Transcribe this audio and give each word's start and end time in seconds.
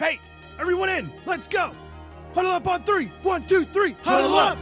Hey, 0.00 0.18
everyone 0.58 0.88
in. 0.88 1.12
Let's 1.26 1.46
go. 1.46 1.72
Huddle 2.34 2.52
up 2.52 2.66
on 2.66 2.82
three. 2.84 3.08
One, 3.22 3.46
two, 3.46 3.66
three. 3.66 3.94
Huddle, 4.02 4.32
up. 4.32 4.56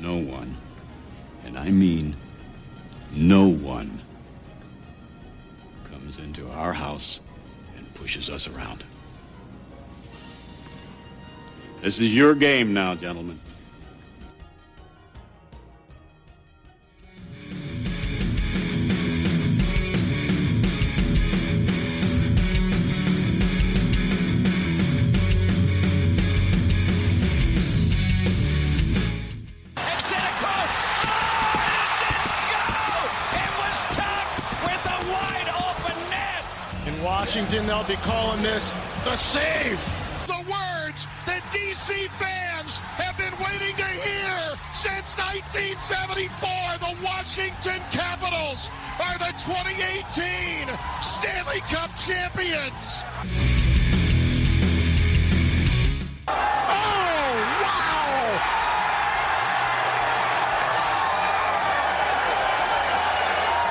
No 0.00 0.16
one, 0.16 0.56
and 1.44 1.56
I 1.56 1.70
mean 1.70 2.16
no 3.12 3.46
one, 3.46 4.02
comes 5.84 6.18
into 6.18 6.48
our 6.50 6.72
house 6.72 7.20
and 7.76 7.94
pushes 7.94 8.28
us 8.28 8.48
around. 8.48 8.82
This 11.82 12.00
is 12.00 12.12
your 12.12 12.34
game 12.34 12.74
now, 12.74 12.96
gentlemen. 12.96 13.38
Washington, 37.40 37.66
they'll 37.68 37.84
be 37.84 37.96
calling 38.04 38.42
this 38.42 38.74
the 39.04 39.16
save. 39.16 39.80
the 40.26 40.44
words 40.44 41.06
that 41.24 41.40
DC 41.56 42.06
fans 42.20 42.76
have 43.00 43.16
been 43.16 43.32
waiting 43.40 43.74
to 43.76 43.90
hear 44.04 44.36
since 44.76 45.16
1974. 45.16 46.84
The 46.84 47.00
Washington 47.00 47.80
Capitals 47.96 48.68
are 49.00 49.16
the 49.16 49.32
2018 49.40 50.68
Stanley 51.00 51.64
Cup 51.72 51.88
champions. 51.96 53.00
Oh, 56.28 57.32
wow! 57.64 58.36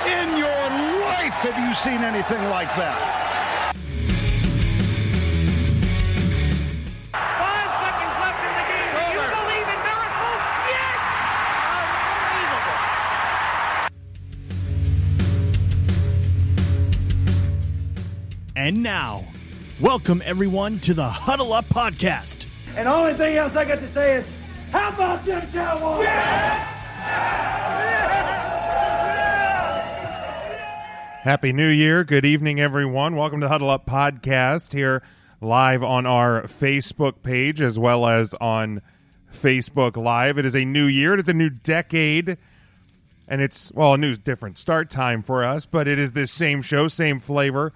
In 0.10 0.38
your 0.42 0.64
life, 1.06 1.38
have 1.46 1.60
you 1.62 1.70
seen 1.76 2.02
anything 2.02 2.44
like 2.50 2.74
that? 2.76 3.29
And 18.70 18.84
now, 18.84 19.26
welcome 19.82 20.22
everyone 20.24 20.78
to 20.82 20.94
the 20.94 21.10
Huddle 21.10 21.54
Up 21.54 21.66
Podcast. 21.66 22.46
And 22.76 22.86
the 22.86 22.94
only 22.94 23.16
thing 23.16 23.36
else 23.36 23.56
I 23.56 23.66
got 23.66 23.80
to 23.80 23.92
say 23.94 24.18
is, 24.18 24.26
how 24.72 24.90
about 24.90 25.26
them 25.26 25.42
Cowboys? 25.52 26.06
Happy 31.24 31.52
New 31.52 31.68
Year. 31.68 32.04
Good 32.04 32.26
evening, 32.26 32.60
everyone. 32.60 33.16
Welcome 33.16 33.42
to 33.42 33.48
Huddle 33.48 33.72
Up 33.72 33.88
Podcast 33.88 34.74
here 34.74 35.02
live 35.42 35.82
on 35.82 36.06
our 36.06 36.44
Facebook 36.44 37.24
page 37.24 37.62
as 37.62 37.80
well 37.80 38.06
as 38.06 38.36
on 38.36 38.84
Facebook 39.34 39.98
Live. 39.98 40.38
It 40.38 40.46
is 40.46 40.56
a 40.56 40.64
new 40.64 40.86
year, 40.86 41.16
it 41.16 41.22
is 41.22 41.30
a 41.30 41.34
new 41.34 41.50
decade, 41.50 42.38
and 43.28 43.42
it's, 43.42 43.72
well, 43.72 43.96
a 43.96 43.98
new 43.98 44.16
different 44.16 44.60
start 44.60 44.92
time 44.92 45.24
for 45.24 45.44
us, 45.44 45.66
but 45.66 45.88
it 45.88 45.98
is 45.98 46.12
this 46.12 46.32
same 46.32 46.62
show, 46.62 46.88
same 46.88 47.20
flavor. 47.20 47.74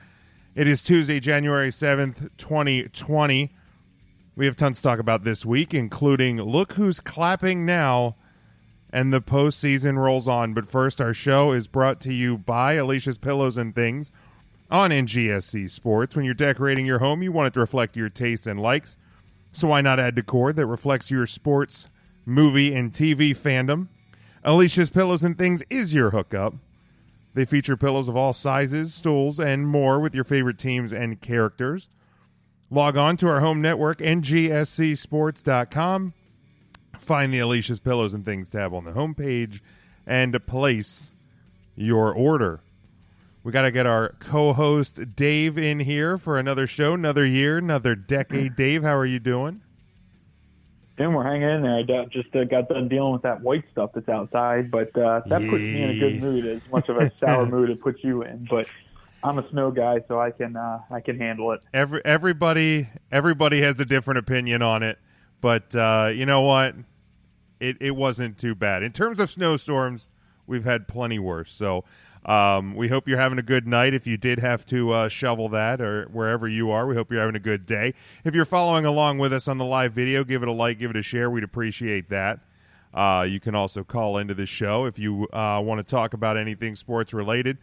It 0.56 0.68
is 0.68 0.84
Tuesday, 0.84 1.20
January 1.20 1.70
7th, 1.70 2.30
2020. 2.38 3.52
We 4.36 4.46
have 4.46 4.56
tons 4.56 4.78
to 4.78 4.84
talk 4.84 5.00
about 5.00 5.24
this 5.24 5.44
week, 5.44 5.74
including 5.74 6.40
Look 6.40 6.74
Who's 6.74 7.00
Clapping 7.00 7.66
Now 7.66 8.18
and 8.92 9.12
the 9.12 9.20
postseason 9.20 9.98
rolls 9.98 10.28
on. 10.28 10.54
But 10.54 10.70
first, 10.70 11.02
our 11.02 11.12
show 11.12 11.54
is 11.54 11.66
brought 11.66 12.00
to 12.02 12.14
you 12.14 12.38
by 12.38 12.74
Alicia's 12.74 13.18
Pillows 13.18 13.58
and 13.58 13.74
Things 13.74 14.12
on 14.70 14.92
NGSC 14.92 15.72
Sports. 15.72 16.16
When 16.16 16.24
you're 16.24 16.36
decorating 16.36 16.86
your 16.86 17.00
home, 17.00 17.24
you 17.24 17.32
want 17.32 17.48
it 17.48 17.54
to 17.56 17.60
reflect 17.60 17.98
your 17.98 18.10
tastes 18.10 18.46
and 18.46 18.60
likes. 18.60 18.96
So 19.54 19.70
why 19.70 19.82
not 19.82 20.00
add 20.00 20.14
decor 20.14 20.54
that 20.54 20.68
reflects 20.68 21.10
your 21.10 21.26
sports, 21.26 21.90
movie, 22.28 22.76
and 22.76 22.94
TV 22.94 23.36
fandom? 23.36 23.88
Alicia's 24.44 24.92
Pillows 24.92 25.24
and 25.24 25.36
Things 25.36 25.64
is 25.72 25.96
your 25.96 26.12
hookup. 26.12 26.54
They 27.34 27.46
feature 27.46 27.78
pillows 27.78 28.08
of 28.08 28.16
all 28.16 28.34
sizes, 28.34 28.94
stools, 28.94 29.40
and 29.40 29.68
more 29.68 30.00
with 30.00 30.14
your 30.14 30.24
favorite 30.24 30.60
teams 30.60 30.94
and 30.94 31.20
characters. 31.20 31.90
Log 32.70 32.96
on 32.98 33.18
to 33.18 33.28
our 33.28 33.40
home 33.40 33.60
network, 33.62 33.98
ngscsports.com 34.00 36.14
find 37.04 37.34
the 37.34 37.40
Alicia's 37.40 37.80
Pillows 37.80 38.14
and 38.14 38.26
Things 38.26 38.50
tab 38.50 38.74
on 38.74 38.86
the 38.86 38.92
homepage 38.92 39.60
and 40.06 40.46
place 40.46 41.14
your 41.76 42.14
order. 42.14 42.62
We 43.44 43.52
got 43.52 43.64
to 43.64 43.72
get 43.72 43.86
our 43.86 44.16
co 44.20 44.54
host 44.54 45.16
Dave 45.16 45.58
in 45.58 45.82
here 45.82 46.18
for 46.18 46.40
another 46.40 46.66
show, 46.66 46.94
another 46.94 47.26
year, 47.26 47.58
another 47.58 47.96
decade. 47.96 48.56
Dave, 48.56 48.84
how 48.84 48.96
are 48.96 49.06
you 49.06 49.20
doing? 49.20 49.62
And 50.98 51.16
we're 51.16 51.24
hanging 51.24 51.50
in 51.50 51.62
there. 51.64 51.76
I 51.80 51.82
got- 51.84 52.10
just 52.12 52.36
uh, 52.36 52.44
got 52.44 52.70
done 52.70 52.88
dealing 52.88 53.14
with 53.14 53.24
that 53.24 53.42
white 53.42 53.64
stuff 53.72 53.92
that's 53.96 54.08
outside, 54.10 54.70
but 54.70 54.96
uh, 54.98 55.22
that 55.28 55.42
puts 55.42 55.62
me 55.62 55.82
in 55.82 55.90
a 55.92 56.00
good 56.00 56.22
mood. 56.22 56.46
As 56.46 56.62
much 56.72 56.88
of 56.90 56.98
a 56.98 57.12
sour 57.20 57.46
mood 57.48 57.70
it 57.72 57.82
puts 57.82 58.04
you 58.04 58.22
in, 58.22 58.48
but 58.50 58.72
I'm 59.24 59.40
a 59.40 59.50
snow 59.50 59.72
guy, 59.72 60.02
so 60.08 60.20
I 60.20 60.30
can 60.32 60.56
uh, 60.56 60.80
I 60.92 61.00
can 61.02 61.18
handle 61.18 61.52
it. 61.54 61.62
Every, 61.74 62.02
everybody, 62.06 62.90
everybody 63.12 63.62
has 63.62 63.80
a 63.80 63.86
different 63.86 64.20
opinion 64.20 64.62
on 64.62 64.84
it, 64.84 65.00
but 65.42 65.74
uh, 65.76 66.12
you 66.14 66.26
know 66.28 66.42
what? 66.42 66.76
It, 67.60 67.78
it 67.80 67.92
wasn't 67.96 68.38
too 68.38 68.54
bad. 68.54 68.84
In 68.84 68.92
terms 68.92 69.20
of 69.20 69.32
snowstorms, 69.32 70.10
we've 70.46 70.66
had 70.66 70.88
plenty 70.88 71.18
worse. 71.18 71.54
So 71.54 71.86
um, 72.26 72.76
we 72.76 72.88
hope 72.88 73.08
you're 73.08 73.20
having 73.20 73.38
a 73.38 73.44
good 73.44 73.68
night. 73.68 73.94
If 73.94 74.08
you 74.08 74.18
did 74.18 74.40
have 74.40 74.66
to 74.68 74.92
uh, 74.92 75.10
shovel 75.10 75.50
that 75.50 75.82
or 75.82 76.06
wherever 76.06 76.48
you 76.48 76.72
are, 76.72 76.88
we 76.88 76.96
hope 76.96 77.12
you're 77.12 77.20
having 77.20 77.36
a 77.36 77.40
good 77.40 77.66
day. 77.66 77.94
If 78.24 78.34
you're 78.34 78.46
following 78.46 78.86
along 78.86 79.18
with 79.18 79.34
us 79.34 79.48
on 79.48 79.58
the 79.58 79.66
live 79.66 79.94
video, 79.94 80.24
give 80.24 80.42
it 80.42 80.48
a 80.48 80.52
like, 80.52 80.80
give 80.80 80.92
it 80.92 80.98
a 80.98 81.02
share. 81.02 81.30
We'd 81.30 81.44
appreciate 81.44 82.10
that. 82.10 82.40
Uh, 82.94 83.26
you 83.28 83.40
can 83.40 83.56
also 83.56 83.84
call 83.84 84.18
into 84.18 84.34
the 84.34 84.46
show 84.46 84.86
if 84.86 85.00
you 85.00 85.28
uh, 85.34 85.62
want 85.64 85.80
to 85.80 85.84
talk 85.84 86.14
about 86.14 86.38
anything 86.38 86.76
sports 86.76 87.14
related. 87.14 87.58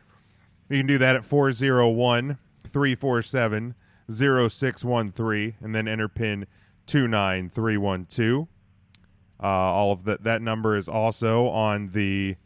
You 0.69 0.79
can 0.79 0.87
do 0.87 0.99
that 0.99 1.17
at 1.17 1.25
401 1.25 2.39
347 2.65 3.75
0613 4.11 5.55
and 5.61 5.75
then 5.75 5.89
enter 5.89 6.09
pin 6.09 6.47
29312. 6.87 8.49
Uh, 9.43 9.47
all 9.47 9.93
of 9.93 10.05
that 10.05 10.25
that 10.25 10.43
number 10.43 10.77
is 10.77 10.89
also 10.89 11.47
on 11.49 11.91
the 11.93 12.37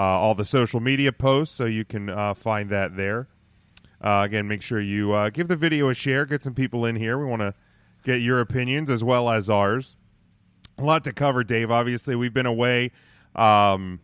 all 0.00 0.34
the 0.34 0.44
social 0.44 0.80
media 0.80 1.12
posts, 1.12 1.54
so 1.54 1.64
you 1.66 1.84
can 1.84 2.08
uh, 2.08 2.34
find 2.34 2.70
that 2.70 2.96
there. 2.96 3.28
Uh, 4.00 4.22
again, 4.24 4.48
make 4.48 4.62
sure 4.62 4.80
you 4.80 5.12
uh, 5.12 5.30
give 5.30 5.48
the 5.48 5.56
video 5.56 5.88
a 5.88 5.94
share, 5.94 6.26
get 6.26 6.42
some 6.42 6.54
people 6.54 6.84
in 6.84 6.96
here. 6.96 7.18
We 7.18 7.26
want 7.26 7.42
to 7.42 7.54
get 8.02 8.20
your 8.20 8.40
opinions 8.40 8.90
as 8.90 9.04
well 9.04 9.28
as 9.28 9.48
ours. 9.48 9.96
A 10.78 10.82
lot 10.82 11.04
to 11.04 11.12
cover, 11.12 11.44
Dave. 11.44 11.70
Obviously, 11.70 12.16
we've 12.16 12.34
been 12.34 12.46
away. 12.46 12.90
Um, 13.36 14.00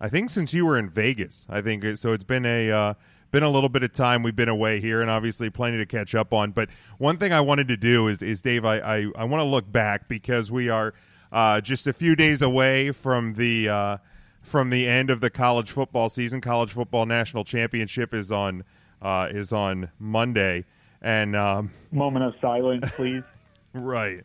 I 0.00 0.08
think 0.08 0.30
since 0.30 0.54
you 0.54 0.64
were 0.64 0.78
in 0.78 0.88
Vegas, 0.88 1.46
I 1.50 1.60
think 1.60 1.84
so. 1.98 2.12
It's 2.12 2.24
been 2.24 2.46
a 2.46 2.70
uh, 2.70 2.94
been 3.30 3.42
a 3.42 3.50
little 3.50 3.68
bit 3.68 3.82
of 3.82 3.92
time 3.92 4.22
we've 4.22 4.34
been 4.34 4.48
away 4.48 4.80
here, 4.80 5.02
and 5.02 5.10
obviously 5.10 5.50
plenty 5.50 5.76
to 5.76 5.86
catch 5.86 6.14
up 6.14 6.32
on. 6.32 6.52
But 6.52 6.70
one 6.98 7.18
thing 7.18 7.32
I 7.32 7.40
wanted 7.40 7.68
to 7.68 7.76
do 7.76 8.08
is, 8.08 8.22
is 8.22 8.40
Dave, 8.40 8.64
I 8.64 8.78
I, 8.78 9.06
I 9.16 9.24
want 9.24 9.40
to 9.40 9.44
look 9.44 9.70
back 9.70 10.08
because 10.08 10.50
we 10.50 10.70
are 10.70 10.94
uh, 11.30 11.60
just 11.60 11.86
a 11.86 11.92
few 11.92 12.16
days 12.16 12.40
away 12.40 12.92
from 12.92 13.34
the 13.34 13.68
uh, 13.68 13.96
from 14.40 14.70
the 14.70 14.86
end 14.86 15.10
of 15.10 15.20
the 15.20 15.30
college 15.30 15.70
football 15.70 16.08
season. 16.08 16.40
College 16.40 16.72
football 16.72 17.06
national 17.06 17.44
championship 17.44 18.14
is 18.14 18.30
on 18.30 18.64
uh, 19.02 19.28
is 19.30 19.52
on 19.52 19.90
Monday, 19.98 20.64
and 21.00 21.36
um, 21.36 21.72
Moment 21.92 22.24
of 22.24 22.34
silence, 22.40 22.84
please. 22.94 23.22
right. 23.74 24.24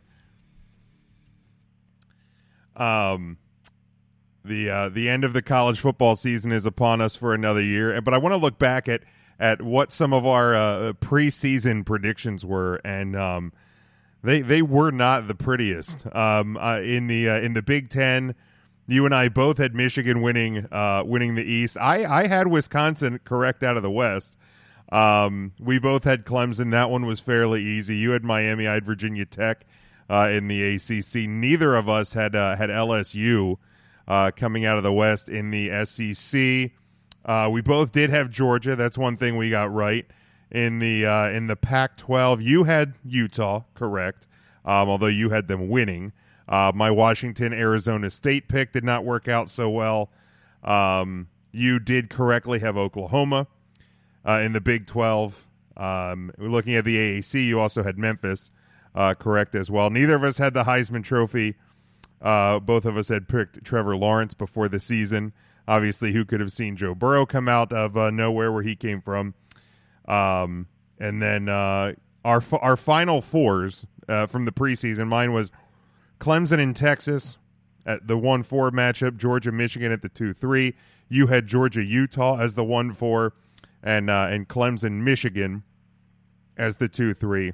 Um, 2.76 3.38
the 4.44 4.70
uh, 4.70 4.88
the 4.88 5.08
end 5.08 5.24
of 5.24 5.32
the 5.32 5.42
college 5.42 5.80
football 5.80 6.16
season 6.16 6.52
is 6.52 6.66
upon 6.66 7.00
us 7.00 7.16
for 7.16 7.34
another 7.34 7.62
year, 7.62 8.00
but 8.00 8.14
I 8.14 8.18
want 8.18 8.32
to 8.32 8.38
look 8.38 8.58
back 8.58 8.88
at 8.88 9.02
at 9.38 9.62
what 9.62 9.92
some 9.92 10.12
of 10.12 10.26
our 10.26 10.54
uh, 10.54 10.92
preseason 10.94 11.84
predictions 11.84 12.44
were, 12.44 12.76
and 12.84 13.16
um, 13.16 13.52
they 14.22 14.42
they 14.42 14.62
were 14.62 14.90
not 14.90 15.28
the 15.28 15.34
prettiest. 15.34 16.06
Um, 16.14 16.56
uh, 16.56 16.80
in 16.80 17.06
the 17.06 17.28
uh, 17.28 17.40
in 17.40 17.54
the 17.54 17.62
Big 17.62 17.90
Ten, 17.90 18.34
you 18.86 19.04
and 19.04 19.14
I 19.14 19.28
both 19.28 19.58
had 19.58 19.74
Michigan 19.74 20.22
winning 20.22 20.66
uh, 20.70 21.02
winning 21.04 21.34
the 21.34 21.44
East. 21.44 21.76
I 21.78 22.04
I 22.04 22.26
had 22.26 22.46
Wisconsin 22.48 23.20
correct 23.24 23.62
out 23.62 23.76
of 23.76 23.82
the 23.82 23.90
West. 23.90 24.36
Um, 24.92 25.52
we 25.58 25.78
both 25.78 26.04
had 26.04 26.24
Clemson. 26.24 26.70
That 26.70 26.90
one 26.90 27.06
was 27.06 27.20
fairly 27.20 27.62
easy. 27.62 27.96
You 27.96 28.12
had 28.12 28.22
Miami. 28.22 28.66
I 28.66 28.74
had 28.74 28.84
Virginia 28.84 29.24
Tech 29.24 29.64
uh, 30.08 30.28
in 30.30 30.48
the 30.48 30.76
ACC. 30.76 31.28
Neither 31.28 31.74
of 31.74 31.88
us 31.88 32.12
had 32.12 32.36
uh, 32.36 32.56
had 32.56 32.70
LSU 32.70 33.56
uh, 34.06 34.30
coming 34.36 34.64
out 34.64 34.76
of 34.76 34.82
the 34.82 34.92
West 34.92 35.28
in 35.28 35.50
the 35.50 35.84
SEC. 35.84 36.72
Uh, 37.24 37.48
we 37.50 37.60
both 37.60 37.90
did 37.90 38.10
have 38.10 38.30
Georgia. 38.30 38.76
That's 38.76 38.96
one 38.96 39.16
thing 39.16 39.36
we 39.36 39.50
got 39.50 39.72
right 39.72 40.06
in 40.50 40.78
the 40.78 41.04
uh, 41.04 41.28
in 41.30 41.48
the 41.48 41.56
Pac-12. 41.56 42.42
You 42.42 42.64
had 42.64 42.94
Utah, 43.04 43.64
correct? 43.74 44.28
Um, 44.64 44.88
although 44.88 45.06
you 45.06 45.30
had 45.30 45.48
them 45.48 45.68
winning. 45.68 46.12
Uh, 46.48 46.72
my 46.74 46.90
Washington 46.90 47.52
Arizona 47.52 48.10
State 48.10 48.48
pick 48.48 48.72
did 48.72 48.84
not 48.84 49.04
work 49.04 49.28
out 49.28 49.50
so 49.50 49.68
well. 49.68 50.10
Um, 50.62 51.28
you 51.52 51.78
did 51.78 52.10
correctly 52.10 52.58
have 52.60 52.76
Oklahoma 52.76 53.46
uh, 54.26 54.40
in 54.40 54.52
the 54.52 54.60
Big 54.60 54.86
12. 54.86 55.46
Um, 55.76 56.32
looking 56.38 56.74
at 56.74 56.84
the 56.84 56.96
AAC, 56.96 57.46
you 57.46 57.60
also 57.60 57.82
had 57.82 57.98
Memphis 57.98 58.50
uh, 58.94 59.14
correct 59.14 59.54
as 59.54 59.70
well. 59.70 59.90
Neither 59.90 60.14
of 60.16 60.24
us 60.24 60.38
had 60.38 60.54
the 60.54 60.64
Heisman 60.64 61.04
Trophy. 61.04 61.56
Uh, 62.20 62.58
both 62.60 62.84
of 62.84 62.96
us 62.96 63.08
had 63.08 63.28
picked 63.28 63.62
Trevor 63.64 63.96
Lawrence 63.96 64.34
before 64.34 64.68
the 64.68 64.80
season. 64.80 65.32
Obviously, 65.68 66.12
who 66.12 66.24
could 66.24 66.40
have 66.40 66.52
seen 66.52 66.76
Joe 66.76 66.94
Burrow 66.94 67.26
come 67.26 67.48
out 67.48 67.72
of 67.72 67.96
uh, 67.96 68.10
nowhere 68.10 68.52
where 68.52 68.62
he 68.62 68.76
came 68.76 69.02
from? 69.02 69.34
Um, 70.06 70.68
and 70.98 71.20
then 71.20 71.48
uh, 71.48 71.94
our 72.24 72.42
our 72.52 72.76
final 72.76 73.20
fours 73.20 73.86
from 74.06 74.44
the 74.44 74.52
preseason. 74.52 75.08
Mine 75.08 75.32
was 75.32 75.50
Clemson 76.20 76.58
in 76.58 76.74
Texas 76.74 77.38
at 77.84 78.06
the 78.06 78.16
one 78.16 78.42
four 78.42 78.70
matchup. 78.70 79.16
Georgia 79.16 79.52
Michigan 79.52 79.92
at 79.92 80.02
the 80.02 80.08
two 80.08 80.32
three. 80.32 80.74
You 81.08 81.28
had 81.28 81.46
Georgia 81.46 81.84
Utah 81.84 82.38
as 82.38 82.54
the 82.54 82.64
one 82.64 82.92
four, 82.92 83.34
and 83.82 84.10
uh, 84.10 84.28
and 84.30 84.48
Clemson 84.48 85.02
Michigan 85.02 85.62
as 86.56 86.76
the 86.76 86.88
two 86.88 87.14
three. 87.14 87.52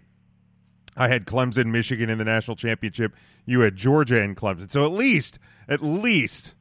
I 0.96 1.08
had 1.08 1.26
Clemson 1.26 1.66
Michigan 1.66 2.10
in 2.10 2.18
the 2.18 2.24
national 2.24 2.56
championship. 2.56 3.14
You 3.46 3.60
had 3.60 3.76
Georgia 3.76 4.20
and 4.20 4.36
Clemson. 4.36 4.70
So 4.70 4.84
at 4.84 4.92
least 4.92 5.38
at 5.68 5.82
least 5.82 6.54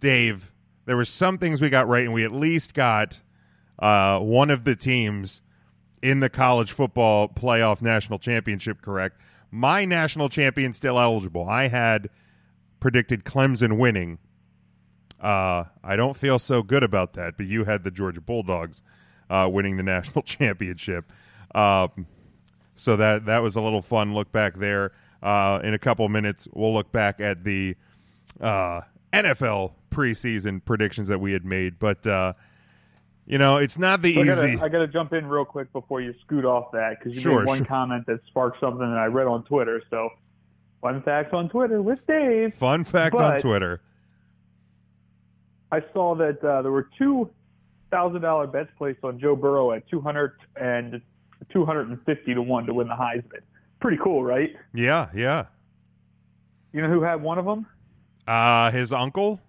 Dave 0.00 0.52
there 0.86 0.96
were 0.96 1.04
some 1.04 1.36
things 1.36 1.60
we 1.60 1.68
got 1.68 1.88
right, 1.88 2.04
and 2.04 2.14
we 2.14 2.24
at 2.24 2.32
least 2.32 2.72
got 2.72 3.20
uh, 3.78 4.20
one 4.20 4.50
of 4.50 4.64
the 4.64 4.76
teams 4.76 5.42
in 6.00 6.20
the 6.20 6.30
college 6.30 6.72
football 6.72 7.28
playoff 7.28 7.82
national 7.82 8.18
championship 8.18 8.80
correct. 8.80 9.20
My 9.56 9.86
national 9.86 10.28
champion 10.28 10.74
still 10.74 11.00
eligible. 11.00 11.48
I 11.48 11.68
had 11.68 12.10
predicted 12.78 13.24
Clemson 13.24 13.78
winning. 13.78 14.18
Uh, 15.18 15.64
I 15.82 15.96
don't 15.96 16.14
feel 16.14 16.38
so 16.38 16.62
good 16.62 16.82
about 16.82 17.14
that, 17.14 17.38
but 17.38 17.46
you 17.46 17.64
had 17.64 17.82
the 17.82 17.90
Georgia 17.90 18.20
Bulldogs 18.20 18.82
uh, 19.30 19.48
winning 19.50 19.78
the 19.78 19.82
national 19.94 20.20
championship. 20.22 21.10
Um, 21.54 22.06
so 22.76 22.96
that 22.96 23.24
that 23.24 23.38
was 23.38 23.56
a 23.56 23.62
little 23.62 23.80
fun 23.80 24.12
look 24.12 24.30
back 24.30 24.58
there. 24.58 24.92
Uh, 25.22 25.60
in 25.64 25.72
a 25.72 25.78
couple 25.78 26.06
minutes, 26.10 26.46
we'll 26.52 26.74
look 26.74 26.92
back 26.92 27.18
at 27.18 27.42
the 27.42 27.76
uh, 28.42 28.82
NFL 29.14 29.72
preseason 29.90 30.62
predictions 30.62 31.08
that 31.08 31.18
we 31.18 31.32
had 31.32 31.46
made, 31.46 31.78
but 31.78 32.06
uh, 32.06 32.34
you 33.26 33.38
know, 33.38 33.56
it's 33.56 33.78
not 33.78 34.02
the 34.02 34.18
I 34.18 34.22
easy. 34.22 34.60
I 34.62 34.68
gotta 34.68 34.86
jump 34.86 35.12
in 35.12 35.26
real 35.26 35.44
quick 35.44 35.72
before 35.72 36.00
you 36.00 36.14
scoot 36.24 36.44
off 36.44 36.70
that 36.72 36.98
because 36.98 37.14
you 37.14 37.20
Sure, 37.20 37.40
made 37.40 37.46
one 37.48 37.58
sure. 37.58 37.66
comment 37.66 38.06
that 38.06 38.20
sparked 38.26 38.60
something 38.60 38.88
that 38.88 38.98
I 38.98 39.06
read 39.06 39.26
on 39.26 39.44
Twitter. 39.44 39.82
So, 39.90 40.08
fun 40.80 41.02
facts 41.02 41.32
on 41.32 41.48
Twitter 41.48 41.82
with 41.82 41.98
Dave. 42.06 42.54
Fun 42.54 42.84
fact 42.84 43.14
on 43.16 43.40
Twitter. 43.40 43.80
I 45.72 45.82
saw 45.92 46.14
that 46.16 46.42
uh, 46.44 46.62
there 46.62 46.70
were 46.72 46.88
two 46.96 47.28
thousand 47.90 48.22
dollar 48.22 48.46
bets 48.46 48.70
placed 48.78 49.02
on 49.02 49.18
Joe 49.18 49.34
Burrow 49.36 49.72
at 49.72 49.88
two 49.88 50.00
hundred 50.00 50.34
and 50.60 51.00
two 51.52 51.64
hundred 51.64 51.88
and 51.88 52.00
fifty 52.04 52.34
to 52.34 52.42
one 52.42 52.66
to 52.66 52.74
win 52.74 52.88
the 52.88 52.94
Heisman. 52.94 53.40
Pretty 53.80 53.98
cool, 54.02 54.22
right? 54.22 54.54
Yeah, 54.72 55.08
yeah. 55.14 55.46
You 56.72 56.82
know 56.82 56.88
who 56.88 57.02
had 57.02 57.20
one 57.22 57.38
of 57.38 57.44
them? 57.44 57.66
Uh, 58.26 58.70
his 58.70 58.92
uncle. 58.92 59.40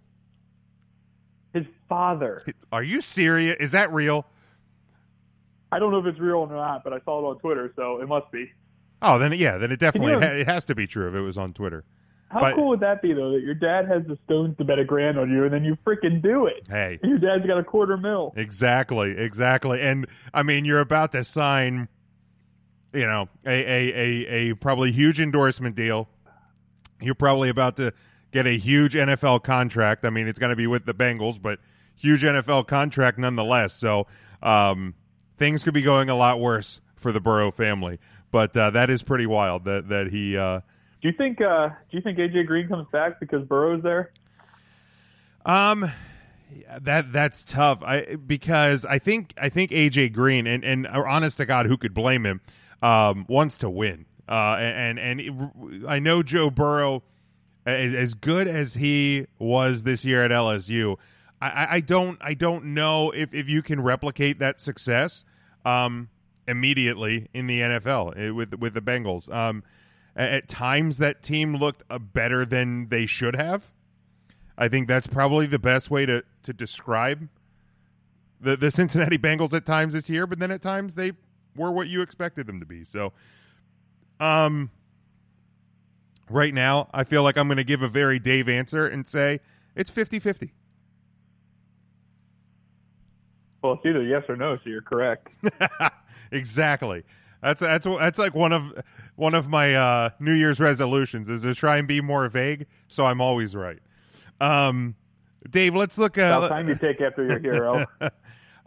His 1.54 1.66
father. 1.90 2.44
Are 2.72 2.84
you 2.84 3.02
serious? 3.02 3.58
Is 3.60 3.72
that 3.72 3.92
real? 3.94 4.26
I 5.72 5.80
don't 5.80 5.92
know 5.92 6.00
if 6.00 6.06
it's 6.06 6.20
real 6.20 6.38
or 6.38 6.48
not, 6.50 6.84
but 6.84 6.94
I 6.94 7.00
saw 7.06 7.20
it 7.20 7.30
on 7.30 7.40
Twitter, 7.40 7.74
so 7.76 8.00
it 8.02 8.08
must 8.08 8.32
be. 8.32 8.52
Oh, 9.02 9.20
then 9.20 9.34
yeah, 9.34 9.58
then 9.58 9.72
it 9.72 9.80
definitely 9.80 10.14
you- 10.14 10.18
it, 10.20 10.42
it 10.42 10.48
has 10.48 10.66
to 10.66 10.76
be 10.76 10.88
true 10.88 11.08
if 11.10 11.16
it 11.16 11.22
was 11.22 11.38
on 11.38 11.54
Twitter. 11.54 11.84
How 12.30 12.42
But- 12.42 12.56
cool 12.56 12.70
would 12.70 12.80
that 12.82 13.02
be, 13.02 13.14
though, 13.14 13.32
that 13.32 13.42
your 13.42 13.54
dad 13.54 13.88
has 13.88 14.04
the 14.06 14.18
stones 14.26 14.58
to 14.58 14.66
bet 14.66 14.80
a 14.80 14.84
grand 14.86 15.18
on 15.18 15.30
you, 15.32 15.46
and 15.46 15.54
then 15.54 15.64
you 15.64 15.78
freaking 15.86 16.22
do 16.22 16.46
it? 16.48 16.68
Hey, 16.70 17.00
And 17.02 17.10
your 17.10 17.20
dad's 17.20 17.46
got 17.48 17.58
a 17.58 17.64
quarter 17.64 17.96
mil. 17.98 18.34
exactly, 18.36 19.18
exactly. 19.18 19.82
And 19.82 20.08
I 20.34 20.44
mean, 20.44 20.66
you're 20.66 20.82
about 20.82 21.12
to 21.14 21.24
sign, 21.24 21.88
you 22.94 23.06
know, 23.06 23.30
a 23.46 23.50
a 23.50 23.94
a, 23.94 24.50
a 24.52 24.56
probably 24.56 24.92
huge 24.92 25.20
endorsement 25.22 25.76
deal. 25.76 26.10
You're 27.02 27.16
probably 27.16 27.48
about 27.50 27.76
to 27.78 27.94
get 28.32 28.46
a 28.46 28.58
huge 28.58 28.94
NFL 28.94 29.44
contract. 29.44 30.06
I 30.06 30.10
mean, 30.10 30.28
it's 30.28 30.40
going 30.40 30.50
to 30.52 30.56
be 30.56 30.68
with 30.68 30.86
the 30.86 30.94
Bengals, 30.94 31.42
but 31.42 31.60
huge 31.96 32.24
NFL 32.24 32.68
contract 32.68 33.18
nonetheless. 33.18 33.74
So 33.74 34.08
um, 34.44 34.94
things 35.38 35.64
could 35.64 35.74
be 35.74 35.82
going 35.82 36.10
a 36.10 36.16
lot 36.16 36.40
worse 36.40 36.82
for 36.96 37.12
the 37.12 37.20
Burrow 37.22 37.52
family. 37.52 38.00
But 38.32 38.56
uh, 38.58 38.70
that 38.72 38.90
is 38.90 39.04
pretty 39.04 39.26
wild 39.26 39.64
that 39.66 39.88
that 39.90 40.08
he. 40.08 40.38
Uh, 40.38 40.60
Do 41.02 41.08
you 41.08 41.14
think? 41.18 41.40
Uh, 41.42 41.70
do 41.70 41.98
you 41.98 42.02
think 42.02 42.18
AJ 42.18 42.46
Green 42.48 42.68
comes 42.68 42.88
back 42.92 43.20
because 43.20 43.44
Burrow's 43.48 43.82
there? 43.84 44.12
Um, 45.46 45.90
that 46.82 47.12
that's 47.14 47.44
tough. 47.44 47.82
I 47.84 48.16
because 48.16 48.86
I 48.86 49.00
think 49.00 49.34
I 49.42 49.50
think 49.50 49.72
AJ 49.72 50.12
Green 50.14 50.46
and 50.46 50.64
and 50.64 50.88
uh, 50.88 51.04
honest 51.08 51.38
to 51.38 51.46
God, 51.46 51.66
who 51.68 51.78
could 51.78 51.94
blame 51.94 52.26
him? 52.26 52.42
Um, 52.82 53.26
wants 53.30 53.58
to 53.60 53.70
win. 53.70 54.06
Uh, 54.28 54.58
and 54.60 55.00
and 55.00 55.22
it- 55.22 55.88
I 55.88 56.00
know 56.00 56.22
Joe 56.22 56.50
Burrow, 56.50 57.04
as, 57.72 58.14
good 58.14 58.48
as 58.48 58.76
he 58.76 59.28
was 59.40 59.84
this 59.84 60.06
year 60.06 60.24
at 60.24 60.32
LSU. 60.32 60.98
I, 61.42 61.50
I- 61.50 61.74
I 61.76 61.80
don't 61.82 62.18
I 62.22 62.34
don't 62.34 62.66
know 62.74 63.12
if 63.12 63.34
if 63.34 63.48
you 63.50 63.62
can 63.62 63.82
replicate 63.82 64.40
that 64.40 64.60
success. 64.60 65.26
Um, 65.66 66.10
immediately 66.48 67.28
in 67.34 67.46
the 67.48 67.60
NFL 67.60 68.18
eh, 68.18 68.30
with 68.32 68.54
with 68.56 68.74
the 68.74 68.82
Bengals. 68.82 69.32
Um, 69.34 69.64
at 70.16 70.48
times 70.48 70.98
that 70.98 71.22
team 71.22 71.58
looked 71.58 71.84
uh, 71.90 72.00
better 72.00 72.46
than 72.46 72.88
they 72.90 73.06
should 73.06 73.36
have. 73.36 73.70
I 74.58 74.68
think 74.68 74.88
that's 74.88 75.06
probably 75.06 75.46
the 75.46 75.60
best 75.60 75.92
way 75.92 76.06
to 76.06 76.24
to 76.44 76.54
describe 76.54 77.28
the 78.40 78.56
the 78.56 78.72
Cincinnati 78.72 79.18
Bengals 79.18 79.54
at 79.54 79.66
times 79.66 79.94
this 79.94 80.10
year, 80.10 80.26
but 80.26 80.40
then 80.40 80.52
at 80.52 80.62
times 80.62 80.96
they 80.96 81.12
were 81.56 81.72
what 81.72 81.88
you 81.88 82.02
expected 82.02 82.48
them 82.48 82.60
to 82.60 82.66
be. 82.66 82.84
So 82.84 83.14
um 84.20 84.72
right 86.30 86.54
now, 86.54 86.90
I 86.94 87.04
feel 87.04 87.24
like 87.24 87.38
I'm 87.38 87.48
going 87.48 87.58
to 87.58 87.64
give 87.64 87.82
a 87.82 87.88
very 87.88 88.20
Dave 88.20 88.50
answer 88.50 88.88
and 88.88 89.08
say 89.08 89.40
it's 89.76 89.92
50-50. 89.92 90.52
Well, 93.64 93.74
it's 93.74 93.86
either 93.86 94.04
yes 94.04 94.24
or 94.30 94.36
no, 94.36 94.56
so 94.58 94.70
you're 94.70 94.82
correct. 94.82 95.30
exactly. 96.32 97.04
That's 97.42 97.62
that's 97.62 97.86
that's 97.86 98.18
like 98.18 98.34
one 98.34 98.52
of 98.52 98.74
one 99.16 99.36
of 99.36 99.48
my 99.48 99.76
uh, 99.76 100.10
New 100.20 100.34
Year's 100.34 100.60
resolutions 100.60 101.30
is 101.30 101.44
to 101.44 101.54
try 101.54 101.78
and 101.78 101.88
be 101.88 102.02
more 102.02 102.28
vague, 102.30 102.66
so 102.88 103.06
I'm 103.06 103.22
always 103.22 103.56
right. 103.56 103.80
Um, 104.40 104.96
Dave, 105.50 105.76
let's 105.76 105.98
look 105.98 106.18
at 106.18 106.38
About 106.38 106.50
time 106.50 106.68
you 106.68 106.76
take 106.76 107.00
after 107.02 107.26
your 107.26 107.40
hero. 107.40 107.86
uh, 108.02 108.10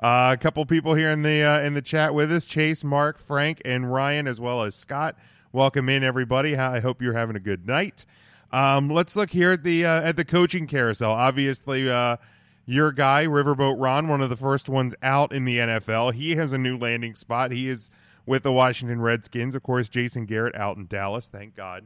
a 0.00 0.36
couple 0.36 0.64
people 0.66 0.94
here 0.94 1.10
in 1.10 1.22
the 1.22 1.42
uh, 1.42 1.60
in 1.60 1.74
the 1.74 1.82
chat 1.82 2.14
with 2.14 2.30
us: 2.30 2.44
Chase, 2.44 2.84
Mark, 2.84 3.18
Frank, 3.18 3.60
and 3.64 3.92
Ryan, 3.92 4.28
as 4.28 4.40
well 4.40 4.62
as 4.62 4.74
Scott. 4.74 5.16
Welcome 5.52 5.88
in, 5.88 6.04
everybody. 6.04 6.56
I 6.56 6.78
hope 6.78 7.02
you're 7.02 7.14
having 7.14 7.34
a 7.34 7.40
good 7.40 7.66
night. 7.66 8.06
Um, 8.52 8.88
let's 8.88 9.16
look 9.16 9.30
here 9.30 9.50
at 9.50 9.64
the 9.64 9.84
uh, 9.84 10.00
at 10.02 10.14
the 10.14 10.24
coaching 10.24 10.68
carousel. 10.68 11.10
Obviously, 11.10 11.90
uh, 11.90 12.18
your 12.66 12.92
guy, 12.92 13.26
Riverboat 13.26 13.74
Ron, 13.76 14.06
one 14.06 14.20
of 14.20 14.30
the 14.30 14.36
first 14.36 14.68
ones 14.68 14.94
out 15.02 15.32
in 15.32 15.44
the 15.46 15.56
NFL. 15.56 16.14
He 16.14 16.36
has 16.36 16.52
a 16.52 16.58
new 16.58 16.78
landing 16.78 17.16
spot. 17.16 17.50
He 17.50 17.68
is 17.68 17.90
with 18.26 18.44
the 18.44 18.52
Washington 18.52 19.00
Redskins. 19.00 19.56
Of 19.56 19.64
course, 19.64 19.88
Jason 19.88 20.24
Garrett 20.24 20.54
out 20.54 20.76
in 20.76 20.86
Dallas. 20.86 21.26
Thank 21.26 21.56
God. 21.56 21.84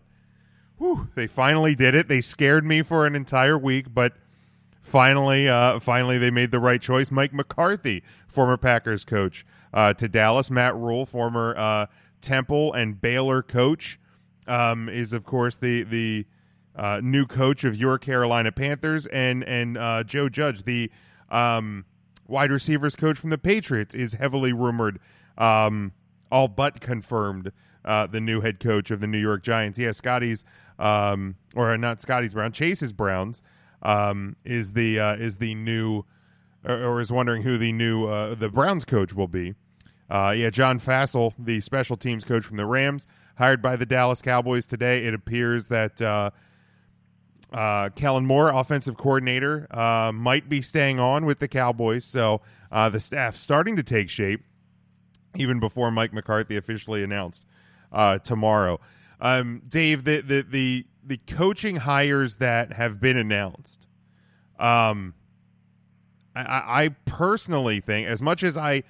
Whew, 0.76 1.08
they 1.14 1.26
finally 1.26 1.74
did 1.74 1.94
it. 1.94 2.06
They 2.06 2.20
scared 2.20 2.66
me 2.66 2.82
for 2.82 3.06
an 3.06 3.16
entire 3.16 3.56
week, 3.56 3.94
but 3.94 4.12
finally, 4.82 5.48
uh, 5.48 5.80
finally, 5.80 6.18
they 6.18 6.30
made 6.30 6.50
the 6.50 6.60
right 6.60 6.82
choice. 6.82 7.10
Mike 7.10 7.32
McCarthy, 7.32 8.02
former 8.28 8.58
Packers 8.58 9.06
coach, 9.06 9.46
uh, 9.72 9.94
to 9.94 10.06
Dallas. 10.06 10.50
Matt 10.50 10.76
Rhule, 10.76 11.06
former 11.06 11.54
uh, 11.56 11.86
Temple 12.24 12.72
and 12.72 13.00
Baylor 13.00 13.42
coach, 13.42 14.00
um, 14.46 14.88
is 14.88 15.12
of 15.12 15.24
course 15.24 15.56
the 15.56 15.82
the 15.82 16.26
uh, 16.74 17.00
new 17.02 17.26
coach 17.26 17.64
of 17.64 17.76
your 17.76 17.98
Carolina 17.98 18.50
Panthers, 18.50 19.06
and 19.06 19.44
and 19.44 19.78
uh, 19.78 20.02
Joe 20.04 20.28
Judge, 20.28 20.64
the 20.64 20.90
um, 21.30 21.84
wide 22.26 22.50
receivers 22.50 22.96
coach 22.96 23.18
from 23.18 23.30
the 23.30 23.38
Patriots, 23.38 23.94
is 23.94 24.14
heavily 24.14 24.52
rumored, 24.52 24.98
um, 25.38 25.92
all 26.32 26.48
but 26.48 26.80
confirmed, 26.80 27.52
uh, 27.84 28.06
the 28.06 28.20
new 28.20 28.40
head 28.40 28.58
coach 28.58 28.90
of 28.90 29.00
the 29.00 29.06
New 29.06 29.18
York 29.18 29.42
Giants. 29.42 29.78
Yeah, 29.78 29.92
Scotty's, 29.92 30.44
um, 30.78 31.36
or 31.54 31.76
not 31.76 32.00
Scotty's 32.00 32.34
Brown, 32.34 32.52
Chase's 32.52 32.92
Browns, 32.92 33.42
um, 33.82 34.36
is 34.44 34.72
the 34.72 34.98
uh, 34.98 35.14
is 35.16 35.36
the 35.36 35.54
new, 35.54 36.04
or, 36.64 36.84
or 36.84 37.00
is 37.00 37.12
wondering 37.12 37.42
who 37.42 37.58
the 37.58 37.72
new 37.72 38.06
uh, 38.06 38.34
the 38.34 38.48
Browns 38.48 38.84
coach 38.84 39.12
will 39.12 39.28
be. 39.28 39.54
Uh, 40.10 40.34
yeah, 40.36 40.50
John 40.50 40.78
Fassel, 40.78 41.32
the 41.38 41.60
special 41.60 41.96
teams 41.96 42.24
coach 42.24 42.44
from 42.44 42.56
the 42.56 42.66
Rams, 42.66 43.06
hired 43.36 43.62
by 43.62 43.76
the 43.76 43.86
Dallas 43.86 44.20
Cowboys 44.20 44.66
today. 44.66 45.06
It 45.06 45.14
appears 45.14 45.68
that 45.68 46.00
uh, 46.00 46.30
uh, 47.52 47.88
Kellen 47.90 48.26
Moore, 48.26 48.50
offensive 48.50 48.96
coordinator, 48.96 49.66
uh, 49.70 50.12
might 50.12 50.48
be 50.48 50.60
staying 50.60 50.98
on 51.00 51.24
with 51.24 51.38
the 51.38 51.48
Cowboys. 51.48 52.04
So 52.04 52.42
uh, 52.70 52.90
the 52.90 53.00
staff 53.00 53.36
starting 53.36 53.76
to 53.76 53.82
take 53.82 54.10
shape 54.10 54.42
even 55.36 55.60
before 55.60 55.90
Mike 55.90 56.12
McCarthy 56.12 56.56
officially 56.56 57.02
announced 57.02 57.44
uh, 57.92 58.18
tomorrow. 58.18 58.80
Um, 59.20 59.62
Dave, 59.68 60.04
the, 60.04 60.20
the 60.20 60.42
the 60.42 60.86
the 61.06 61.16
coaching 61.26 61.76
hires 61.76 62.36
that 62.36 62.72
have 62.72 63.00
been 63.00 63.16
announced, 63.16 63.86
um, 64.58 65.14
I, 66.34 66.84
I 66.84 66.88
personally 67.04 67.80
think, 67.80 68.08
as 68.08 68.20
much 68.20 68.42
as 68.42 68.56
I 68.56 68.82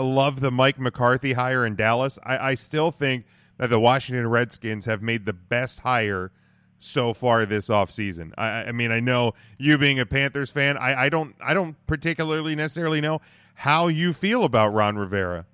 love 0.00 0.40
the 0.40 0.50
Mike 0.50 0.78
McCarthy 0.78 1.32
hire 1.32 1.64
in 1.64 1.74
Dallas, 1.74 2.18
I, 2.24 2.50
I 2.50 2.54
still 2.54 2.90
think 2.90 3.24
that 3.58 3.70
the 3.70 3.80
Washington 3.80 4.28
Redskins 4.28 4.86
have 4.86 5.02
made 5.02 5.26
the 5.26 5.32
best 5.32 5.80
hire 5.80 6.30
so 6.78 7.12
far 7.12 7.44
this 7.44 7.68
offseason. 7.68 8.32
I, 8.38 8.64
I 8.64 8.72
mean, 8.72 8.92
I 8.92 9.00
know 9.00 9.34
you 9.58 9.78
being 9.78 9.98
a 9.98 10.06
Panthers 10.06 10.50
fan, 10.50 10.76
I, 10.76 11.04
I 11.04 11.08
don't 11.08 11.34
I 11.40 11.54
don't 11.54 11.74
particularly 11.86 12.54
necessarily 12.54 13.00
know 13.00 13.20
how 13.54 13.88
you 13.88 14.12
feel 14.12 14.44
about 14.44 14.72
Ron 14.72 14.96
Rivera. 14.96 15.46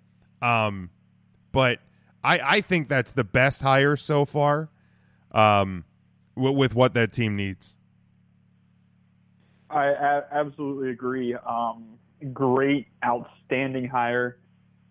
Um, 0.43 0.91
but 1.53 1.79
I, 2.23 2.41
I 2.43 2.61
think 2.61 2.89
that's 2.89 3.13
the 3.13 3.25
best 3.25 3.63
hire 3.63 3.97
so 3.97 4.27
far 4.27 4.69
um, 5.33 5.85
w- 6.37 6.55
with 6.55 6.75
what 6.75 6.93
that 6.95 7.13
team 7.13 7.37
needs. 7.37 7.77
I 9.71 10.21
absolutely 10.31 10.91
agree. 10.91 11.35
Um, 11.35 11.99
great, 12.33 12.89
outstanding 13.05 13.89
hire 13.89 14.39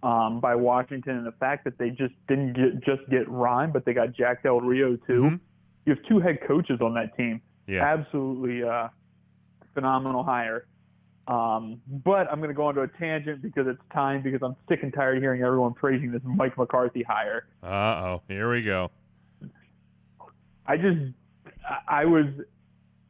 um, 0.04 0.40
by 0.40 0.56
Washington, 0.56 1.18
and 1.18 1.26
the 1.26 1.32
fact 1.34 1.64
that 1.64 1.78
they 1.78 1.90
just 1.90 2.14
didn't 2.28 2.54
get 2.54 2.84
just 2.84 3.10
get 3.10 3.30
Ron, 3.30 3.72
but 3.72 3.86
they 3.86 3.94
got 3.94 4.14
Jack 4.14 4.44
Del 4.44 4.60
Rio 4.60 4.96
too. 5.08 5.24
Mhm. 5.24 5.40
You 5.86 5.96
have 5.96 6.04
two 6.06 6.20
head 6.20 6.40
coaches 6.48 6.80
on 6.82 6.94
that 6.96 7.16
team. 7.18 7.42
Yeah. 7.68 7.86
Absolutely 7.86 8.64
uh, 8.64 8.90
phenomenal 9.74 10.24
hire. 10.24 10.66
Um, 11.28 11.82
but 11.88 12.30
I'm 12.30 12.40
going 12.40 12.50
to 12.50 12.54
go 12.54 12.70
into 12.70 12.82
a 12.82 12.88
tangent 12.88 13.42
because 13.42 13.66
it's 13.66 13.82
time 13.94 14.22
because 14.22 14.42
I'm 14.44 14.58
sick 14.68 14.84
and 14.84 14.94
tired 14.94 15.18
of 15.18 15.24
hearing 15.24 15.42
everyone 15.42 15.74
praising 15.74 16.12
this 16.12 16.22
Mike 16.26 16.58
McCarthy 16.58 17.02
hire. 17.04 17.46
Uh 17.64 17.68
oh, 17.68 18.22
here 18.28 18.52
we 18.52 18.62
go. 18.62 18.92
I 20.66 20.76
just 20.78 21.00
I 21.88 22.06
was 22.06 22.26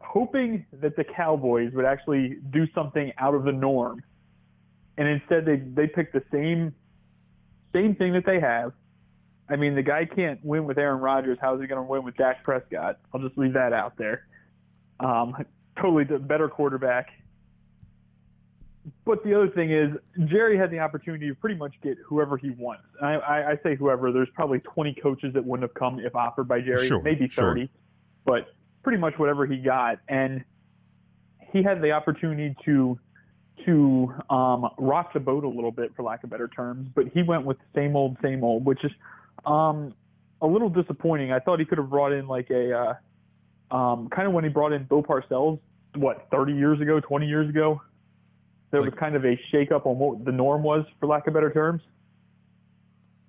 hoping 0.04 0.66
that 0.82 0.96
the 0.96 1.04
Cowboys 1.04 1.72
would 1.74 1.86
actually 1.86 2.38
do 2.52 2.68
something 2.74 3.12
out 3.18 3.34
of 3.34 3.44
the 3.44 3.52
norm, 3.52 4.04
and 4.98 5.08
instead 5.08 5.46
they 5.46 5.58
they 5.58 5.88
picked 5.88 6.14
the 6.14 6.24
same 6.32 6.74
same 7.74 7.96
thing 7.96 8.14
that 8.14 8.26
they 8.26 8.40
have. 8.40 8.74
I 9.50 9.56
mean, 9.56 9.76
the 9.76 9.84
guy 9.84 10.06
can't 10.06 10.40
win 10.44 10.66
with 10.66 10.78
Aaron 10.78 11.02
Rodgers. 11.02 11.38
How's 11.42 11.60
he 11.60 11.68
going 11.68 11.84
to 11.84 11.90
win 11.90 12.04
with 12.04 12.16
Dak 12.16 12.44
Prescott? 12.44 13.00
I'll 13.14 13.20
just 13.22 13.38
leave 13.38 13.54
that 13.54 13.74
out 13.74 13.98
there. 13.98 14.26
Um, 15.00 15.36
totally 15.80 16.06
the 16.06 16.18
better 16.18 16.48
quarterback. 16.48 17.08
But 19.06 19.24
the 19.24 19.34
other 19.34 19.50
thing 19.50 19.72
is, 19.72 19.92
Jerry 20.28 20.58
had 20.58 20.70
the 20.70 20.80
opportunity 20.80 21.28
to 21.28 21.36
pretty 21.36 21.56
much 21.56 21.74
get 21.82 21.98
whoever 22.06 22.38
he 22.38 22.52
wants. 22.52 22.84
I, 23.02 23.14
I, 23.14 23.52
I 23.52 23.60
say 23.64 23.76
whoever. 23.76 24.12
There's 24.12 24.30
probably 24.34 24.60
20 24.60 24.96
coaches 25.02 25.34
that 25.34 25.44
wouldn't 25.46 25.68
have 25.70 25.74
come 25.74 26.00
if 26.00 26.16
offered 26.16 26.48
by 26.48 26.60
Jerry, 26.62 26.88
Sure, 26.88 27.02
maybe 27.02 27.30
sure. 27.30 27.54
30, 27.54 27.70
but 28.26 28.54
pretty 28.84 28.98
much 28.98 29.18
whatever 29.18 29.46
he 29.46 29.58
got. 29.58 30.00
And 30.08 30.44
he 31.52 31.64
had 31.64 31.82
the 31.82 31.92
opportunity 31.92 32.56
to 32.66 33.00
to 33.66 34.14
um, 34.30 34.68
rock 34.78 35.14
the 35.14 35.20
boat 35.20 35.44
a 35.44 35.48
little 35.48 35.72
bit, 35.72 35.96
for 35.96 36.04
lack 36.04 36.24
of 36.24 36.30
better 36.30 36.48
terms. 36.48 36.90
But 36.94 37.08
he 37.14 37.24
went 37.24 37.46
with 37.46 37.58
the 37.60 37.66
same 37.76 37.96
old, 37.96 38.18
same 38.22 38.44
old, 38.44 38.66
which 38.66 38.84
is 38.84 38.92
um, 39.46 39.94
a 40.42 40.48
little 40.48 40.70
disappointing. 40.70 41.32
I 41.32 41.40
thought 41.40 41.60
he 41.60 41.66
could 41.66 41.78
have 41.78 41.90
brought 41.90 42.12
in 42.12 42.28
like 42.28 42.50
a 42.50 42.98
uh, 43.72 43.76
um, 43.76 44.10
kind 44.10 44.28
of 44.28 44.34
when 44.34 44.44
he 44.44 44.50
brought 44.50 44.74
in 44.74 44.84
Bill 44.86 45.04
Parcells, 45.04 45.60
what 45.96 46.28
30 46.32 46.54
years 46.54 46.82
ago, 46.82 47.00
20 47.00 47.28
years 47.28 47.50
ago. 47.50 47.82
There 48.72 48.82
was 48.82 48.94
kind 49.00 49.16
of 49.16 49.24
a 49.24 49.40
shakeup 49.54 49.86
on 49.86 50.00
what 50.00 50.26
the 50.26 50.32
norm 50.32 50.64
was, 50.64 50.84
for 51.00 51.06
lack 51.06 51.28
of 51.28 51.36
better 51.36 51.52
terms. 51.52 51.84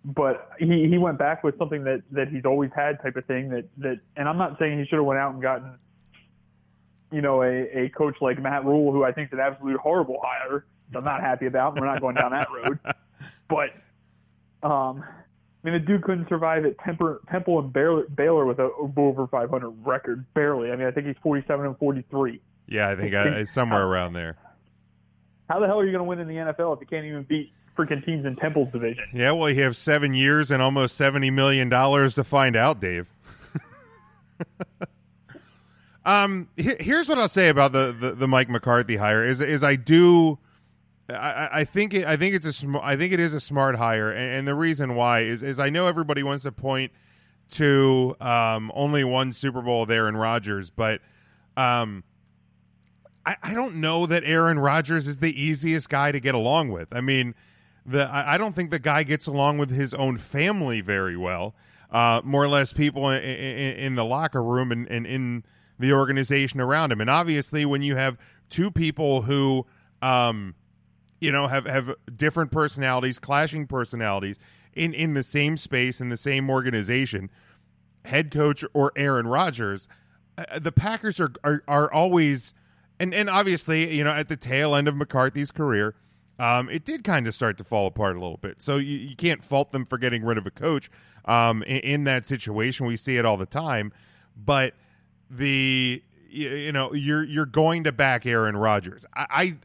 But 0.04 0.50
he, 0.58 0.86
he 0.88 0.98
went 0.98 1.18
back 1.18 1.42
with 1.42 1.56
something 1.58 1.84
that, 1.84 2.02
that 2.10 2.28
he's 2.28 2.44
always 2.44 2.70
had 2.76 3.00
type 3.02 3.16
of 3.16 3.24
thing 3.24 3.48
that, 3.50 3.64
that 3.78 4.00
and 4.16 4.28
I'm 4.28 4.36
not 4.36 4.58
saying 4.58 4.78
he 4.78 4.84
should 4.84 4.96
have 4.96 5.06
went 5.06 5.18
out 5.18 5.32
and 5.32 5.40
gotten 5.40 5.78
you 7.14 7.20
know, 7.20 7.42
a, 7.42 7.84
a 7.84 7.88
coach 7.90 8.16
like 8.20 8.42
Matt 8.42 8.64
Rhule, 8.64 8.90
who 8.90 9.04
I 9.04 9.12
think 9.12 9.28
is 9.28 9.34
an 9.34 9.40
absolute 9.40 9.78
horrible 9.78 10.18
hire. 10.20 10.64
that 10.90 10.98
I'm 10.98 11.04
not 11.04 11.20
happy 11.20 11.46
about. 11.46 11.78
We're 11.78 11.86
not 11.86 12.00
going 12.00 12.16
down 12.16 12.32
that 12.32 12.48
road. 12.50 12.78
But, 13.46 13.70
um, 14.62 15.04
I 15.04 15.70
mean, 15.70 15.74
the 15.74 15.78
dude 15.78 16.02
couldn't 16.02 16.28
survive 16.28 16.64
at 16.64 16.78
Temper, 16.78 17.20
Temple 17.30 17.58
and 17.58 17.72
Baylor, 17.72 18.04
Baylor 18.08 18.46
with 18.46 18.58
a 18.58 18.70
over 18.96 19.26
500 19.26 19.68
record, 19.84 20.24
barely. 20.34 20.70
I 20.70 20.76
mean, 20.76 20.86
I 20.86 20.90
think 20.90 21.06
he's 21.06 21.16
47 21.22 21.66
and 21.66 21.78
43. 21.78 22.40
Yeah, 22.66 22.88
I 22.88 22.96
think 22.96 23.14
I, 23.14 23.28
it's 23.28 23.52
somewhere 23.52 23.86
around 23.86 24.14
there. 24.14 24.36
How 25.48 25.60
the 25.60 25.66
hell 25.66 25.78
are 25.78 25.84
you 25.84 25.92
going 25.92 26.00
to 26.00 26.08
win 26.08 26.20
in 26.20 26.26
the 26.26 26.52
NFL 26.52 26.74
if 26.74 26.80
you 26.80 26.86
can't 26.86 27.04
even 27.04 27.22
beat 27.22 27.52
freaking 27.76 28.04
teams 28.04 28.24
in 28.24 28.36
Temple's 28.36 28.70
division? 28.72 29.04
Yeah, 29.12 29.32
well, 29.32 29.50
you 29.50 29.62
have 29.62 29.76
seven 29.76 30.14
years 30.14 30.50
and 30.50 30.62
almost 30.62 30.96
seventy 30.96 31.30
million 31.30 31.68
dollars 31.68 32.14
to 32.14 32.24
find 32.24 32.56
out, 32.56 32.80
Dave. 32.80 33.06
um, 36.04 36.48
he- 36.56 36.76
here's 36.80 37.08
what 37.08 37.18
I'll 37.18 37.28
say 37.28 37.48
about 37.48 37.72
the, 37.72 37.92
the, 37.92 38.12
the 38.14 38.28
Mike 38.28 38.48
McCarthy 38.48 38.96
hire 38.96 39.24
is 39.24 39.40
is 39.40 39.62
I 39.64 39.76
do, 39.76 40.38
I- 41.08 41.48
I, 41.52 41.64
think 41.64 41.94
it, 41.94 42.04
I 42.06 42.16
think 42.16 42.34
it's 42.34 42.46
a 42.46 42.52
sm- 42.52 42.76
I 42.76 42.96
think 42.96 43.12
it 43.12 43.20
is 43.20 43.34
a 43.34 43.40
smart 43.40 43.76
hire, 43.76 44.10
and, 44.10 44.38
and 44.38 44.48
the 44.48 44.54
reason 44.54 44.94
why 44.94 45.20
is 45.22 45.42
is 45.42 45.58
I 45.58 45.70
know 45.70 45.86
everybody 45.86 46.22
wants 46.22 46.42
to 46.44 46.52
point 46.52 46.92
to 47.50 48.16
um, 48.20 48.70
only 48.74 49.04
one 49.04 49.32
Super 49.32 49.62
Bowl 49.62 49.86
there 49.86 50.08
in 50.08 50.16
Rodgers, 50.16 50.70
but 50.70 51.00
um, 51.56 52.02
I 53.26 53.54
don't 53.54 53.76
know 53.76 54.04
that 54.06 54.22
Aaron 54.24 54.58
Rodgers 54.58 55.06
is 55.08 55.18
the 55.18 55.40
easiest 55.40 55.88
guy 55.88 56.12
to 56.12 56.20
get 56.20 56.34
along 56.34 56.70
with. 56.72 56.88
I 56.92 57.00
mean, 57.00 57.34
the 57.86 58.04
I, 58.10 58.34
I 58.34 58.38
don't 58.38 58.54
think 58.54 58.70
the 58.70 58.78
guy 58.78 59.02
gets 59.02 59.26
along 59.26 59.58
with 59.58 59.70
his 59.70 59.94
own 59.94 60.18
family 60.18 60.80
very 60.80 61.16
well. 61.16 61.54
Uh, 61.90 62.20
more 62.24 62.42
or 62.42 62.48
less, 62.48 62.72
people 62.72 63.08
in, 63.10 63.22
in, 63.22 63.76
in 63.76 63.94
the 63.94 64.04
locker 64.04 64.42
room 64.42 64.72
and, 64.72 64.88
and 64.88 65.06
in 65.06 65.44
the 65.78 65.92
organization 65.92 66.60
around 66.60 66.90
him. 66.90 67.00
And 67.00 67.08
obviously, 67.08 67.64
when 67.64 67.82
you 67.82 67.94
have 67.94 68.16
two 68.48 68.70
people 68.70 69.22
who, 69.22 69.66
um, 70.02 70.54
you 71.20 71.30
know, 71.30 71.46
have 71.46 71.66
have 71.66 71.94
different 72.16 72.50
personalities, 72.50 73.18
clashing 73.18 73.66
personalities 73.66 74.38
in 74.72 74.92
in 74.94 75.14
the 75.14 75.22
same 75.22 75.56
space 75.56 76.00
in 76.00 76.08
the 76.08 76.16
same 76.16 76.50
organization, 76.50 77.30
head 78.04 78.30
coach 78.30 78.64
or 78.74 78.92
Aaron 78.96 79.26
Rodgers, 79.26 79.88
uh, 80.36 80.58
the 80.58 80.72
Packers 80.72 81.20
are, 81.20 81.32
are 81.42 81.62
are 81.68 81.92
always 81.92 82.54
and 82.98 83.14
and 83.14 83.30
obviously 83.30 83.96
you 83.96 84.04
know 84.04 84.12
at 84.12 84.28
the 84.28 84.36
tail 84.36 84.74
end 84.74 84.88
of 84.88 84.96
McCarthy's 84.96 85.50
career, 85.50 85.94
um, 86.38 86.68
it 86.68 86.84
did 86.84 87.04
kind 87.04 87.26
of 87.26 87.34
start 87.34 87.58
to 87.58 87.64
fall 87.64 87.86
apart 87.86 88.16
a 88.16 88.20
little 88.20 88.38
bit. 88.38 88.60
So 88.60 88.76
you, 88.76 88.96
you 88.96 89.16
can't 89.16 89.42
fault 89.42 89.72
them 89.72 89.86
for 89.86 89.98
getting 89.98 90.24
rid 90.24 90.38
of 90.38 90.46
a 90.46 90.50
coach 90.50 90.90
um, 91.24 91.62
in, 91.62 91.78
in 91.78 92.04
that 92.04 92.26
situation. 92.26 92.86
We 92.86 92.96
see 92.96 93.16
it 93.16 93.24
all 93.24 93.36
the 93.36 93.46
time, 93.46 93.92
but 94.36 94.74
the 95.30 96.02
you, 96.28 96.50
you 96.50 96.72
know 96.72 96.92
you're 96.92 97.24
you're 97.24 97.46
going 97.46 97.84
to 97.84 97.92
back 97.92 98.26
Aaron 98.26 98.56
Rodgers. 98.56 99.04
I. 99.14 99.26
I 99.30 99.56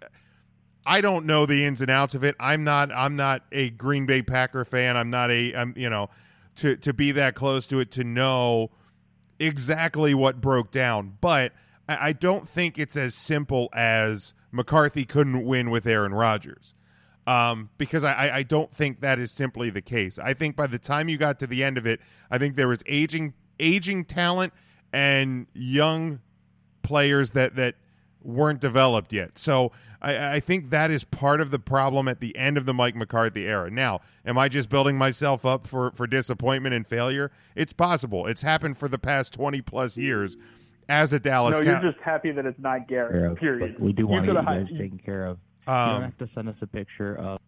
I 0.86 1.02
don't 1.02 1.28
know 1.28 1.46
the 1.46 1.66
ins 1.66 1.82
and 1.82 1.92
outs 1.92 2.16
of 2.16 2.24
it. 2.24 2.36
I'm 2.40 2.64
not. 2.64 2.92
I'm 2.92 3.16
not 3.16 3.44
a 3.52 3.70
Green 3.70 4.08
Bay 4.08 4.24
Packer 4.24 4.66
fan. 4.66 4.98
I'm 4.98 5.12
not 5.12 5.30
a. 5.30 5.54
I'm 5.54 5.74
you 5.78 5.88
know, 5.88 6.10
to 6.56 6.78
to 6.78 6.94
be 6.94 7.12
that 7.12 7.36
close 7.36 7.68
to 7.68 7.80
it 7.80 7.92
to 7.92 8.04
know 8.04 8.72
exactly 9.40 10.16
what 10.16 10.42
broke 10.42 10.72
down. 10.72 11.18
But 11.22 11.54
I, 11.88 12.08
I 12.10 12.14
don't 12.14 12.48
think 12.48 12.80
it's 12.80 12.96
as 12.96 13.14
simple 13.14 13.70
as 13.74 14.34
McCarthy 14.52 15.06
couldn't 15.06 15.46
win 15.46 15.70
with 15.70 15.86
Aaron 15.86 16.14
Rodgers. 16.14 16.76
Um, 17.28 17.70
because 17.78 18.04
I, 18.04 18.38
I- 18.38 18.44
don't 18.44 18.74
think 18.74 19.02
that 19.02 19.20
is 19.20 19.32
simply 19.32 19.70
the 19.70 19.82
case. 19.82 20.18
I 20.18 20.34
think 20.34 20.56
by 20.56 20.66
the 20.66 20.80
time 20.80 21.10
you 21.10 21.18
got 21.18 21.38
to 21.40 21.48
the 21.48 21.64
end 21.64 21.78
of 21.78 21.86
it, 21.86 22.00
I 22.32 22.38
think 22.40 22.56
there 22.56 22.68
was 22.68 22.82
aging 22.88 23.34
aging 23.60 24.06
talent 24.06 24.54
and 24.92 25.46
young 25.54 26.22
players 26.82 27.32
that 27.32 27.56
that 27.56 27.76
weren't 28.24 28.60
developed 28.60 29.14
yet. 29.14 29.38
So 29.38 29.72
I, 30.02 30.36
I 30.36 30.40
think 30.40 30.72
that 30.72 30.90
is 30.92 31.04
part 31.04 31.40
of 31.42 31.52
the 31.52 31.60
problem 31.60 32.08
at 32.08 32.20
the 32.20 32.36
end 32.36 32.58
of 32.58 32.66
the 32.66 32.74
Mike 32.74 32.96
McCarthy 32.96 33.46
era. 33.46 33.70
Now, 33.70 34.00
am 34.26 34.38
I 34.38 34.50
just 34.50 34.70
building 34.70 34.98
myself 34.98 35.46
up 35.46 35.68
for 35.68 35.92
for 35.92 36.08
disappointment 36.08 36.74
and 36.74 36.88
failure? 36.88 37.32
It's 37.56 37.74
possible. 37.74 38.26
It's 38.26 38.42
happened 38.42 38.78
for 38.78 38.88
the 38.88 38.98
past 39.00 39.34
twenty 39.34 39.62
plus 39.62 39.98
years 39.98 40.36
as 40.90 41.14
a 41.14 41.20
Dallas. 41.20 41.54
No, 41.58 41.64
Cow- 41.64 41.82
you're 41.82 41.92
just 41.92 42.04
happy 42.04 42.32
that 42.32 42.46
it's 42.46 42.60
not 42.60 42.88
care 42.90 43.10
Garrett. 43.12 43.32
of, 43.32 43.38
Period. 43.38 43.82
we 43.82 43.94
do 43.94 44.08
want 44.08 44.26
to 44.26 44.32
could've 44.34 44.44
you 44.44 44.50
guys 44.50 44.68
hi- 44.72 44.78
taken 44.78 44.98
care 44.98 45.26
of. 45.26 45.38
you 45.68 45.74
Um, 45.74 45.90
don't 45.94 46.02
have 46.04 46.18
to 46.18 46.30
send 46.36 46.50
us 46.50 46.56
a 46.62 46.68
picture 46.68 47.16
of. 47.18 47.40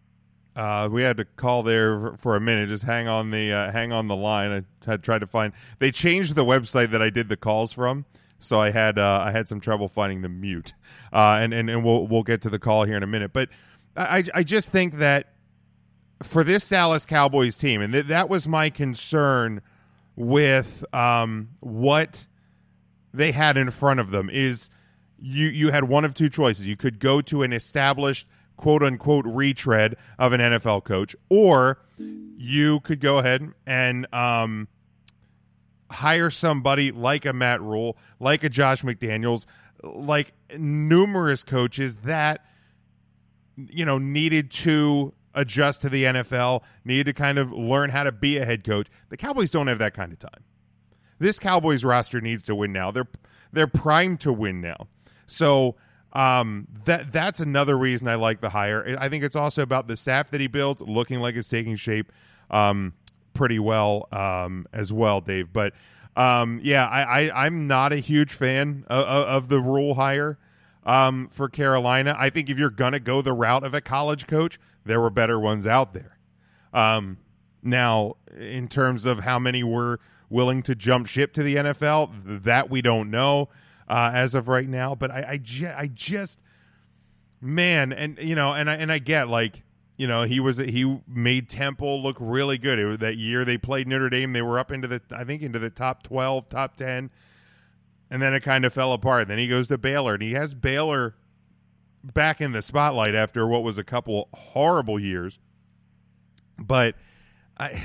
Uh, 0.54 0.88
we 0.92 1.02
had 1.02 1.16
to 1.16 1.24
call 1.24 1.62
there 1.62 2.12
for 2.18 2.36
a 2.36 2.40
minute. 2.40 2.68
Just 2.68 2.84
hang 2.84 3.08
on 3.08 3.30
the 3.30 3.50
uh, 3.52 3.72
hang 3.72 3.90
on 3.90 4.06
the 4.08 4.16
line. 4.16 4.50
I 4.52 4.90
had 4.90 5.02
tried 5.02 5.20
to 5.20 5.26
find. 5.26 5.52
They 5.78 5.90
changed 5.90 6.34
the 6.34 6.44
website 6.44 6.90
that 6.90 7.00
I 7.02 7.08
did 7.10 7.28
the 7.30 7.38
calls 7.38 7.72
from, 7.72 8.04
so 8.38 8.60
I 8.60 8.70
had 8.70 8.98
uh, 8.98 9.22
I 9.24 9.30
had 9.30 9.48
some 9.48 9.60
trouble 9.60 9.88
finding 9.88 10.20
the 10.20 10.28
mute. 10.28 10.74
Uh, 11.10 11.38
and, 11.40 11.54
and 11.54 11.70
and 11.70 11.82
we'll 11.82 12.06
we'll 12.06 12.22
get 12.22 12.42
to 12.42 12.50
the 12.50 12.58
call 12.58 12.84
here 12.84 12.96
in 12.98 13.02
a 13.02 13.06
minute. 13.06 13.32
But 13.32 13.48
I 13.96 14.24
I 14.34 14.42
just 14.42 14.68
think 14.70 14.98
that 14.98 15.32
for 16.22 16.44
this 16.44 16.68
Dallas 16.68 17.06
Cowboys 17.06 17.56
team, 17.56 17.80
and 17.80 17.90
th- 17.92 18.06
that 18.06 18.28
was 18.28 18.46
my 18.46 18.68
concern 18.68 19.62
with 20.16 20.84
um, 20.94 21.48
what 21.60 22.26
they 23.12 23.32
had 23.32 23.56
in 23.56 23.70
front 23.70 24.00
of 24.00 24.10
them 24.10 24.30
is 24.30 24.70
you 25.18 25.46
you 25.48 25.70
had 25.70 25.84
one 25.84 26.04
of 26.04 26.14
two 26.14 26.28
choices. 26.28 26.66
You 26.66 26.76
could 26.76 26.98
go 26.98 27.20
to 27.22 27.42
an 27.42 27.52
established 27.52 28.26
quote 28.56 28.82
unquote 28.82 29.24
retread 29.26 29.96
of 30.18 30.32
an 30.32 30.40
NFL 30.40 30.84
coach, 30.84 31.14
or 31.28 31.78
you 31.98 32.80
could 32.80 33.00
go 33.00 33.18
ahead 33.18 33.52
and 33.66 34.12
um, 34.12 34.68
hire 35.90 36.30
somebody 36.30 36.90
like 36.90 37.24
a 37.24 37.32
Matt 37.32 37.60
Rhule, 37.60 37.96
like 38.18 38.42
a 38.44 38.48
Josh 38.48 38.82
McDaniels, 38.82 39.46
like 39.82 40.32
numerous 40.56 41.44
coaches 41.44 41.96
that 41.98 42.44
you 43.56 43.84
know 43.84 43.98
needed 43.98 44.50
to 44.50 45.12
adjust 45.34 45.82
to 45.82 45.88
the 45.88 46.04
NFL, 46.04 46.62
needed 46.84 47.06
to 47.06 47.12
kind 47.12 47.38
of 47.38 47.52
learn 47.52 47.90
how 47.90 48.02
to 48.04 48.12
be 48.12 48.38
a 48.38 48.44
head 48.44 48.64
coach. 48.64 48.88
The 49.08 49.16
Cowboys 49.16 49.50
don't 49.50 49.66
have 49.66 49.78
that 49.78 49.94
kind 49.94 50.12
of 50.12 50.18
time. 50.18 50.44
This 51.22 51.38
Cowboys 51.38 51.84
roster 51.84 52.20
needs 52.20 52.42
to 52.46 52.54
win 52.54 52.72
now. 52.72 52.90
They're 52.90 53.06
they're 53.52 53.68
primed 53.68 54.18
to 54.20 54.32
win 54.32 54.60
now. 54.60 54.88
So 55.26 55.76
um, 56.14 56.66
that 56.84 57.12
that's 57.12 57.38
another 57.38 57.78
reason 57.78 58.08
I 58.08 58.16
like 58.16 58.40
the 58.40 58.50
hire. 58.50 58.96
I 58.98 59.08
think 59.08 59.22
it's 59.22 59.36
also 59.36 59.62
about 59.62 59.86
the 59.86 59.96
staff 59.96 60.30
that 60.32 60.40
he 60.40 60.48
built, 60.48 60.80
looking 60.80 61.20
like 61.20 61.36
it's 61.36 61.48
taking 61.48 61.76
shape 61.76 62.10
um, 62.50 62.94
pretty 63.34 63.60
well 63.60 64.08
um, 64.10 64.66
as 64.72 64.92
well, 64.92 65.20
Dave. 65.20 65.52
But 65.52 65.74
um, 66.16 66.60
yeah, 66.62 66.86
I, 66.86 67.28
I 67.28 67.46
am 67.46 67.68
not 67.68 67.92
a 67.92 67.98
huge 67.98 68.32
fan 68.32 68.84
of, 68.88 69.06
of 69.06 69.48
the 69.48 69.60
Rhule 69.60 69.94
hire 69.94 70.40
um, 70.84 71.28
for 71.30 71.48
Carolina. 71.48 72.16
I 72.18 72.30
think 72.30 72.50
if 72.50 72.58
you're 72.58 72.68
gonna 72.68 72.98
go 72.98 73.22
the 73.22 73.32
route 73.32 73.62
of 73.62 73.74
a 73.74 73.80
college 73.80 74.26
coach, 74.26 74.58
there 74.84 75.00
were 75.00 75.10
better 75.10 75.38
ones 75.38 75.68
out 75.68 75.94
there. 75.94 76.18
Um, 76.74 77.18
now, 77.62 78.16
in 78.36 78.66
terms 78.66 79.06
of 79.06 79.20
how 79.20 79.38
many 79.38 79.62
were 79.62 80.00
willing 80.32 80.62
to 80.64 80.74
jump 80.74 81.06
ship 81.06 81.32
to 81.34 81.42
the 81.42 81.56
NFL, 81.56 82.42
that 82.44 82.70
we 82.70 82.82
don't 82.82 83.10
know 83.10 83.50
uh, 83.88 84.10
as 84.14 84.34
of 84.34 84.48
right 84.48 84.68
now. 84.68 84.94
But 84.94 85.10
I, 85.10 85.20
I, 85.20 85.74
I 85.76 85.86
just, 85.88 86.40
man, 87.40 87.92
and 87.92 88.18
you 88.18 88.34
know, 88.34 88.52
and 88.52 88.68
I 88.68 88.76
and 88.76 88.90
I 88.90 88.98
get 88.98 89.28
like, 89.28 89.62
you 89.96 90.06
know, 90.06 90.22
he 90.22 90.40
was 90.40 90.56
he 90.56 91.00
made 91.06 91.48
Temple 91.48 92.02
look 92.02 92.16
really 92.18 92.58
good. 92.58 92.78
It 92.78 93.00
that 93.00 93.16
year 93.16 93.44
they 93.44 93.58
played 93.58 93.86
Notre 93.86 94.08
Dame. 94.08 94.32
They 94.32 94.42
were 94.42 94.58
up 94.58 94.72
into 94.72 94.88
the 94.88 95.02
I 95.12 95.24
think 95.24 95.42
into 95.42 95.58
the 95.58 95.70
top 95.70 96.02
twelve, 96.02 96.48
top 96.48 96.76
ten, 96.76 97.10
and 98.10 98.22
then 98.22 98.34
it 98.34 98.40
kind 98.40 98.64
of 98.64 98.72
fell 98.72 98.92
apart. 98.92 99.28
Then 99.28 99.38
he 99.38 99.46
goes 99.46 99.66
to 99.68 99.78
Baylor, 99.78 100.14
and 100.14 100.22
he 100.22 100.32
has 100.32 100.54
Baylor 100.54 101.14
back 102.02 102.40
in 102.40 102.52
the 102.52 102.62
spotlight 102.62 103.14
after 103.14 103.46
what 103.46 103.62
was 103.62 103.78
a 103.78 103.84
couple 103.84 104.28
horrible 104.34 104.98
years. 104.98 105.38
But 106.58 106.96
I, 107.58 107.82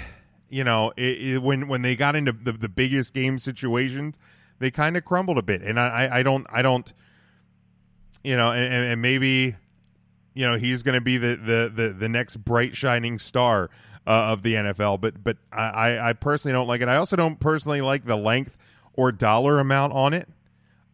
you 0.50 0.64
know, 0.64 0.94
it, 0.98 1.22
it, 1.22 1.38
when 1.44 1.68
when 1.68 1.82
they 1.82 1.96
got 1.96 2.16
into 2.16 2.32
the, 2.32 2.52
the 2.52 2.70
biggest 2.70 3.14
game 3.14 3.40
situations, 3.40 4.18
they 4.60 4.72
kind 4.72 4.98
of 4.98 5.06
crumbled 5.06 5.38
a 5.38 5.44
bit. 5.44 5.62
And 5.62 5.80
I, 5.80 6.10
I 6.12 6.24
don't, 6.24 6.46
I 6.50 6.62
don't, 6.62 6.92
you 8.24 8.36
know, 8.36 8.52
and, 8.52 8.74
and 8.74 9.02
maybe, 9.02 9.56
you 10.34 10.48
know, 10.48 10.58
he's 10.58 10.84
going 10.84 10.96
to 10.96 11.02
be 11.02 11.18
the, 11.18 11.36
the, 11.36 11.72
the, 11.74 11.90
the 11.94 12.10
next 12.10 12.38
bright 12.38 12.76
shining 12.76 13.20
star 13.20 13.70
uh, 14.06 14.32
of 14.32 14.44
the 14.44 14.56
NFL. 14.56 15.02
But, 15.02 15.24
but 15.24 15.38
I, 15.52 16.10
I 16.10 16.14
personally 16.14 16.54
don't 16.54 16.68
like 16.68 16.82
it. 16.82 16.88
I 16.88 16.98
also 16.98 17.16
don't 17.16 17.40
personally 17.40 17.82
like 17.82 18.06
the 18.06 18.16
length 18.16 18.58
or 18.94 19.12
dollar 19.12 19.60
amount 19.60 19.94
on 19.94 20.14
it. 20.14 20.28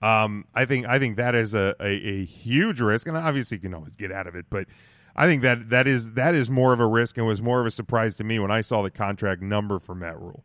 Um, 0.01 0.45
I 0.53 0.65
think 0.65 0.85
I 0.85 0.99
think 0.99 1.15
that 1.15 1.33
is 1.33 1.53
a, 1.53 1.77
a, 1.79 1.87
a, 1.87 2.25
huge 2.25 2.81
risk, 2.81 3.07
and 3.07 3.15
obviously 3.15 3.55
you 3.55 3.61
can 3.61 3.73
always 3.73 3.95
get 3.95 4.11
out 4.11 4.27
of 4.27 4.35
it. 4.35 4.47
But 4.49 4.67
I 5.15 5.27
think 5.27 5.43
that 5.43 5.69
that 5.69 5.87
is 5.87 6.13
that 6.13 6.33
is 6.33 6.49
more 6.49 6.73
of 6.73 6.79
a 6.79 6.87
risk, 6.87 7.17
and 7.17 7.27
was 7.27 7.41
more 7.41 7.59
of 7.59 7.67
a 7.67 7.71
surprise 7.71 8.15
to 8.17 8.23
me 8.23 8.39
when 8.39 8.51
I 8.51 8.61
saw 8.61 8.81
the 8.81 8.89
contract 8.89 9.41
number 9.41 9.79
for 9.79 9.93
Matt 9.93 10.19
Rhule. 10.19 10.43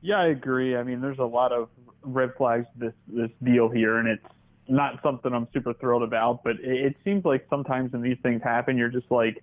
Yeah, 0.00 0.20
I 0.20 0.26
agree. 0.28 0.76
I 0.76 0.82
mean, 0.82 1.00
there's 1.00 1.18
a 1.18 1.24
lot 1.24 1.52
of 1.52 1.68
red 2.02 2.32
flags 2.38 2.66
this 2.76 2.94
this 3.06 3.30
deal 3.42 3.68
here, 3.68 3.98
and 3.98 4.08
it's 4.08 4.24
not 4.68 5.00
something 5.02 5.32
I'm 5.32 5.48
super 5.52 5.74
thrilled 5.74 6.02
about. 6.02 6.44
But 6.44 6.56
it, 6.60 6.86
it 6.86 6.96
seems 7.04 7.24
like 7.24 7.46
sometimes 7.50 7.92
when 7.92 8.02
these 8.02 8.18
things 8.22 8.42
happen, 8.42 8.78
you're 8.78 8.88
just 8.88 9.10
like 9.10 9.42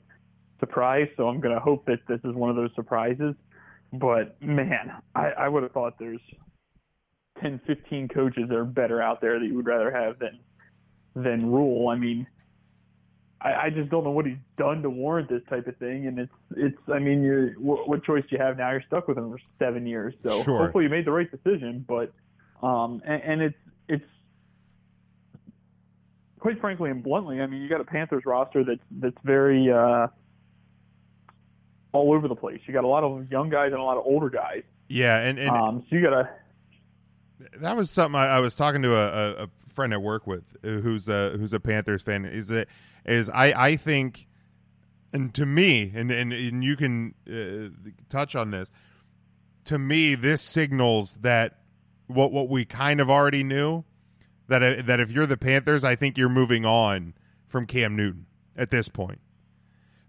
surprised. 0.60 1.12
So 1.18 1.28
I'm 1.28 1.40
gonna 1.40 1.60
hope 1.60 1.86
that 1.86 2.00
this 2.08 2.20
is 2.24 2.34
one 2.34 2.50
of 2.50 2.56
those 2.56 2.72
surprises. 2.76 3.36
But 3.92 4.42
man, 4.42 4.92
I, 5.14 5.32
I 5.38 5.48
would 5.50 5.62
have 5.62 5.72
thought 5.72 6.00
there's 6.00 6.22
10, 7.42 7.62
15 7.68 8.08
coaches 8.08 8.46
that 8.50 8.58
are 8.58 8.66
better 8.66 9.02
out 9.02 9.22
there 9.22 9.40
that 9.40 9.46
you 9.46 9.56
would 9.56 9.68
rather 9.68 9.92
have 9.92 10.18
than 10.18 10.40
than 11.16 11.52
Rule. 11.52 11.90
I 11.90 11.96
mean, 11.96 12.26
I, 13.44 13.66
I 13.66 13.70
just 13.70 13.90
don't 13.90 14.04
know 14.04 14.12
what 14.12 14.26
he's 14.26 14.38
done 14.58 14.82
to 14.84 14.90
warrant 14.90 15.28
this 15.30 15.42
type 15.50 15.68
of 15.68 15.76
thing. 15.78 16.08
And 16.08 16.18
it's 16.18 16.32
it's 16.56 16.78
I 16.88 17.00
mean, 17.00 17.24
you 17.24 17.54
what, 17.60 17.90
what 17.90 18.04
choice 18.04 18.24
do 18.30 18.36
you 18.38 18.42
have 18.42 18.58
now? 18.58 18.72
You're 18.72 18.84
stuck 18.88 19.08
with 19.08 19.18
him 19.18 19.30
for 19.32 19.40
seven 19.60 19.86
years, 19.86 20.14
so 20.24 20.44
Sure. 20.44 20.60
hopefully 20.64 20.86
you 20.86 20.90
made 20.90 21.06
the 21.06 21.12
right 21.12 21.30
decision. 21.30 21.86
But 21.88 22.14
um, 22.66 23.02
and, 23.06 23.22
and 23.24 23.42
it's 23.42 23.58
it's 23.90 24.06
quite 26.40 26.60
frankly 26.62 26.90
and 26.90 27.04
bluntly, 27.04 27.42
I 27.42 27.48
mean, 27.48 27.62
you 27.62 27.70
got 27.70 27.82
a 27.82 27.86
Panthers 27.86 28.24
roster 28.26 28.64
that's 28.64 28.84
that's 28.92 29.18
very 29.24 29.72
uh, 29.72 30.08
all 31.92 32.14
over 32.14 32.28
the 32.28 32.36
place. 32.36 32.62
You 32.66 32.74
got 32.74 32.84
a 32.84 32.88
lot 32.88 33.04
of 33.04 33.30
young 33.32 33.50
guys 33.50 33.72
and 33.72 33.82
a 33.82 33.84
lot 33.84 33.98
of 33.98 34.04
older 34.06 34.30
guys. 34.30 34.64
Yeah, 34.88 35.20
and, 35.22 35.40
and 35.40 35.50
Um, 35.50 35.86
so 35.90 35.96
you 35.96 36.02
got 36.02 36.10
to 36.12 36.30
that 37.58 37.76
was 37.76 37.90
something 37.90 38.20
I, 38.20 38.38
I 38.38 38.40
was 38.40 38.56
talking 38.56 38.82
to 38.84 38.96
a, 38.96 39.44
a, 39.44 39.50
friend 39.74 39.94
I 39.94 39.98
work 39.98 40.28
with 40.28 40.44
uh, 40.64 40.68
who's 40.68 41.08
a 41.08 41.32
who's 41.32 41.54
a 41.54 41.60
Panthers 41.60 42.02
fan. 42.02 42.26
Is 42.26 42.52
it 42.52 42.70
is 43.06 43.30
I 43.30 43.70
I 43.70 43.76
think, 43.76 44.28
and 45.12 45.34
to 45.34 45.46
me, 45.46 45.92
and 45.96 46.12
and, 46.12 46.32
and 46.32 46.64
you 46.64 46.76
can 46.76 47.14
uh, 47.28 47.92
touch 48.10 48.36
on 48.36 48.52
this. 48.52 48.72
To 49.66 49.80
me, 49.80 50.16
this 50.16 50.42
signals 50.42 51.16
that 51.22 51.60
what 52.08 52.32
what 52.32 52.50
we 52.50 52.66
kind 52.66 53.00
of 53.00 53.10
already 53.10 53.44
knew 53.44 53.84
that 54.48 54.62
uh, 54.62 54.82
that 54.84 55.00
if 55.00 55.12
you're 55.12 55.26
the 55.26 55.38
Panthers, 55.38 55.84
I 55.84 55.96
think 55.96 56.18
you're 56.18 56.30
moving 56.30 56.66
on 56.66 57.14
from 57.48 57.66
Cam 57.66 57.96
Newton 57.96 58.26
at 58.56 58.70
this 58.70 58.88
point 58.88 59.20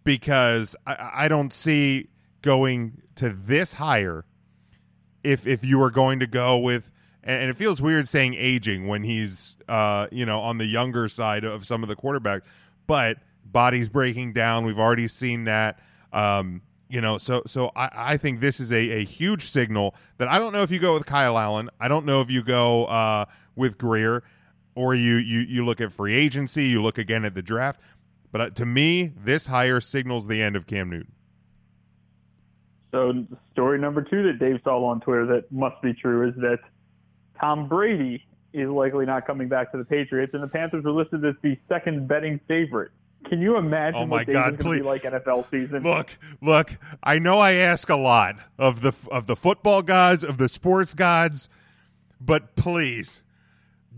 because 0.02 0.76
I, 0.86 1.10
I 1.14 1.28
don't 1.28 1.52
see 1.52 2.08
going 2.42 3.02
to 3.16 3.30
this 3.30 3.74
higher 3.74 4.26
if 5.22 5.46
if 5.46 5.64
you 5.64 5.78
were 5.78 5.90
going 5.90 6.20
to 6.20 6.26
go 6.26 6.58
with 6.58 6.90
and, 7.24 7.42
and 7.42 7.50
it 7.50 7.56
feels 7.56 7.82
weird 7.82 8.08
saying 8.08 8.34
aging 8.34 8.86
when 8.86 9.02
he's 9.02 9.56
uh 9.68 10.06
you 10.12 10.24
know 10.24 10.40
on 10.40 10.58
the 10.58 10.66
younger 10.66 11.08
side 11.08 11.44
of 11.44 11.66
some 11.66 11.82
of 11.82 11.88
the 11.88 11.96
quarterbacks 11.96 12.42
but 12.86 13.18
bodies 13.44 13.88
breaking 13.88 14.32
down. 14.32 14.64
We've 14.64 14.78
already 14.78 15.08
seen 15.08 15.44
that. 15.44 15.80
Um 16.12 16.62
you 16.88 17.00
know 17.00 17.16
so 17.16 17.42
so 17.46 17.72
i 17.74 17.90
i 17.94 18.16
think 18.18 18.40
this 18.40 18.60
is 18.60 18.70
a, 18.70 18.76
a 18.76 19.04
huge 19.04 19.46
signal 19.46 19.94
that 20.18 20.28
i 20.28 20.38
don't 20.38 20.52
know 20.52 20.62
if 20.62 20.70
you 20.70 20.78
go 20.78 20.92
with 20.94 21.06
kyle 21.06 21.38
allen. 21.38 21.70
I 21.80 21.88
don't 21.88 22.04
know 22.04 22.20
if 22.20 22.30
you 22.30 22.42
go 22.42 22.84
uh 22.84 23.24
with 23.56 23.78
grier 23.78 24.22
or 24.74 24.94
you 24.94 25.16
you 25.16 25.40
you 25.40 25.64
look 25.64 25.80
at 25.80 25.92
free 25.92 26.14
agency 26.14 26.66
you 26.66 26.82
look 26.82 26.98
again 26.98 27.24
at 27.24 27.34
the 27.34 27.42
draft. 27.42 27.80
But 28.32 28.40
uh, 28.40 28.50
to 28.50 28.66
me 28.66 29.12
this 29.16 29.46
hire 29.46 29.80
signals 29.80 30.26
the 30.26 30.42
end 30.42 30.56
of 30.56 30.66
cam 30.66 30.90
newton. 30.90 31.12
So 32.92 33.26
story 33.52 33.78
number 33.78 34.02
two 34.02 34.22
that 34.24 34.38
Dave 34.38 34.60
saw 34.62 34.84
on 34.84 35.00
Twitter 35.00 35.26
that 35.26 35.50
must 35.50 35.80
be 35.82 35.94
true 35.94 36.28
is 36.28 36.34
that 36.36 36.58
Tom 37.40 37.68
Brady 37.68 38.24
is 38.52 38.68
likely 38.68 39.04
not 39.06 39.26
coming 39.26 39.48
back 39.48 39.72
to 39.72 39.78
the 39.78 39.84
Patriots, 39.84 40.32
and 40.34 40.42
the 40.42 40.48
Panthers 40.48 40.84
are 40.84 40.90
listed 40.92 41.24
as 41.24 41.34
the 41.42 41.58
second 41.68 42.06
betting 42.08 42.38
favorite. 42.46 42.90
Can 43.28 43.40
you 43.40 43.56
imagine 43.56 44.00
Oh 44.02 44.06
my 44.06 44.18
what 44.18 44.26
God, 44.26 44.52
is 44.54 44.58
going 44.58 44.58
to 44.58 44.62
be 44.64 44.68
please. 44.80 44.84
like 44.84 45.02
NFL 45.02 45.50
season? 45.50 45.82
Look, 45.82 46.16
look. 46.42 46.76
I 47.02 47.18
know 47.18 47.38
I 47.38 47.52
ask 47.54 47.88
a 47.88 47.96
lot 47.96 48.36
of 48.58 48.82
the 48.82 48.92
of 49.10 49.26
the 49.26 49.34
football 49.34 49.82
gods, 49.82 50.22
of 50.22 50.36
the 50.38 50.48
sports 50.48 50.92
gods, 50.94 51.48
but 52.20 52.54
please 52.54 53.22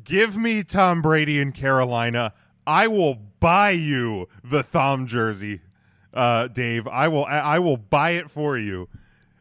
give 0.05 0.37
me 0.37 0.63
Tom 0.63 1.03
Brady 1.03 1.41
in 1.41 1.51
Carolina. 1.53 2.35
I 2.67 2.87
will 2.87 3.17
buy 3.41 3.71
you 3.71 4.29
the 4.45 4.63
thumb 4.63 5.07
jersey, 5.09 5.61
uh, 6.15 6.47
Dave. 6.49 6.87
I 6.87 7.09
will. 7.09 7.25
I 7.25 7.59
will 7.59 7.77
buy 7.77 8.11
it 8.11 8.31
for 8.31 8.57
you 8.57 8.89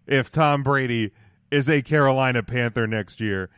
if 0.08 0.30
Tom 0.32 0.64
Brady 0.64 1.12
is 1.52 1.70
a 1.70 1.84
Carolina 1.84 2.42
Panther 2.42 2.88
next 2.88 3.22
year. 3.22 3.52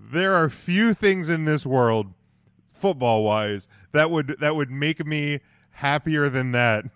There 0.00 0.34
are 0.34 0.48
few 0.48 0.94
things 0.94 1.28
in 1.28 1.44
this 1.44 1.66
world, 1.66 2.12
football 2.72 3.24
wise, 3.24 3.68
that 3.92 4.10
would 4.10 4.36
that 4.40 4.56
would 4.56 4.70
make 4.70 5.04
me 5.04 5.40
happier 5.70 6.28
than 6.28 6.52
that. 6.52 6.84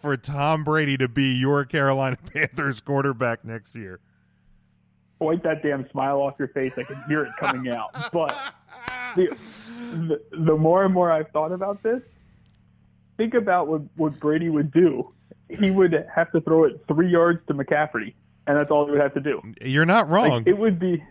for 0.00 0.16
Tom 0.16 0.64
Brady 0.64 0.96
to 0.98 1.08
be 1.08 1.32
your 1.32 1.64
Carolina 1.64 2.16
Panthers 2.32 2.80
quarterback 2.80 3.44
next 3.44 3.74
year. 3.74 4.00
Wipe 5.18 5.42
that 5.44 5.62
damn 5.62 5.88
smile 5.90 6.20
off 6.20 6.34
your 6.38 6.48
face. 6.48 6.76
I 6.76 6.82
can 6.82 7.00
hear 7.08 7.24
it 7.24 7.32
coming 7.38 7.70
out. 7.72 7.92
But 8.12 8.36
the, 9.14 9.36
the, 9.92 10.20
the 10.32 10.56
more 10.56 10.84
and 10.84 10.92
more 10.92 11.12
I've 11.12 11.30
thought 11.30 11.52
about 11.52 11.82
this, 11.82 12.02
think 13.16 13.34
about 13.34 13.68
what, 13.68 13.82
what 13.96 14.18
Brady 14.18 14.48
would 14.48 14.72
do. 14.72 15.12
He 15.48 15.70
would 15.70 15.92
have 16.14 16.32
to 16.32 16.40
throw 16.40 16.64
it 16.64 16.82
three 16.88 17.10
yards 17.10 17.40
to 17.46 17.54
McCaffrey, 17.54 18.14
and 18.46 18.58
that's 18.58 18.70
all 18.70 18.86
he 18.86 18.92
would 18.92 19.00
have 19.00 19.14
to 19.14 19.20
do. 19.20 19.40
You're 19.60 19.84
not 19.84 20.08
wrong. 20.08 20.30
Like, 20.30 20.46
it 20.48 20.58
would 20.58 20.80
be 20.80 21.02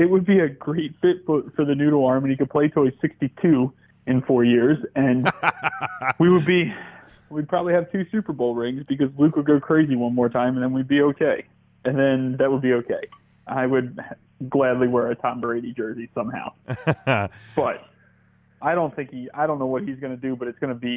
it 0.00 0.08
would 0.08 0.24
be 0.24 0.38
a 0.38 0.48
great 0.48 0.94
fit 1.02 1.18
for, 1.26 1.42
for 1.54 1.66
the 1.66 1.74
noodle 1.74 2.06
arm, 2.06 2.24
and 2.24 2.30
he 2.30 2.36
could 2.36 2.48
play 2.48 2.68
till 2.68 2.84
he's 2.84 2.98
62 3.02 3.70
in 4.06 4.22
four 4.22 4.44
years, 4.44 4.78
and 4.96 5.30
we 6.18 6.30
would 6.30 6.46
be 6.46 6.72
we'd 7.28 7.48
probably 7.48 7.74
have 7.74 7.92
two 7.92 8.06
Super 8.10 8.32
Bowl 8.32 8.54
rings 8.54 8.82
because 8.88 9.10
Luke 9.18 9.36
would 9.36 9.44
go 9.44 9.60
crazy 9.60 9.96
one 9.96 10.14
more 10.14 10.30
time, 10.30 10.54
and 10.54 10.62
then 10.62 10.72
we'd 10.72 10.88
be 10.88 11.02
okay, 11.02 11.44
and 11.84 11.98
then 11.98 12.36
that 12.38 12.50
would 12.50 12.62
be 12.62 12.72
okay. 12.72 13.08
I 13.46 13.66
would 13.66 13.98
gladly 14.48 14.88
wear 14.88 15.10
a 15.10 15.14
Tom 15.14 15.42
Brady 15.42 15.74
jersey 15.74 16.08
somehow. 16.14 16.54
but 17.54 17.84
I 18.62 18.74
don't 18.74 18.96
think 18.96 19.10
he. 19.10 19.28
I 19.34 19.46
don't 19.46 19.58
know 19.58 19.66
what 19.66 19.82
he's 19.82 20.00
going 20.00 20.16
to 20.16 20.20
do, 20.20 20.34
but 20.34 20.48
it's 20.48 20.58
going 20.60 20.72
to 20.72 20.80
be. 20.80 20.96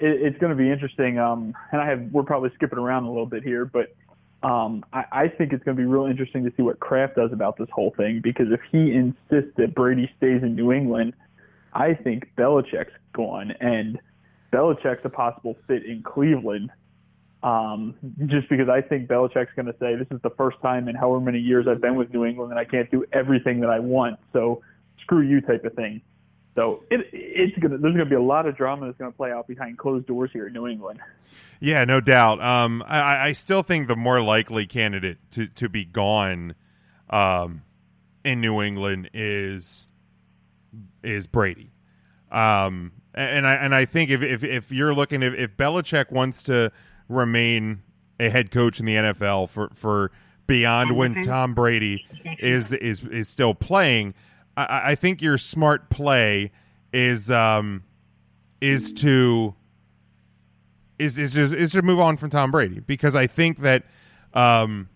It, 0.00 0.22
it's 0.22 0.38
going 0.38 0.56
to 0.56 0.56
be 0.56 0.70
interesting. 0.70 1.18
Um, 1.18 1.52
and 1.70 1.82
I 1.82 1.86
have. 1.86 2.00
We're 2.10 2.22
probably 2.22 2.50
skipping 2.54 2.78
around 2.78 3.04
a 3.04 3.08
little 3.08 3.26
bit 3.26 3.42
here, 3.42 3.66
but 3.66 3.94
um, 4.42 4.84
I, 4.92 5.04
I 5.12 5.28
think 5.28 5.52
it's 5.52 5.62
going 5.64 5.76
to 5.76 5.80
be 5.80 5.86
real 5.86 6.06
interesting 6.06 6.44
to 6.44 6.52
see 6.56 6.62
what 6.62 6.80
Kraft 6.80 7.16
does 7.16 7.32
about 7.32 7.56
this 7.56 7.68
whole 7.72 7.94
thing 7.96 8.20
because 8.22 8.46
if 8.50 8.60
he 8.70 8.92
insists 8.92 9.56
that 9.56 9.74
Brady 9.74 10.10
stays 10.16 10.42
in 10.42 10.56
New 10.56 10.72
England, 10.72 11.14
I 11.72 11.94
think 11.94 12.28
Belichick's 12.36 12.92
gone, 13.12 13.52
and 13.60 13.98
Belichick's 14.52 15.04
a 15.04 15.08
possible 15.08 15.56
fit 15.66 15.84
in 15.86 16.02
Cleveland. 16.02 16.70
Um, 17.42 17.96
just 18.26 18.48
because 18.48 18.68
I 18.68 18.80
think 18.80 19.08
Belichick's 19.08 19.52
going 19.56 19.66
to 19.66 19.74
say 19.80 19.96
this 19.96 20.06
is 20.12 20.20
the 20.22 20.30
first 20.30 20.58
time 20.62 20.88
in 20.88 20.94
however 20.94 21.20
many 21.20 21.40
years 21.40 21.66
I've 21.68 21.80
been 21.80 21.96
with 21.96 22.12
New 22.12 22.24
England 22.24 22.52
and 22.52 22.58
I 22.58 22.64
can't 22.64 22.88
do 22.90 23.04
everything 23.12 23.60
that 23.60 23.70
I 23.70 23.80
want, 23.80 24.20
so 24.32 24.62
screw 25.00 25.22
you 25.22 25.40
type 25.40 25.64
of 25.64 25.74
thing. 25.74 26.02
So 26.54 26.84
it, 26.90 27.08
it's 27.12 27.56
gonna 27.58 27.78
there's 27.78 27.94
gonna 27.94 28.04
be 28.04 28.14
a 28.14 28.20
lot 28.20 28.46
of 28.46 28.56
drama 28.56 28.86
that's 28.86 28.98
gonna 28.98 29.12
play 29.12 29.32
out 29.32 29.46
behind 29.46 29.78
closed 29.78 30.06
doors 30.06 30.30
here 30.32 30.46
in 30.46 30.52
New 30.52 30.66
England. 30.66 31.00
Yeah, 31.60 31.84
no 31.84 32.00
doubt. 32.00 32.42
Um, 32.42 32.82
I, 32.86 33.28
I 33.28 33.32
still 33.32 33.62
think 33.62 33.88
the 33.88 33.96
more 33.96 34.20
likely 34.20 34.66
candidate 34.66 35.18
to 35.32 35.46
to 35.46 35.68
be 35.68 35.84
gone, 35.84 36.54
um, 37.08 37.62
in 38.24 38.40
New 38.40 38.60
England 38.60 39.10
is 39.14 39.88
is 41.02 41.26
Brady. 41.26 41.72
Um, 42.30 42.92
and 43.14 43.46
I 43.46 43.54
and 43.54 43.74
I 43.74 43.84
think 43.84 44.10
if 44.10 44.22
if, 44.22 44.42
if 44.42 44.72
you're 44.72 44.94
looking 44.94 45.22
if, 45.22 45.34
if 45.34 45.56
Belichick 45.56 46.10
wants 46.10 46.42
to 46.44 46.72
remain 47.08 47.82
a 48.18 48.30
head 48.30 48.50
coach 48.50 48.80
in 48.80 48.86
the 48.86 48.94
NFL 48.94 49.48
for 49.48 49.70
for 49.74 50.12
beyond 50.46 50.96
when 50.96 51.14
Tom 51.24 51.54
Brady 51.54 52.06
is 52.38 52.72
is 52.72 53.04
is 53.04 53.28
still 53.28 53.54
playing, 53.54 54.14
I, 54.56 54.92
I 54.92 54.94
think 54.94 55.22
your 55.22 55.38
smart 55.38 55.90
play 55.90 56.52
is 56.92 57.30
um 57.30 57.84
is 58.60 58.92
to 58.92 59.54
is 60.98 61.18
is 61.18 61.34
just 61.34 61.54
is 61.54 61.72
to 61.72 61.82
move 61.82 62.00
on 62.00 62.16
from 62.16 62.30
Tom 62.30 62.50
Brady. 62.50 62.80
Because 62.80 63.16
I 63.16 63.26
think 63.26 63.58
that 63.58 63.84
um 64.34 64.88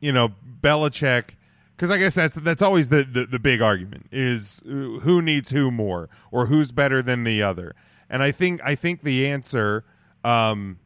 you 0.00 0.12
know 0.12 0.32
Belichick 0.60 1.30
because 1.76 1.90
I 1.90 1.98
guess 1.98 2.14
that's 2.14 2.34
that's 2.34 2.62
always 2.62 2.88
the, 2.88 3.04
the 3.04 3.26
the 3.26 3.38
big 3.38 3.60
argument 3.60 4.06
is 4.10 4.62
who 4.64 5.20
needs 5.20 5.50
who 5.50 5.70
more 5.70 6.08
or 6.30 6.46
who's 6.46 6.72
better 6.72 7.02
than 7.02 7.24
the 7.24 7.42
other. 7.42 7.74
And 8.08 8.22
I 8.22 8.32
think 8.32 8.60
I 8.64 8.74
think 8.74 9.02
the 9.02 9.26
answer 9.26 9.84
um 10.24 10.78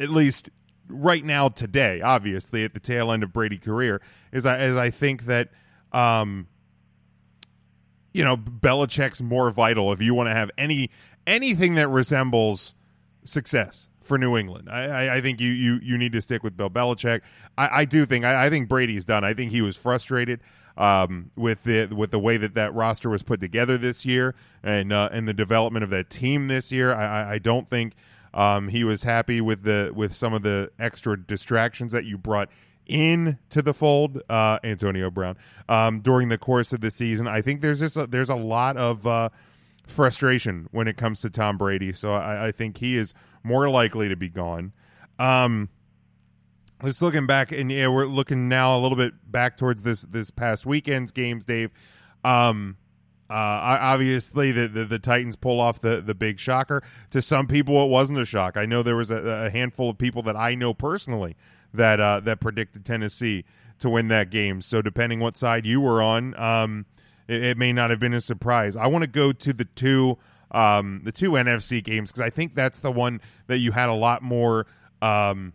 at 0.00 0.10
least 0.10 0.50
right 0.90 1.24
now 1.24 1.48
today 1.48 2.00
obviously 2.00 2.64
at 2.64 2.72
the 2.74 2.80
tail 2.80 3.12
end 3.12 3.22
of 3.22 3.32
Brady 3.32 3.58
career 3.58 4.00
is 4.32 4.44
I 4.46 4.58
as 4.58 4.76
I 4.76 4.90
think 4.90 5.26
that 5.26 5.50
um 5.92 6.48
you 8.12 8.24
know 8.24 8.36
Belichick's 8.36 9.20
more 9.20 9.50
vital 9.50 9.92
if 9.92 10.00
you 10.00 10.14
want 10.14 10.28
to 10.28 10.34
have 10.34 10.50
any 10.58 10.90
anything 11.26 11.74
that 11.74 11.88
resembles 11.88 12.74
success 13.24 13.88
for 14.02 14.18
New 14.18 14.36
England. 14.36 14.68
I, 14.70 14.84
I, 14.84 15.16
I, 15.16 15.20
think 15.20 15.40
you, 15.40 15.50
you 15.50 15.78
you 15.82 15.98
need 15.98 16.12
to 16.12 16.22
stick 16.22 16.42
with 16.42 16.56
Bill 16.56 16.70
Belichick. 16.70 17.20
I, 17.58 17.80
I 17.80 17.84
do 17.84 18.06
think 18.06 18.24
I, 18.24 18.46
I, 18.46 18.50
think 18.50 18.68
Brady's 18.68 19.04
done. 19.04 19.22
I 19.22 19.34
think 19.34 19.52
he 19.52 19.60
was 19.60 19.76
frustrated 19.76 20.40
um, 20.78 21.30
with 21.36 21.64
the 21.64 21.86
with 21.86 22.10
the 22.10 22.18
way 22.18 22.38
that 22.38 22.54
that 22.54 22.74
roster 22.74 23.10
was 23.10 23.22
put 23.22 23.40
together 23.40 23.76
this 23.76 24.06
year 24.06 24.34
and 24.62 24.92
uh, 24.92 25.10
and 25.12 25.28
the 25.28 25.34
development 25.34 25.84
of 25.84 25.90
that 25.90 26.08
team 26.08 26.48
this 26.48 26.72
year. 26.72 26.94
I, 26.94 27.34
I 27.34 27.38
don't 27.38 27.68
think 27.68 27.94
um, 28.32 28.68
he 28.68 28.82
was 28.82 29.02
happy 29.02 29.40
with 29.40 29.62
the 29.62 29.92
with 29.94 30.14
some 30.14 30.32
of 30.32 30.42
the 30.42 30.70
extra 30.78 31.18
distractions 31.18 31.92
that 31.92 32.04
you 32.04 32.16
brought 32.16 32.48
into 32.88 33.62
the 33.62 33.74
fold, 33.74 34.22
uh, 34.28 34.58
Antonio 34.64 35.10
Brown, 35.10 35.36
um, 35.68 36.00
during 36.00 36.28
the 36.28 36.38
course 36.38 36.72
of 36.72 36.80
the 36.80 36.90
season. 36.90 37.28
I 37.28 37.42
think 37.42 37.60
there's 37.60 37.80
just 37.80 37.96
a, 37.96 38.06
there's 38.06 38.30
a 38.30 38.34
lot 38.34 38.76
of 38.76 39.06
uh, 39.06 39.28
frustration 39.86 40.68
when 40.70 40.88
it 40.88 40.96
comes 40.96 41.20
to 41.20 41.30
Tom 41.30 41.58
Brady. 41.58 41.92
So 41.92 42.12
I, 42.12 42.48
I 42.48 42.52
think 42.52 42.78
he 42.78 42.96
is 42.96 43.14
more 43.42 43.68
likely 43.68 44.08
to 44.08 44.16
be 44.16 44.28
gone. 44.28 44.72
Um, 45.18 45.68
just 46.84 47.02
looking 47.02 47.26
back, 47.26 47.52
and 47.52 47.70
yeah, 47.70 47.88
we're 47.88 48.06
looking 48.06 48.48
now 48.48 48.76
a 48.76 48.80
little 48.80 48.96
bit 48.96 49.12
back 49.30 49.56
towards 49.56 49.82
this 49.82 50.02
this 50.02 50.30
past 50.30 50.64
weekend's 50.64 51.12
games, 51.12 51.44
Dave. 51.44 51.70
Um, 52.24 52.76
uh, 53.30 53.34
obviously, 53.80 54.52
the, 54.52 54.68
the, 54.68 54.84
the 54.84 54.98
Titans 54.98 55.36
pull 55.36 55.60
off 55.60 55.80
the 55.80 56.00
the 56.00 56.14
big 56.14 56.38
shocker. 56.38 56.82
To 57.10 57.20
some 57.20 57.46
people, 57.46 57.82
it 57.84 57.88
wasn't 57.88 58.20
a 58.20 58.24
shock. 58.24 58.56
I 58.56 58.64
know 58.64 58.82
there 58.82 58.96
was 58.96 59.10
a, 59.10 59.16
a 59.16 59.50
handful 59.50 59.90
of 59.90 59.98
people 59.98 60.22
that 60.22 60.36
I 60.36 60.54
know 60.54 60.72
personally 60.72 61.36
that 61.74 62.00
uh, 62.00 62.20
that 62.20 62.40
predicted 62.40 62.84
Tennessee 62.84 63.44
to 63.78 63.88
win 63.88 64.08
that 64.08 64.30
game. 64.30 64.60
So, 64.60 64.82
depending 64.82 65.20
what 65.20 65.36
side 65.36 65.66
you 65.66 65.80
were 65.80 66.02
on, 66.02 66.38
um, 66.38 66.86
it, 67.26 67.42
it 67.42 67.58
may 67.58 67.72
not 67.72 67.90
have 67.90 68.00
been 68.00 68.14
a 68.14 68.20
surprise. 68.20 68.76
I 68.76 68.86
want 68.86 69.02
to 69.02 69.10
go 69.10 69.32
to 69.32 69.52
the 69.52 69.64
two 69.64 70.18
um, 70.50 71.02
the 71.04 71.12
two 71.12 71.32
NFC 71.32 71.82
games 71.82 72.10
because 72.10 72.22
I 72.22 72.30
think 72.30 72.54
that's 72.54 72.78
the 72.78 72.90
one 72.90 73.20
that 73.46 73.58
you 73.58 73.72
had 73.72 73.88
a 73.88 73.94
lot 73.94 74.22
more 74.22 74.66
um, 75.02 75.52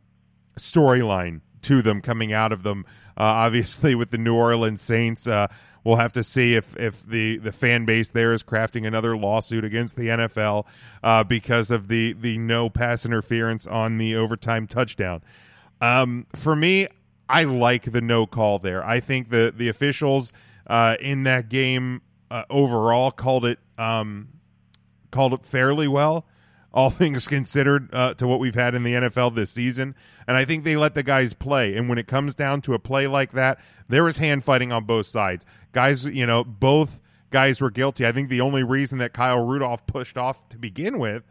storyline 0.58 1.42
to 1.64 1.82
them 1.82 2.02
coming 2.02 2.34
out 2.34 2.52
of 2.52 2.64
them. 2.64 2.86
Uh, 3.18 3.24
obviously, 3.24 3.96
with 3.96 4.12
the 4.12 4.18
New 4.18 4.36
Orleans 4.36 4.82
Saints, 4.82 5.28
uh, 5.28 5.48
we'll 5.84 5.98
have 5.98 6.14
to 6.14 6.24
see 6.24 6.56
if 6.56 6.76
if 6.78 7.06
the 7.06 7.38
the 7.38 7.52
fan 7.52 7.86
base 7.86 8.10
there 8.10 8.34
is 8.34 8.44
crafting 8.44 8.86
another 8.88 9.18
lawsuit 9.18 9.64
against 9.64 9.96
the 9.96 10.08
NFL 10.08 10.66
uh, 11.04 11.24
because 11.24 11.72
of 11.72 11.88
the 11.88 12.14
the 12.14 12.38
no 12.38 12.70
pass 12.70 13.06
interference 13.06 13.68
on 13.68 13.98
the 13.98 14.16
overtime 14.16 14.68
touchdown. 14.68 15.22
Um, 15.84 16.28
for 16.34 16.56
me, 16.56 16.88
I 17.28 17.44
like 17.44 17.92
the 17.92 18.00
no 18.00 18.26
call 18.26 18.58
there. 18.58 18.86
I 18.86 19.02
think 19.02 19.32
the 19.32 19.54
the 19.56 19.68
officials 19.68 20.32
uh, 20.66 20.96
in 21.02 21.24
that 21.24 21.50
game 21.50 22.02
uh, 22.32 22.46
overall 22.50 23.12
called 23.12 23.44
it 23.44 23.60
um, 23.78 24.30
called 25.12 25.34
it 25.34 25.46
fairly 25.46 25.90
well, 25.90 26.26
all 26.74 26.90
things 27.02 27.28
considered, 27.28 27.90
uh, 27.92 28.14
to 28.14 28.26
what 28.26 28.40
we've 28.40 28.56
had 28.56 28.76
in 28.76 28.84
the 28.84 28.94
NFL 28.94 29.36
this 29.36 29.52
season. 29.52 29.94
And 30.26 30.38
I 30.38 30.46
think 30.46 30.64
they 30.64 30.78
let 30.78 30.96
the 30.96 31.04
guys 31.04 31.34
play. 31.34 31.76
And 31.76 31.90
when 31.90 31.98
it 31.98 32.08
comes 32.08 32.34
down 32.34 32.62
to 32.62 32.74
a 32.74 32.80
play 32.80 33.06
like 33.06 33.34
that, 33.34 33.60
there 33.90 34.06
was 34.06 34.18
hand 34.18 34.46
fighting 34.46 34.72
on 34.72 34.86
both 34.86 35.08
sides. 35.08 35.46
Guys, 35.74 36.06
you 36.06 36.26
know, 36.26 36.46
both 36.46 36.98
guys 37.30 37.60
were 37.60 37.70
guilty. 37.70 38.08
I 38.08 38.14
think 38.14 38.30
the 38.30 38.40
only 38.40 38.64
reason 38.64 39.00
that 39.00 39.12
Kyle 39.12 39.46
Rudolph 39.46 39.86
pushed 39.86 40.18
off 40.18 40.48
to 40.48 40.58
begin 40.58 40.98
with 40.98 41.24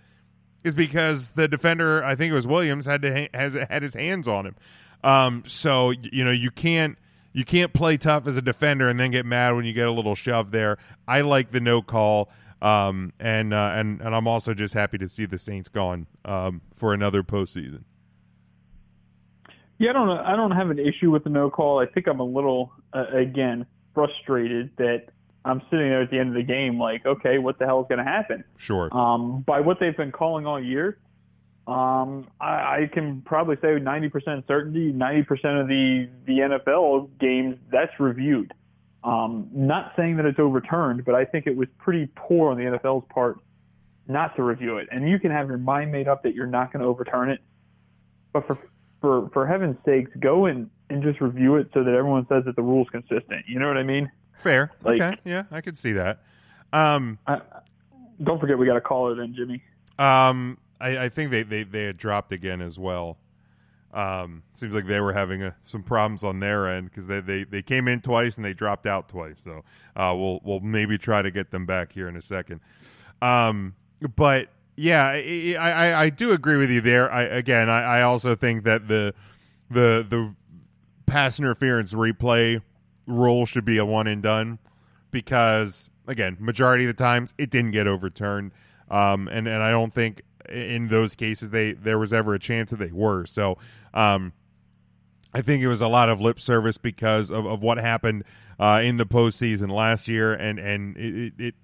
is 0.64 0.75
because 0.75 1.33
the 1.33 1.48
defender, 1.48 2.03
I 2.05 2.14
think 2.14 2.31
it 2.31 2.35
was 2.35 2.46
Williams, 2.46 2.87
had 2.87 3.03
to 3.03 3.12
ha- 3.12 3.29
has 3.35 3.55
had 3.55 3.83
his 3.83 3.94
hands 3.94 4.29
on 4.29 4.46
him. 4.46 4.57
Um, 5.05 5.44
so 5.46 5.90
you 5.90 6.25
know 6.25 6.31
you 6.31 6.51
can't 6.51 6.96
you 7.33 7.44
can't 7.44 7.72
play 7.72 7.96
tough 7.96 8.27
as 8.27 8.37
a 8.37 8.42
defender 8.42 8.88
and 8.88 9.01
then 9.01 9.11
get 9.11 9.27
mad 9.27 9.55
when 9.57 9.64
you 9.64 9.72
get 9.72 9.87
a 9.87 9.90
little 9.90 10.14
shove 10.14 10.51
there. 10.51 10.79
I 11.09 11.22
like 11.22 11.51
the 11.51 11.61
no 11.61 11.83
call. 11.83 12.31
Um, 12.61 13.12
and 13.18 13.53
uh, 13.53 13.72
and 13.75 14.01
and 14.01 14.14
I'm 14.14 14.29
also 14.29 14.55
just 14.55 14.72
happy 14.75 14.96
to 14.98 15.09
see 15.09 15.27
the 15.27 15.38
Saints 15.38 15.68
gone 15.68 16.07
um, 16.25 16.61
for 16.77 16.94
another 16.94 17.25
postseason. 17.25 17.83
Yeah, 19.79 19.90
I 19.90 19.92
don't 19.94 20.11
I 20.11 20.37
don't 20.37 20.53
have 20.53 20.70
an 20.70 20.79
issue 20.79 21.11
with 21.11 21.25
the 21.25 21.31
no 21.31 21.51
call. 21.51 21.81
I 21.81 21.87
think 21.87 22.07
I'm 22.07 22.20
a 22.20 22.25
little 22.25 22.72
uh, 22.92 23.07
again 23.12 23.66
frustrated 23.94 24.70
that 24.77 25.07
I'm 25.45 25.61
sitting 25.71 25.89
there 25.89 26.03
at 26.03 26.11
the 26.11 26.19
end 26.19 26.29
of 26.29 26.35
the 26.35 26.43
game 26.43 26.79
like, 26.79 27.05
okay, 27.05 27.39
what 27.39 27.59
the 27.59 27.67
hell 27.67 27.81
is 27.81 27.87
going 27.89 27.99
to 27.99 28.11
happen? 28.11 28.45
Sure. 28.59 28.95
Um, 28.97 29.43
by 29.43 29.61
what 29.61 29.79
they've 29.81 29.97
been 29.97 30.13
calling 30.13 30.47
all 30.47 30.63
year, 30.63 30.99
um, 31.67 32.29
I, 32.41 32.47
I 32.47 32.91
can 32.93 33.23
probably 33.23 33.57
say 33.57 33.69
90% 33.69 34.47
certainty, 34.47 34.93
90% 34.93 35.61
of 35.61 35.69
the 35.69 36.09
the 36.27 36.39
NFL 36.39 37.11
games 37.19 37.57
that's 37.71 37.93
reviewed. 37.99 38.53
Um, 39.05 39.49
not 39.53 39.93
saying 39.97 40.17
that 40.17 40.27
it's 40.27 40.39
overturned, 40.39 41.05
but 41.05 41.15
I 41.15 41.25
think 41.25 41.47
it 41.47 41.57
was 41.57 41.69
pretty 41.79 42.09
poor 42.15 42.53
on 42.53 42.57
the 42.57 42.65
NFL's 42.65 43.05
part 43.13 43.39
not 44.07 44.37
to 44.37 44.43
review 44.43 44.79
it. 44.79 44.89
And 44.91 45.09
you 45.09 45.19
can 45.19 45.31
have 45.31 45.49
your 45.49 45.59
mind 45.59 45.91
made 45.91 46.09
up 46.09 46.23
that 46.23 46.35
you're 46.35 46.47
not 46.47 46.73
going 46.73 46.83
to 46.83 46.89
overturn 46.89 47.31
it, 47.31 47.41
but 48.33 48.47
for 48.47 48.59
for 49.01 49.29
for 49.33 49.47
heaven's 49.47 49.77
sakes, 49.85 50.11
go 50.21 50.47
and 50.47 50.71
and 50.91 51.03
just 51.03 51.21
review 51.21 51.57
it 51.57 51.69
so 51.75 51.83
that 51.83 51.95
everyone 51.95 52.27
says 52.29 52.45
that 52.45 52.57
the 52.57 52.63
rule's 52.63 52.89
consistent. 52.91 53.45
You 53.49 53.59
know 53.59 53.69
what 53.69 53.77
I 53.77 53.83
mean? 53.83 54.11
Fair. 54.38 54.73
Like, 54.83 55.01
okay. 55.01 55.21
Yeah, 55.25 55.45
I 55.51 55.61
could 55.61 55.79
see 55.79 55.92
that. 55.92 56.21
Um, 56.73 57.18
I, 57.27 57.40
don't 58.23 58.40
forget 58.40 58.59
we 58.59 58.66
got 58.66 58.75
to 58.75 58.81
call 58.81 59.12
it 59.12 59.18
in, 59.18 59.35
Jimmy. 59.35 59.62
Um, 59.99 60.59
I, 60.81 61.05
I 61.05 61.09
think 61.09 61.31
they, 61.31 61.42
they 61.42 61.64
they 61.64 61.85
had 61.85 61.97
dropped 61.97 62.33
again 62.33 62.61
as 62.61 62.79
well. 62.79 63.18
Um, 63.92 64.42
seems 64.55 64.73
like 64.73 64.87
they 64.87 65.01
were 65.01 65.12
having 65.12 65.42
a, 65.42 65.55
some 65.62 65.83
problems 65.83 66.25
on 66.25 66.40
their 66.40 66.66
end 66.66 66.88
because 66.88 67.07
they, 67.07 67.21
they, 67.21 67.45
they 67.45 67.61
came 67.61 67.88
in 67.88 68.01
twice 68.01 68.37
and 68.37 68.45
they 68.45 68.55
dropped 68.55 68.87
out 68.87 69.09
twice. 69.09 69.38
So 69.45 69.64
uh, 69.95 70.14
we'll 70.16 70.40
we'll 70.42 70.61
maybe 70.61 70.97
try 70.97 71.23
to 71.23 71.31
get 71.31 71.51
them 71.51 71.66
back 71.66 71.92
here 71.92 72.09
in 72.09 72.16
a 72.16 72.23
second. 72.23 72.61
Um, 73.21 73.75
but 74.16 74.49
yeah, 74.77 75.07
I, 75.07 75.57
I, 75.59 76.03
I 76.05 76.11
do 76.11 76.33
agree 76.33 76.57
with 76.57 76.71
you 76.71 76.81
there. 76.81 77.12
I 77.12 77.23
again, 77.23 77.68
I, 77.68 77.83
I 77.83 78.03
also 78.03 78.35
think 78.35 78.64
that 78.64 78.88
the 78.88 79.14
the 79.71 80.07
the 80.09 80.35
pass 81.07 81.38
interference 81.38 81.92
replay 81.92 82.62
rule 83.07 83.47
should 83.47 83.65
be 83.65 83.79
a 83.79 83.85
one 83.85 84.07
and 84.07 84.23
done 84.23 84.59
because 85.11 85.91
again, 86.07 86.37
majority 86.41 86.85
of 86.85 86.88
the 86.88 87.03
times 87.03 87.35
it 87.38 87.51
didn't 87.51 87.73
get 87.73 87.87
overturned. 87.87 88.53
Um, 88.91 89.29
and 89.29 89.47
and 89.47 89.62
I 89.62 89.71
don't 89.71 89.93
think 89.93 90.23
in 90.49 90.88
those 90.88 91.15
cases 91.15 91.51
they 91.51 91.73
there 91.73 91.99
was 91.99 92.12
ever 92.12 92.35
a 92.35 92.38
chance 92.38 92.71
that 92.71 92.79
they 92.79 92.93
were. 92.93 93.25
So 93.27 93.59
um, 93.95 94.33
I 95.33 95.43
think 95.43 95.62
it 95.62 95.69
was 95.69 95.81
a 95.81 95.88
lot 95.88 96.09
of 96.09 96.21
lip 96.21 96.41
service 96.41 96.79
because 96.79 97.31
of, 97.31 97.47
of 97.47 97.62
what 97.62 97.79
happened 97.79 98.25
uh, 98.59 98.81
in 98.85 98.97
the 98.97 99.07
postseason 99.07 99.71
last 99.71 100.09
year, 100.09 100.35
and 100.35 100.59
and 100.59 100.97
it, 100.97 101.15
it, 101.15 101.33
it 101.38 101.55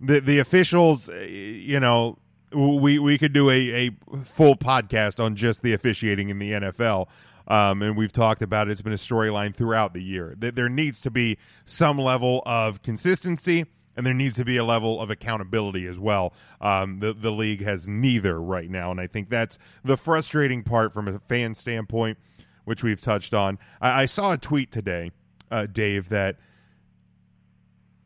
the 0.00 0.20
the 0.20 0.38
officials, 0.38 1.08
uh, 1.08 1.14
you 1.14 1.80
know, 1.80 2.18
we 2.52 2.98
we 2.98 3.18
could 3.18 3.32
do 3.32 3.50
a, 3.50 3.88
a 3.88 3.90
full 4.24 4.56
podcast 4.56 5.22
on 5.22 5.36
just 5.36 5.62
the 5.62 5.72
officiating 5.72 6.28
in 6.28 6.38
the 6.38 6.52
NFL. 6.52 7.08
Um, 7.48 7.80
and 7.82 7.96
we've 7.96 8.12
talked 8.12 8.42
about 8.42 8.68
it. 8.68 8.72
It's 8.72 8.82
been 8.82 8.92
a 8.92 8.96
storyline 8.96 9.56
throughout 9.56 9.94
the 9.94 10.02
year. 10.02 10.34
There 10.38 10.68
needs 10.68 11.00
to 11.00 11.10
be 11.10 11.38
some 11.64 11.98
level 11.98 12.42
of 12.44 12.82
consistency, 12.82 13.64
and 13.96 14.06
there 14.06 14.14
needs 14.14 14.36
to 14.36 14.44
be 14.44 14.58
a 14.58 14.64
level 14.64 15.00
of 15.00 15.10
accountability 15.10 15.86
as 15.86 15.98
well. 15.98 16.34
Um, 16.60 17.00
the 17.00 17.14
the 17.14 17.32
league 17.32 17.62
has 17.62 17.88
neither 17.88 18.40
right 18.40 18.70
now, 18.70 18.90
and 18.90 19.00
I 19.00 19.06
think 19.06 19.30
that's 19.30 19.58
the 19.82 19.96
frustrating 19.96 20.62
part 20.62 20.92
from 20.92 21.08
a 21.08 21.18
fan 21.20 21.54
standpoint, 21.54 22.18
which 22.64 22.84
we've 22.84 23.00
touched 23.00 23.32
on. 23.32 23.58
I, 23.80 24.02
I 24.02 24.04
saw 24.04 24.32
a 24.32 24.38
tweet 24.38 24.70
today, 24.70 25.10
uh, 25.50 25.66
Dave, 25.66 26.10
that 26.10 26.36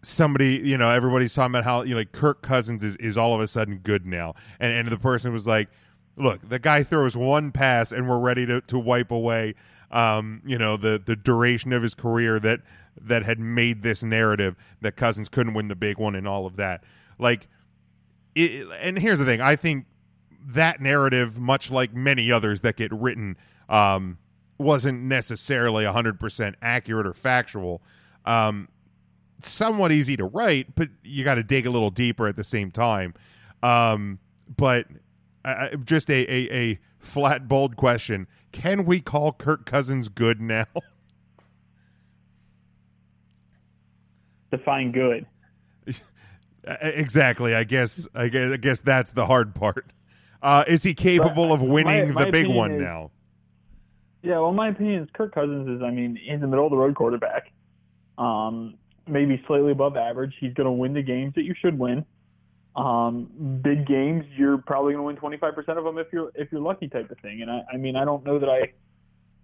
somebody, 0.03 0.57
you 0.57 0.79
know, 0.79 0.91
everybody's 0.91 1.35
talking 1.35 1.53
about 1.53 1.65
how 1.65 1.83
you 1.83 1.91
know, 1.91 1.97
like 1.99 2.13
Kirk 2.13 2.43
Cousins 2.43 2.83
is, 2.83 2.97
is 2.97 3.19
all 3.19 3.35
of 3.35 3.41
a 3.41 3.49
sudden 3.49 3.79
good 3.79 4.07
now, 4.07 4.35
and 4.61 4.73
and 4.73 4.89
the 4.89 4.97
person 4.99 5.33
was 5.33 5.49
like, 5.49 5.69
"Look, 6.23 6.49
the 6.49 6.59
guy 6.59 6.83
throws 6.83 7.17
one 7.17 7.53
pass, 7.53 7.93
and 7.93 8.09
we're 8.09 8.19
ready 8.19 8.47
to 8.47 8.61
to 8.63 8.79
wipe 8.79 9.11
away, 9.11 9.55
um, 9.91 10.43
you 10.45 10.59
know, 10.59 10.77
the 10.77 11.03
the 11.05 11.17
duration 11.17 11.73
of 11.73 11.83
his 11.83 11.95
career 11.95 12.39
that 12.41 12.61
that 13.01 13.25
had 13.25 13.39
made 13.39 13.83
this 13.83 14.03
narrative 14.03 14.57
that 14.81 14.97
Cousins 14.97 15.29
couldn't 15.29 15.55
win 15.55 15.69
the 15.69 15.77
big 15.77 15.99
one 15.99 16.15
and 16.15 16.27
all 16.27 16.47
of 16.47 16.57
that." 16.57 16.85
Like, 17.19 17.49
it, 18.35 18.67
and 18.81 18.99
here's 18.99 19.19
the 19.19 19.25
thing: 19.25 19.41
I 19.41 19.57
think 19.57 19.87
that 20.47 20.81
narrative, 20.81 21.39
much 21.39 21.71
like 21.71 21.95
many 21.95 22.31
others 22.33 22.63
that 22.63 22.77
get 22.77 22.93
written, 22.93 23.37
um, 23.69 24.19
wasn't 24.59 25.03
necessarily 25.03 25.85
100% 25.85 26.55
accurate 26.63 27.07
or 27.07 27.15
factual. 27.15 27.83
Um, 28.25 28.69
somewhat 29.43 29.93
easy 29.93 30.17
to 30.17 30.25
write, 30.25 30.75
but 30.75 30.89
you 31.03 31.25
got 31.25 31.35
to 31.35 31.43
dig 31.43 31.67
a 31.67 31.71
little 31.71 31.91
deeper 31.91 32.27
at 32.27 32.37
the 32.37 32.45
same 32.45 32.71
time. 32.71 33.15
Um, 33.63 34.19
but 34.57 34.87
uh, 35.45 35.69
just 35.85 36.11
a, 36.11 36.21
a, 36.31 36.53
a 36.55 36.79
flat, 36.99 37.49
bold 37.49 37.77
question: 37.77 38.27
Can 38.53 38.85
we 38.85 39.01
call 39.01 39.33
Kirk 39.33 39.67
Cousins 39.67 40.09
good 40.09 40.41
now? 40.41 40.67
Define 44.51 44.93
good. 44.93 45.27
exactly. 46.81 47.55
I 47.55 47.65
guess. 47.65 48.07
I 48.15 48.29
guess. 48.29 48.53
I 48.53 48.57
guess 48.57 48.81
that's 48.81 49.11
the 49.13 49.27
hard 49.27 49.55
part. 49.55 49.87
Uh, 50.43 50.65
is 50.67 50.83
he 50.83 50.93
capable 50.95 51.49
But 51.49 51.55
of 51.55 51.63
winning 51.63 52.09
my- 52.09 52.23
my 52.23 52.25
the 52.27 52.33
big 52.33 52.49
one 52.49 52.73
is- 52.73 52.81
now? 52.83 53.11
Yeah, 54.25 54.39
well, 54.39 54.53
my 54.53 54.69
opinion 54.69 55.03
is 55.03 55.09
Kirk 55.15 55.35
Cousins 55.35 55.69
is, 55.69 55.83
I 55.83 55.91
mean, 55.91 56.15
he's 56.15 56.41
a 56.41 56.47
middle 56.47 56.65
of 56.65 56.71
the 56.71 56.77
road 56.77 56.95
quarterback. 56.95 57.51
Um, 58.19 58.75
maybe 59.09 59.43
slightly 59.49 59.73
above 59.73 59.97
average. 59.97 60.33
He's 60.39 60.55
going 60.55 60.67
to 60.67 60.71
win 60.71 60.93
the 60.93 61.03
games 61.03 61.35
that 61.35 61.43
you 61.43 61.57
should 61.61 61.77
win. 61.77 62.05
Um, 62.75 63.61
big 63.63 63.87
games, 63.87 64.25
you're 64.37 64.59
probably 64.59 64.95
going 64.95 65.19
to 65.19 65.23
win 65.23 65.41
25% 65.41 65.77
of 65.77 65.85
them 65.85 65.99
if 65.99 66.07
you're 66.13 66.33
if 66.35 66.51
you're 66.51 66.61
lucky, 66.61 66.89
type 66.89 67.11
of 67.11 67.19
thing. 67.19 67.43
And 67.43 67.51
I, 67.51 67.65
I 67.75 67.77
mean, 67.77 67.97
I 67.97 68.05
don't 68.05 68.25
know 68.25 68.39
that 68.39 68.49
I, 68.49 68.73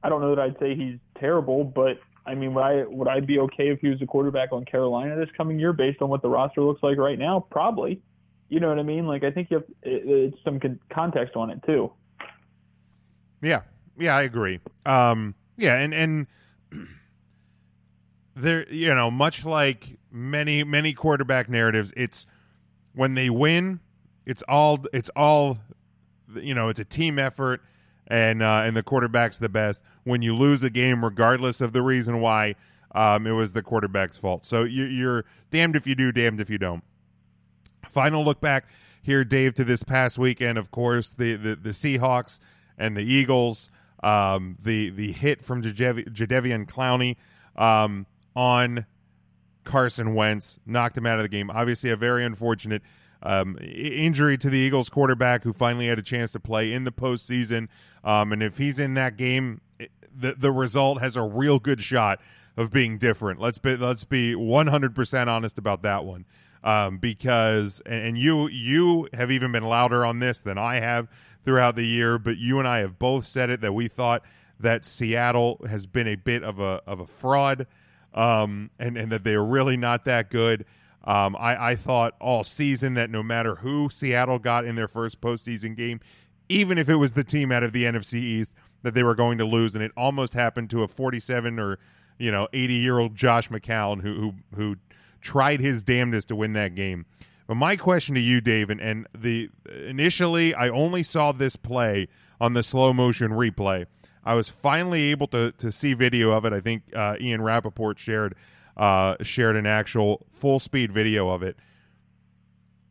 I 0.03 0.09
don't 0.09 0.21
know 0.21 0.35
that 0.35 0.41
I'd 0.41 0.59
say 0.59 0.75
he's 0.75 0.99
terrible, 1.19 1.65
but 1.65 1.99
I 2.25 2.35
mean, 2.35 2.55
would 2.55 2.63
I 2.63 2.85
would 2.85 3.09
I 3.09 3.21
be 3.21 3.39
okay 3.41 3.69
if 3.69 3.81
he 3.81 3.89
was 3.89 4.01
a 4.01 4.07
quarterback 4.07 4.53
on 4.53 4.65
Carolina 4.65 5.17
this 5.17 5.29
coming 5.37 5.59
year 5.59 5.73
based 5.73 6.01
on 6.01 6.09
what 6.09 6.23
the 6.23 6.29
roster 6.29 6.63
looks 6.63 6.83
like 6.83 6.97
right 6.97 7.19
now? 7.19 7.47
Probably. 7.51 8.01
You 8.49 8.61
know 8.61 8.69
what 8.69 8.79
I 8.79 8.83
mean? 8.83 9.07
Like 9.07 9.25
I 9.25 9.31
think 9.31 9.51
you 9.51 9.59
have 9.59 9.67
it, 9.83 10.03
it's 10.07 10.45
some 10.45 10.59
con- 10.59 10.81
context 10.91 11.37
on 11.37 11.51
it 11.51 11.63
too. 11.65 11.93
Yeah, 13.43 13.63
yeah, 13.99 14.17
I 14.17 14.23
agree. 14.23 14.61
Um, 14.87 15.35
yeah, 15.57 15.79
and 15.79 15.93
and 15.93 16.27
there, 18.37 18.71
you 18.73 18.95
know, 18.95 19.11
much 19.11 19.45
like 19.45 19.99
many 20.11 20.65
many 20.65 20.95
quarterback 20.95 21.49
narratives, 21.49 21.93
it's 21.97 22.27
when 22.99 23.15
they 23.15 23.31
win, 23.31 23.79
it's 24.27 24.43
all 24.49 24.81
it's 24.93 25.09
all, 25.15 25.59
you 26.35 26.53
know, 26.53 26.69
it's 26.69 26.81
a 26.81 26.85
team 26.85 27.17
effort, 27.17 27.63
and 28.09 28.43
uh, 28.43 28.63
and 28.65 28.77
the 28.77 28.83
quarterback's 28.83 29.39
the 29.39 29.49
best. 29.49 29.81
When 30.03 30.21
you 30.21 30.35
lose 30.35 30.65
a 30.65 30.71
game, 30.71 31.05
regardless 31.05 31.61
of 31.61 31.73
the 31.73 31.81
reason 31.81 32.21
why, 32.21 32.57
um, 32.97 33.25
it 33.29 33.31
was 33.31 33.53
the 33.53 33.63
quarterback's 33.63 34.19
fault. 34.19 34.45
So 34.45 34.65
you, 34.65 34.85
you're 34.85 35.25
damned 35.53 35.77
if 35.77 35.87
you 35.87 35.95
do, 35.95 36.11
damned 36.11 36.41
if 36.41 36.51
you 36.51 36.59
don't. 36.59 36.83
Final 37.89 38.25
look 38.25 38.41
back 38.41 38.67
here, 39.01 39.25
Dave, 39.25 39.55
to 39.55 39.65
this 39.65 39.85
past 39.85 40.19
weekend. 40.19 40.59
Of 40.59 40.73
course, 40.73 41.11
the 41.13 41.37
the, 41.37 41.55
the 41.55 41.71
Seahawks 41.71 42.41
and 42.77 42.97
the 42.97 43.05
Eagles. 43.05 43.71
Um, 44.03 44.59
the 44.61 44.91
the 44.91 45.13
hit 45.13 45.45
from 45.45 45.63
Jadev- 45.63 46.13
Jadeveon 46.13 46.67
Clowney 46.69 47.17
um, 47.55 48.07
on 48.35 48.87
Carson 49.69 50.15
Wentz 50.15 50.59
knocked 50.67 50.99
him 50.99 51.07
out 51.07 51.19
of 51.19 51.23
the 51.23 51.29
game. 51.29 51.51
Obviously, 51.51 51.91
a 51.91 51.97
very 51.97 52.25
unfortunate 52.25 52.83
um, 53.23 53.59
injury 53.61 54.37
to 54.39 54.51
the 54.51 54.59
Eagles 54.59 54.89
quarterback 54.89 55.45
who 55.45 55.53
finally 55.53 55.87
had 55.87 55.99
a 55.99 56.03
chance 56.03 56.33
to 56.33 56.41
play 56.41 56.73
in 56.73 56.85
the 56.85 56.91
postseason. 56.91 57.69
Um, 58.03 58.33
and 58.33 58.43
if 58.43 58.59
he's 58.59 58.79
in 58.79 58.95
that 58.95 59.17
game, 59.17 59.61
it, 59.79 59.91
the 60.13 60.35
the 60.35 60.51
result 60.51 61.01
has 61.01 61.17
a 61.17 61.23
real 61.23 61.59
good 61.59 61.81
shot 61.81 62.21
of 62.57 62.73
being 62.73 62.99
different. 62.99 63.41
Let's 63.41 63.59
be 63.59 63.77
let's 63.77 64.05
be 64.05 64.35
one 64.35 64.67
hundred 64.67 64.95
percent 64.95 65.31
honest 65.31 65.59
about 65.59 65.83
that 65.83 66.05
one. 66.05 66.25
Um, 66.65 66.99
because 66.99 67.81
and, 67.87 68.01
and 68.07 68.19
you 68.19 68.49
you 68.49 69.09
have 69.13 69.31
even 69.31 69.53
been 69.53 69.65
louder 69.65 70.05
on 70.05 70.19
this 70.19 70.41
than 70.41 70.59
I 70.59 70.81
have 70.81 71.09
throughout 71.45 71.77
the 71.77 71.87
year, 71.87 72.19
but 72.19 72.37
you 72.37 72.59
and 72.59 72.67
I 72.67 72.79
have 72.79 72.99
both 72.99 73.27
said 73.27 73.51
it 73.51 73.61
that 73.61 73.73
we 73.73 73.89
thought 73.89 74.23
that 74.61 74.85
Seattle 74.85 75.61
has 75.69 75.87
been 75.87 76.09
a 76.09 76.17
bit 76.17 76.43
of 76.43 76.59
a 76.59 76.83
of 76.87 76.99
a 77.01 77.07
fraud, 77.07 77.67
um, 78.19 78.71
and 78.81 78.99
and 78.99 79.13
that 79.13 79.23
they're 79.23 79.45
really 79.45 79.77
not 79.77 80.05
that 80.05 80.29
good. 80.29 80.67
Um, 81.05 81.37
I, 81.39 81.71
I 81.71 81.77
thought 81.77 82.15
all 82.21 82.45
season 82.45 82.95
that 82.95 83.09
no 83.09 83.23
matter 83.23 83.55
who 83.55 83.89
Seattle 83.91 84.41
got 84.41 84.65
in 84.65 84.75
their 84.75 84.89
first 84.89 85.21
postseason 85.21 85.77
game, 85.77 86.01
even 86.49 86.77
if 86.77 86.89
it 86.89 86.97
was 86.97 87.13
the 87.13 87.25
team 87.25 87.53
out 87.53 87.63
of 87.63 87.73
the 87.73 87.85
NFC 87.85 88.15
East, 88.15 88.53
that 88.83 88.95
they 88.95 89.05
were 89.05 89.15
going 89.15 89.39
to 89.39 89.45
lose, 89.45 89.75
and 89.75 89.85
it 89.85 89.93
almost 89.97 90.35
happened 90.35 90.69
to 90.71 90.83
a 90.83 90.89
47 90.89 91.61
or 91.61 91.79
you 92.19 92.33
know 92.33 92.49
80 92.53 92.75
year 92.75 92.99
old 92.99 93.15
Josh 93.15 93.49
McCown 93.49 94.03
who 94.03 94.15
who 94.15 94.35
who 94.57 94.77
tried 95.21 95.61
his 95.61 95.85
damnedest 95.85 96.29
to 96.29 96.37
win 96.37 96.53
that 96.55 96.75
game. 96.75 97.07
But 97.47 97.55
my 97.55 97.77
question 97.77 98.15
to 98.17 98.21
you, 98.21 98.41
Dave, 98.41 98.69
and, 98.69 98.81
and 98.81 99.07
the 99.17 99.49
initially 99.87 100.55
I 100.55 100.69
only 100.69 101.05
saw 101.05 101.31
this 101.31 101.55
play 101.55 102.09
on 102.41 102.55
the 102.55 102.65
slow 102.65 102.93
motion 102.93 103.31
replay. 103.31 103.87
I 104.29 104.35
was 104.35 104.51
finally 104.51 105.05
able 105.05 105.27
to 105.29 105.53
to 105.53 105.73
see 105.73 105.95
video 105.95 106.33
of 106.33 106.45
it. 106.45 106.53
I 106.53 106.61
think 106.61 106.83
uh, 106.95 107.17
Ian 107.19 107.41
Rapoport 107.41 107.99
shared 107.99 108.35
uh, 108.77 109.17
shared 109.23 109.57
an 109.57 109.65
actual 109.65 110.27
full 110.31 110.61
speed 110.61 110.93
video 110.93 111.31
of 111.31 111.43
it. 111.43 111.57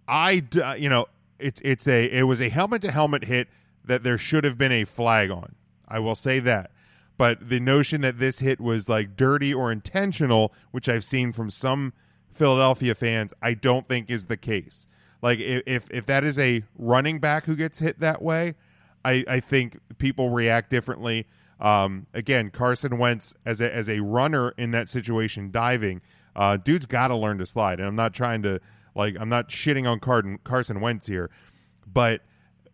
I 0.08 0.43
uh, 0.60 0.73
you 0.73 0.89
know 0.89 1.06
it's 1.38 1.62
it's 1.63 1.88
a 1.88 2.06
it 2.06 2.23
was 2.23 2.41
a 2.41 2.50
helmet 2.50 2.82
to 2.82 2.91
helmet 2.91 3.26
hit 3.26 3.50
that 3.86 4.02
there 4.02 4.17
should 4.17 4.45
have 4.45 4.58
been 4.58 4.71
a 4.71 4.84
flag 4.84 5.30
on. 5.30 5.54
I 5.88 6.00
will 6.00 6.15
say 6.15 6.39
that. 6.39 6.71
But 7.17 7.50
the 7.50 7.60
notion 7.60 8.02
that 8.02 8.17
this 8.17 8.39
hit 8.39 8.60
was 8.60 8.89
like 8.89 9.15
dirty 9.15 9.54
or 9.54 9.71
intentional, 9.71 10.56
which 10.71 10.89
I've 10.89 11.04
seen 11.04 11.32
from 11.34 11.52
some 11.52 11.93
Philadelphia 12.32 12.95
fans, 12.95 13.32
I 13.43 13.54
don't 13.54 13.88
think 13.88 14.10
is 14.10 14.26
the 14.26 14.38
case. 14.38 14.88
Like 15.21 15.39
if, 15.39 15.88
if 15.91 16.06
that 16.08 16.23
is 16.23 16.38
a 16.39 16.63
running 16.78 17.19
back 17.19 17.45
who 17.45 17.56
gets 17.56 17.80
hit 17.80 18.00
that 18.00 18.21
way, 18.21 18.56
I, 19.08 19.24
I 19.28 19.39
think 19.39 19.80
people 19.98 20.30
react 20.30 20.70
differently. 20.70 21.28
Um, 21.60 22.06
again, 22.13 22.50
Carson 22.52 22.98
Wentz 22.98 23.34
as 23.46 23.62
a 23.62 23.74
as 23.74 23.89
a 23.89 24.00
runner 24.02 24.54
in 24.58 24.72
that 24.72 24.89
situation, 24.89 25.50
diving, 25.52 26.02
uh, 26.36 26.58
dude's 26.58 26.86
got 26.86 27.08
to 27.08 27.15
learn 27.15 27.38
to 27.39 27.46
slide. 27.46 27.80
And 27.80 27.88
I'm 27.88 27.96
not 27.96 28.13
trying 28.13 28.43
to 28.43 28.60
like 28.96 29.15
I'm 29.20 29.30
not 29.30 29.50
shitting 29.50 29.89
on 29.89 30.00
Carson 30.00 30.39
Carson 30.43 30.82
Wentz 30.82 31.08
here, 31.08 31.30
but 31.91 32.22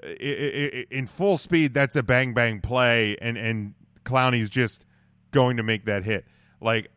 i- 0.03 0.07
i- 0.07 0.71
i- 0.79 0.85
in 0.91 1.07
full 1.07 1.37
speed, 1.37 1.73
that's 1.73 1.95
a 1.95 2.03
bang 2.03 2.33
bang 2.33 2.59
play, 2.61 3.15
and 3.21 3.37
and 3.37 3.73
Clowney's 4.03 4.49
just 4.49 4.85
going 5.31 5.55
to 5.57 5.63
make 5.63 5.85
that 5.85 6.03
hit. 6.03 6.25
Like, 6.59 6.89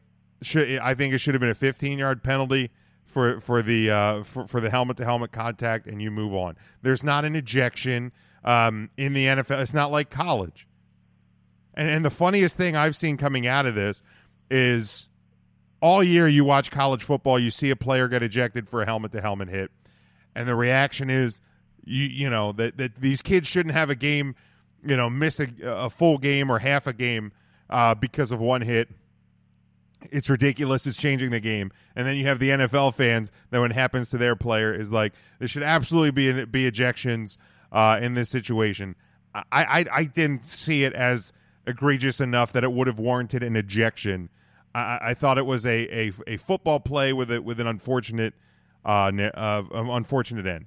should 0.42 0.79
I 0.81 0.94
think 0.94 1.14
it 1.14 1.18
should 1.18 1.35
have 1.35 1.40
been 1.40 1.51
a 1.51 1.55
15 1.55 1.99
yard 1.99 2.22
penalty 2.25 2.70
for 3.05 3.40
for 3.40 3.62
the 3.62 3.90
uh, 3.90 4.22
for 4.25 4.46
for 4.49 4.61
the 4.61 4.70
helmet 4.70 4.96
to 4.96 5.05
helmet 5.05 5.31
contact, 5.31 5.87
and 5.87 6.03
you 6.03 6.11
move 6.11 6.35
on. 6.35 6.57
There's 6.83 7.05
not 7.05 7.25
an 7.25 7.37
ejection 7.37 8.11
um, 8.46 8.88
in 8.96 9.12
the 9.12 9.26
NFL. 9.26 9.61
It's 9.61 9.74
not 9.74 9.90
like 9.90 10.09
college. 10.09 10.66
And 11.74 11.90
and 11.90 12.04
the 12.04 12.11
funniest 12.11 12.56
thing 12.56 12.74
I've 12.74 12.96
seen 12.96 13.18
coming 13.18 13.46
out 13.46 13.66
of 13.66 13.74
this 13.74 14.02
is 14.50 15.09
all 15.82 16.02
year 16.02 16.26
you 16.26 16.44
watch 16.44 16.70
college 16.70 17.04
football, 17.04 17.38
you 17.38 17.50
see 17.50 17.68
a 17.70 17.76
player 17.76 18.09
get 18.09 18.22
ejected 18.22 18.68
for 18.68 18.80
a 18.80 18.87
helmet 18.87 19.12
to 19.12 19.20
helmet 19.20 19.48
hit, 19.48 19.70
and 20.35 20.48
the 20.48 20.54
reaction 20.54 21.11
is 21.11 21.42
you 21.85 22.04
you 22.04 22.30
know 22.30 22.52
that 22.52 22.78
that 22.78 22.96
these 22.96 23.20
kids 23.20 23.46
shouldn't 23.46 23.74
have 23.74 23.90
a 23.90 23.94
game, 23.94 24.37
you 24.82 24.96
know, 24.96 25.11
miss 25.11 25.38
a, 25.38 25.48
a 25.62 25.90
full 25.90 26.16
game 26.16 26.50
or 26.50 26.61
half 26.61 26.87
a 26.87 26.94
game 26.94 27.32
uh, 27.68 27.94
because 27.94 28.32
of 28.32 28.40
one 28.40 28.62
hit. 28.62 28.88
It's 30.11 30.30
ridiculous. 30.30 30.87
It's 30.87 30.96
changing 30.96 31.30
the 31.30 31.40
game. 31.40 31.72
And 31.96 32.06
then 32.06 32.16
you 32.16 32.26
have 32.26 32.38
the 32.38 32.50
NFL 32.50 32.94
fans 32.94 33.32
that 33.50 33.61
when 33.61 33.72
it 33.72 33.74
happens 33.74 34.09
to 34.11 34.18
their 34.18 34.37
player 34.37 34.72
is 34.72 34.92
like 34.92 35.14
there 35.40 35.48
should 35.48 35.64
absolutely 35.64 36.12
be 36.12 36.44
be 36.44 36.70
ejections 36.70 37.37
uh, 37.72 37.98
in 38.00 38.14
this 38.14 38.31
situation. 38.31 38.96
I, 39.35 39.42
I 39.52 39.85
I 39.92 40.05
didn't 40.05 40.46
see 40.46 40.85
it 40.85 40.92
as 40.92 41.33
egregious 41.66 42.20
enough 42.20 42.52
that 42.52 42.64
it 42.64 42.72
would 42.72 42.87
have 42.87 42.98
warranted 42.98 43.42
an 43.42 43.57
ejection. 43.57 44.29
I, 44.74 44.98
I 45.02 45.14
thought 45.14 45.38
it 45.38 45.46
was 45.46 45.66
a, 45.66 46.09
a, 46.09 46.12
a 46.26 46.37
football 46.37 46.81
play 46.81 47.12
with 47.12 47.31
a, 47.31 47.42
with 47.42 47.61
an 47.61 47.66
unfortunate 47.66 48.35
uh, 48.85 49.11
uh, 49.35 49.62
um, 49.72 49.90
unfortunate 49.90 50.46
end. 50.46 50.66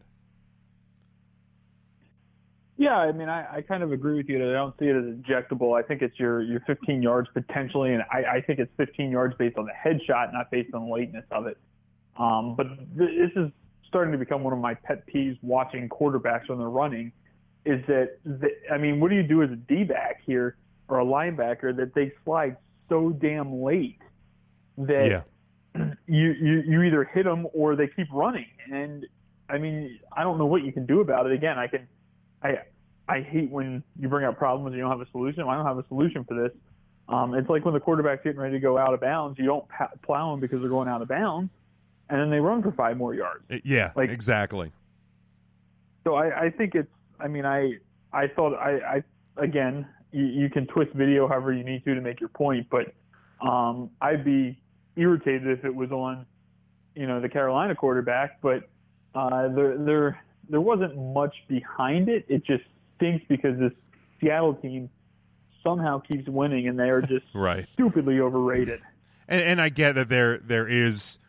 Yeah, 2.76 2.96
I 2.96 3.12
mean, 3.12 3.28
I, 3.28 3.58
I 3.58 3.62
kind 3.62 3.84
of 3.84 3.92
agree 3.92 4.16
with 4.16 4.30
you 4.30 4.40
that 4.40 4.50
I 4.50 4.54
don't 4.54 4.74
see 4.80 4.86
it 4.86 4.96
as 4.96 5.04
ejectable. 5.04 5.78
I 5.78 5.86
think 5.86 6.02
it's 6.02 6.18
your 6.18 6.42
your 6.42 6.62
15 6.62 7.02
yards 7.02 7.28
potentially, 7.34 7.94
and 7.94 8.04
I, 8.04 8.38
I 8.38 8.42
think 8.42 8.60
it's 8.60 8.72
15 8.78 9.12
yards 9.12 9.36
based 9.38 9.58
on 9.58 9.66
the 9.66 9.74
headshot, 9.74 10.32
not 10.32 10.50
based 10.50 10.74
on 10.74 10.88
the 10.88 10.94
lateness 10.94 11.26
of 11.32 11.46
it. 11.48 11.58
Um, 12.18 12.56
but 12.56 12.68
th- 12.98 13.18
this 13.18 13.32
is 13.36 13.52
starting 13.90 14.12
to 14.14 14.18
become 14.18 14.44
one 14.44 14.54
of 14.54 14.60
my 14.60 14.74
pet 14.74 15.04
peeves 15.08 15.38
watching 15.42 15.90
quarterbacks 15.90 16.48
when 16.48 16.58
they're 16.58 16.70
running. 16.70 17.12
Is 17.66 17.86
that 17.88 18.20
the, 18.24 18.50
I 18.72 18.78
mean, 18.78 19.00
what 19.00 19.10
do 19.10 19.16
you 19.16 19.24
do 19.24 19.44
as 19.44 19.52
a 19.52 19.56
D 19.56 19.84
back 19.84 20.22
here 20.26 20.56
or 20.88 21.02
a 21.02 21.06
linebacker 21.06 21.76
that 21.76 21.94
they 21.94 22.14
slide 22.24 22.56
so 22.88 23.10
damn 23.10 23.62
late 23.62 24.00
that 24.78 25.08
Yeah. 25.08 25.22
you, 26.08 26.32
you 26.32 26.64
you 26.66 26.82
either 26.84 27.04
hit 27.04 27.26
them 27.26 27.48
or 27.54 27.76
they 27.76 27.88
keep 27.88 28.08
running. 28.12 28.48
And 28.72 29.06
I 29.50 29.58
mean, 29.58 30.00
I 30.16 30.24
don't 30.24 30.38
know 30.38 30.46
what 30.46 30.64
you 30.64 30.72
can 30.72 30.86
do 30.86 31.02
about 31.02 31.26
it. 31.26 31.34
Again, 31.34 31.60
I 31.60 31.68
can, 31.68 31.88
I 32.42 32.60
I 33.08 33.22
hate 33.22 33.50
when 33.50 33.84
you 34.00 34.08
bring 34.08 34.26
up 34.26 34.38
problems 34.38 34.68
and 34.68 34.76
you 34.76 34.82
don't 34.82 34.92
have 34.92 35.06
a 35.06 35.10
solution. 35.12 35.44
I 35.44 35.56
don't 35.56 35.66
have 35.66 35.78
a 35.78 35.88
solution 35.88 36.24
for 36.24 36.42
this. 36.42 36.52
Um, 37.08 37.34
it's 37.34 37.50
like 37.50 37.66
when 37.66 37.74
the 37.74 37.80
quarterback's 37.80 38.24
getting 38.24 38.40
ready 38.40 38.54
to 38.54 38.60
go 38.60 38.78
out 38.78 38.94
of 38.94 39.02
bounds, 39.02 39.40
you 39.40 39.46
don't 39.46 39.68
pa- 39.68 39.90
plow 40.04 40.32
them 40.32 40.40
because 40.40 40.60
they're 40.60 40.70
going 40.70 40.88
out 40.88 41.02
of 41.02 41.08
bounds, 41.08 41.50
and 42.10 42.20
then 42.20 42.30
they 42.30 42.40
run 42.40 42.62
for 42.64 42.72
five 42.72 42.98
more 42.98 43.14
yards. 43.14 43.44
Uh, 43.52 43.58
Yeah, 43.64 43.92
Like- 43.96 44.10
exactly. 44.10 44.72
So 46.04 46.16
I, 46.16 46.46
I 46.46 46.50
think 46.50 46.76
it's. 46.76 46.90
I 47.20 47.28
mean, 47.28 47.46
I 47.46 47.74
I 48.14 48.28
thought 48.28 48.56
I, 48.56 48.80
I 48.98 49.04
again, 49.38 49.86
you, 50.12 50.26
you 50.26 50.50
can 50.50 50.66
twist 50.68 50.92
video 50.94 51.28
however 51.28 51.52
you 51.54 51.64
need 51.64 51.84
to 51.86 51.94
to 51.94 52.02
make 52.02 52.20
your 52.20 52.30
point, 52.30 52.68
but 52.70 52.94
um, 53.46 53.90
I'd 54.02 54.24
be 54.24 54.58
irritated 54.96 55.48
if 55.48 55.66
it 55.66 55.76
was 55.76 55.92
on, 55.92 56.26
you 56.96 57.06
know, 57.08 57.20
the 57.20 57.30
Carolina 57.30 57.76
quarterback. 57.76 58.42
But 58.42 58.70
uh, 59.14 59.50
there 59.50 59.78
there 59.78 60.20
there 60.50 60.62
wasn't 60.62 60.96
much 61.14 61.36
behind 61.50 62.08
it. 62.10 62.26
It 62.30 62.46
just 62.46 62.64
stinks 62.96 63.26
because 63.28 63.60
this 63.60 63.74
Seattle 64.22 64.54
team 64.56 64.90
somehow 65.64 66.00
keeps 66.00 66.28
winning, 66.30 66.70
and 66.70 66.80
they 66.80 66.90
are 66.90 67.02
just 67.02 67.26
Right. 67.36 67.68
stupidly 67.74 68.22
overrated. 68.22 68.80
and 69.28 69.42
and 69.42 69.62
I 69.62 69.68
get 69.68 69.96
that 69.96 70.08
there 70.08 70.38
there 70.38 70.68
is 70.68 71.20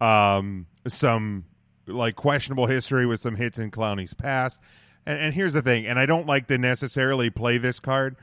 um 0.00 0.66
some 0.86 1.44
like 1.86 2.16
questionable 2.16 2.66
history 2.66 3.06
with 3.06 3.20
some 3.20 3.36
hits 3.36 3.58
in 3.58 3.70
Clowney's 3.70 4.14
past. 4.14 4.60
And, 5.06 5.18
and 5.18 5.34
here's 5.34 5.52
the 5.52 5.62
thing, 5.62 5.86
and 5.86 5.98
I 5.98 6.06
don't 6.06 6.26
like 6.26 6.46
to 6.48 6.58
necessarily 6.58 7.30
play 7.30 7.58
this 7.58 7.80
card, 7.80 8.16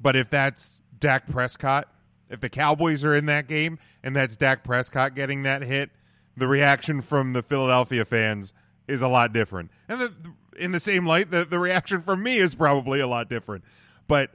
but 0.00 0.16
if 0.16 0.28
that's 0.28 0.80
Dak 0.98 1.26
Prescott, 1.28 1.88
if 2.28 2.40
the 2.40 2.48
Cowboys 2.48 3.04
are 3.04 3.14
in 3.14 3.26
that 3.26 3.46
game 3.46 3.78
and 4.02 4.14
that's 4.14 4.36
Dak 4.36 4.64
Prescott 4.64 5.14
getting 5.14 5.44
that 5.44 5.62
hit, 5.62 5.90
the 6.36 6.48
reaction 6.48 7.00
from 7.00 7.32
the 7.32 7.42
Philadelphia 7.42 8.04
fans 8.04 8.52
is 8.88 9.02
a 9.02 9.08
lot 9.08 9.32
different. 9.32 9.70
And 9.88 10.00
the, 10.00 10.14
in 10.58 10.72
the 10.72 10.80
same 10.80 11.06
light, 11.06 11.30
the, 11.30 11.44
the 11.44 11.58
reaction 11.58 12.00
from 12.00 12.22
me 12.22 12.38
is 12.38 12.54
probably 12.54 13.00
a 13.00 13.06
lot 13.06 13.28
different. 13.28 13.64
But 14.08 14.30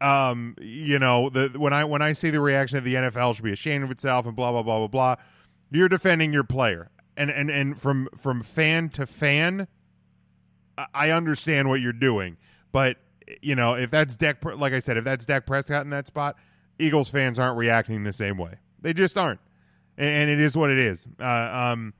um, 0.00 0.56
you 0.60 0.98
know, 0.98 1.30
the 1.30 1.48
when 1.56 1.72
I 1.72 1.84
when 1.84 2.02
I 2.02 2.12
see 2.12 2.30
the 2.30 2.40
reaction 2.40 2.76
of 2.76 2.84
the 2.84 2.94
NFL 2.94 3.34
should 3.34 3.44
be 3.44 3.52
ashamed 3.52 3.84
of 3.84 3.90
itself 3.90 4.26
and 4.26 4.36
blah 4.36 4.52
blah 4.52 4.62
blah 4.62 4.78
blah 4.78 4.88
blah, 4.88 5.16
you're 5.70 5.88
defending 5.88 6.32
your 6.32 6.44
player, 6.44 6.90
and 7.16 7.30
and 7.30 7.50
and 7.50 7.80
from 7.80 8.08
from 8.16 8.42
fan 8.42 8.88
to 8.90 9.06
fan, 9.06 9.68
I- 10.94 11.10
understand 11.10 11.68
what 11.68 11.80
you're 11.80 11.92
doing, 11.92 12.36
but 12.72 12.98
you 13.42 13.54
know, 13.54 13.74
if 13.74 13.90
that's 13.90 14.16
Dak, 14.16 14.44
like 14.44 14.72
I 14.72 14.78
said, 14.78 14.96
if 14.96 15.04
that's 15.04 15.26
Dak 15.26 15.46
Prescott 15.46 15.82
in 15.82 15.90
that 15.90 16.06
spot, 16.06 16.36
Eagles 16.78 17.08
fans 17.08 17.38
aren't 17.38 17.56
reacting 17.56 18.04
the 18.04 18.12
same 18.12 18.38
way. 18.38 18.54
They 18.80 18.92
just 18.92 19.18
aren't, 19.18 19.40
and, 19.96 20.08
and 20.08 20.30
it 20.30 20.40
is 20.40 20.56
what 20.56 20.70
it 20.70 20.78
is. 20.78 21.08
Uh, 21.20 21.24
um, 21.24 21.94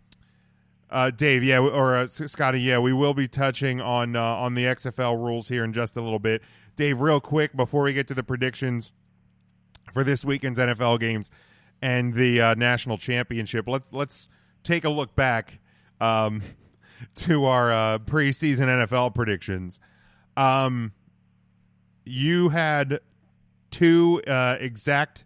uh, 0.89 1.11
Dave, 1.11 1.43
yeah, 1.43 1.59
or 1.59 1.97
uh, 1.97 2.07
Scotty, 2.07 2.61
yeah, 2.61 2.79
we 2.79 2.93
will 2.93 3.15
be 3.15 3.27
touching 3.27 3.81
on 3.81 4.15
uh, 4.15 4.23
on 4.23 4.55
the 4.55 4.65
XFL 4.65 5.17
rules 5.19 5.49
here 5.49 5.65
in 5.65 5.73
just 5.73 5.97
a 5.97 6.01
little 6.01 6.21
bit. 6.21 6.43
Dave, 6.77 7.01
real 7.01 7.21
quick 7.21 7.57
before 7.57 7.83
we 7.83 7.93
get 7.93 8.07
to 8.09 8.15
the 8.15 8.23
predictions 8.23 8.93
for 9.93 10.05
this 10.05 10.25
weekend's 10.25 10.59
NFL 10.59 11.01
games 11.01 11.31
and 11.83 12.15
the 12.15 12.41
uh, 12.41 12.55
national 12.55 12.99
championship, 12.99 13.69
let's 13.69 13.87
let's 13.93 14.29
take 14.63 14.85
a 14.85 14.91
look 14.91 15.15
back 15.15 15.59
um, 16.01 16.43
to 17.17 17.45
our 17.45 17.73
uh, 17.73 17.99
preseason 17.99 18.67
NFL 18.67 19.15
predictions. 19.15 19.81
Um, 20.37 20.93
you 22.05 22.51
had 22.51 23.01
two 23.71 24.23
uh, 24.27 24.57
exact 24.61 25.25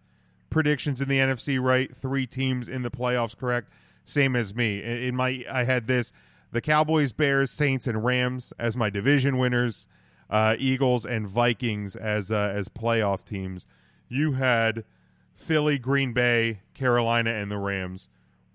predictions 0.50 1.00
in 1.00 1.08
the 1.08 1.18
NFC, 1.18 1.60
right? 1.60 1.94
Three 1.94 2.26
teams 2.26 2.68
in 2.68 2.82
the 2.82 2.90
playoffs, 2.90 3.36
correct? 3.36 3.70
Same 4.04 4.34
as 4.34 4.54
me. 4.54 4.82
In 4.82 5.14
my, 5.14 5.44
I 5.50 5.64
had 5.64 5.86
this: 5.86 6.12
the 6.50 6.60
Cowboys, 6.60 7.12
Bears, 7.12 7.50
Saints, 7.50 7.86
and 7.86 8.04
Rams 8.04 8.52
as 8.58 8.76
my 8.76 8.90
division 8.90 9.38
winners. 9.38 9.86
Uh, 10.28 10.54
Eagles 10.60 11.04
and 11.04 11.26
Vikings 11.26 11.96
as 11.96 12.30
uh, 12.30 12.52
as 12.54 12.68
playoff 12.68 13.24
teams. 13.24 13.66
You 14.08 14.32
had 14.32 14.84
Philly, 15.40 15.79
Green 15.79 16.12
Bay, 16.12 16.61
Carolina, 16.74 17.31
and 17.31 17.50
the 17.50 17.59
Rams 17.59 18.09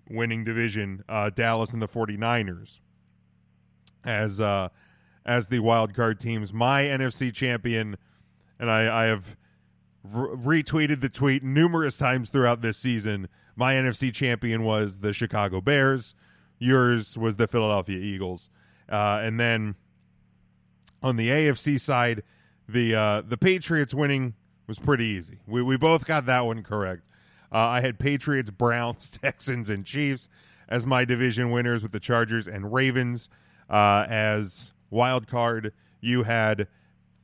winning 0.08 0.44
division. 0.44 1.04
Uh, 1.08 1.30
Dallas 1.30 1.72
and 1.72 1.82
the 1.82 1.88
49ers 1.88 2.80
as 4.04 4.40
uh, 4.40 4.68
as 5.24 5.48
the 5.48 5.58
wild 5.58 5.94
card 5.94 6.20
teams. 6.20 6.52
My 6.52 6.84
NFC 6.84 7.34
champion, 7.34 7.96
and 8.58 8.70
I, 8.70 9.04
I 9.04 9.06
have 9.06 9.36
re- 10.04 10.62
retweeted 10.62 11.00
the 11.00 11.08
tweet 11.08 11.42
numerous 11.42 11.98
times 11.98 12.30
throughout 12.30 12.62
this 12.62 12.78
season. 12.78 13.28
My 13.56 13.74
NFC 13.74 14.12
champion 14.12 14.62
was 14.62 14.98
the 14.98 15.12
Chicago 15.12 15.60
Bears. 15.60 16.14
Yours 16.58 17.18
was 17.18 17.36
the 17.36 17.46
Philadelphia 17.46 17.98
Eagles. 17.98 18.48
Uh, 18.88 19.20
and 19.22 19.40
then 19.40 19.74
on 21.02 21.16
the 21.16 21.28
AFC 21.28 21.80
side, 21.80 22.22
the 22.68 22.94
uh, 22.94 23.22
the 23.26 23.36
Patriots 23.36 23.92
winning 23.92 24.34
was 24.66 24.78
pretty 24.78 25.06
easy. 25.06 25.38
We 25.46 25.62
we 25.62 25.76
both 25.76 26.06
got 26.06 26.26
that 26.26 26.46
one 26.46 26.62
correct. 26.62 27.02
Uh, 27.52 27.58
I 27.58 27.80
had 27.80 27.98
Patriots, 27.98 28.50
Browns, 28.50 29.18
Texans, 29.22 29.70
and 29.70 29.84
Chiefs 29.84 30.28
as 30.68 30.86
my 30.86 31.04
division 31.04 31.50
winners, 31.50 31.82
with 31.82 31.92
the 31.92 32.00
Chargers 32.00 32.48
and 32.48 32.72
Ravens 32.72 33.28
uh, 33.70 34.06
as 34.08 34.72
wild 34.90 35.28
card. 35.28 35.72
You 36.00 36.24
had 36.24 36.66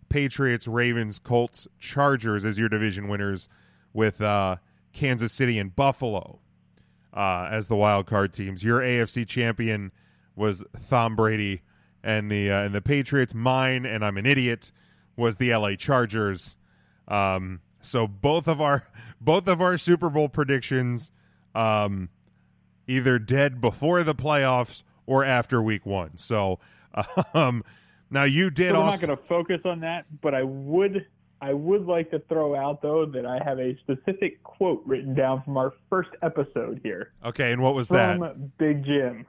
Patriots, 0.09 0.69
Ravens, 0.69 1.19
Colts, 1.19 1.67
Chargers 1.79 2.45
as 2.45 2.59
your 2.59 2.69
division 2.69 3.09
winners, 3.09 3.49
with 3.93 4.21
uh, 4.21 4.57
Kansas 4.93 5.33
City 5.33 5.59
and 5.59 5.75
Buffalo 5.75 6.39
uh, 7.13 7.49
as 7.51 7.67
the 7.67 7.77
wild 7.77 8.07
card 8.07 8.33
teams. 8.33 8.63
Your 8.63 8.81
AFC 8.81 9.27
champion 9.27 9.93
was 10.37 10.65
Tom 10.89 11.17
Brady 11.17 11.63
and 12.03 12.31
the 12.31 12.51
uh, 12.51 12.63
and 12.63 12.75
the 12.75 12.81
Patriots. 12.81 13.35
Mine, 13.35 13.85
and 13.85 14.05
I'm 14.05 14.17
an 14.17 14.27
idiot, 14.27 14.73
was 15.17 15.37
the 15.37 15.55
LA 15.55 15.75
Chargers. 15.75 16.57
Um, 17.09 17.61
so 17.81 18.07
both 18.07 18.49
of 18.49 18.61
our 18.61 18.87
both 19.21 19.49
of 19.49 19.61
our 19.61 19.79
Super 19.79 20.09
Bowl 20.09 20.29
predictions, 20.29 21.11
um, 21.55 22.09
either 22.87 23.19
dead 23.19 23.61
before 23.61 24.03
the 24.03 24.15
playoffs 24.15 24.83
or 25.07 25.25
after 25.25 25.63
Week 25.63 25.85
One. 25.85 26.17
So 26.17 26.59
um, 27.35 27.65
now 28.11 28.25
you 28.25 28.51
did 28.51 28.71
So 28.71 28.75
we're 28.75 28.85
also. 28.85 29.07
not 29.07 29.07
going 29.07 29.19
to 29.19 29.29
focus 29.29 29.61
on 29.65 29.81
that, 29.81 30.07
but 30.21 30.35
I 30.35 30.43
would 30.43 31.07
I 31.41 31.53
would 31.53 31.87
like 31.87 32.11
to 32.13 32.21
throw 32.29 32.55
out 32.55 32.83
though 32.83 33.05
that 33.07 33.27
I 33.27 33.43
have 33.45 33.59
a 33.59 33.77
specific 33.79 34.43
quote 34.45 34.83
written 34.87 35.15
down 35.15 35.43
from 35.43 35.57
our 35.57 35.73
first 35.91 36.11
episode 36.23 36.81
here 36.83 37.13
okay, 37.25 37.53
and 37.53 37.61
what 37.61 37.75
was 37.75 37.89
from 37.89 38.21
that? 38.21 38.59
Big 38.59 38.85
Jim, 38.85 39.27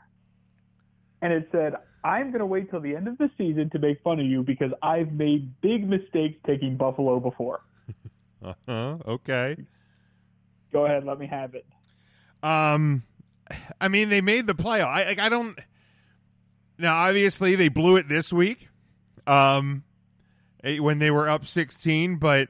and 1.22 1.34
it 1.34 1.50
said, 1.52 1.74
"I'm 2.04 2.30
going 2.32 2.40
to 2.40 2.46
wait 2.46 2.70
till 2.70 2.82
the 2.82 2.96
end 2.96 3.08
of 3.08 3.18
the 3.18 3.30
season 3.38 3.70
to 3.72 3.80
make 3.80 4.02
fun 4.04 4.20
of 4.20 4.26
you 4.26 4.44
because 4.44 4.72
I've 4.82 5.12
made 5.12 5.62
big 5.62 5.88
mistakes 5.88 6.40
taking 6.46 6.78
Buffalo 6.78 7.20
before." 7.20 7.62
Uh-huh, 8.44 8.98
okay. 9.08 9.56
Go 10.74 10.86
ahead, 10.86 11.06
let 11.06 11.18
me 11.18 11.28
have 11.28 11.56
it. 11.56 11.66
Um, 12.42 13.04
I 13.80 13.88
mean, 13.88 14.10
they 14.10 14.22
made 14.22 14.48
the 14.48 14.54
playoff. 14.56 14.88
I 14.88 15.06
like, 15.06 15.20
I 15.20 15.30
don't. 15.30 15.58
Now, 16.78 16.96
obviously, 16.96 17.56
they 17.56 17.70
blew 17.70 17.96
it 17.96 18.10
this 18.10 18.34
week, 18.34 18.68
um, 19.28 19.84
when 20.62 21.00
they 21.00 21.12
were 21.12 21.30
up 21.30 21.46
sixteen. 21.46 22.18
But 22.18 22.50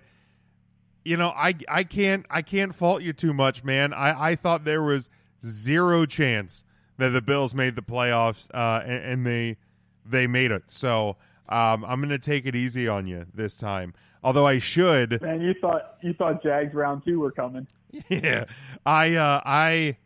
you 1.06 1.18
know, 1.18 1.30
I 1.30 1.54
I 1.68 1.84
can't 1.84 2.26
I 2.30 2.42
can't 2.42 2.74
fault 2.74 3.04
you 3.04 3.14
too 3.14 3.34
much, 3.34 3.64
man. 3.64 3.94
I 3.94 4.32
I 4.32 4.36
thought 4.36 4.64
there 4.64 4.82
was 4.82 5.10
zero 5.46 6.06
chance 6.06 6.64
that 6.98 7.10
the 7.10 7.22
Bills 7.22 7.54
made 7.54 7.76
the 7.76 7.82
playoffs, 7.82 8.50
uh, 8.54 8.82
and, 8.84 9.04
and 9.04 9.26
they 9.26 9.58
they 10.06 10.28
made 10.28 10.52
it. 10.52 10.64
So 10.68 11.18
um, 11.50 11.84
I'm 11.86 12.00
going 12.00 12.10
to 12.10 12.20
take 12.20 12.46
it 12.46 12.56
easy 12.56 12.88
on 12.88 13.08
you 13.08 13.26
this 13.34 13.56
time. 13.56 13.94
Although 14.24 14.48
I 14.48 14.60
should. 14.60 15.22
Man, 15.22 15.42
you 15.42 15.54
thought 15.60 15.98
you 16.02 16.14
thought 16.14 16.42
Jags 16.42 16.74
round 16.74 17.04
two 17.06 17.20
were 17.20 17.32
coming. 17.32 17.68
Yeah, 18.10 18.46
I 18.88 19.14
uh, 19.14 19.42
I 19.46 19.98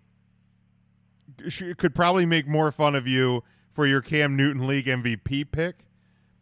sh- 1.48 1.74
could 1.78 1.96
probably 1.96 2.26
make 2.26 2.46
more 2.46 2.70
fun 2.70 2.96
of 2.96 3.08
you 3.08 3.44
for 3.72 3.88
your 3.88 4.02
Cam 4.02 4.36
Newton 4.36 4.68
League 4.68 4.88
MVP 4.88 5.52
pick, 5.52 5.86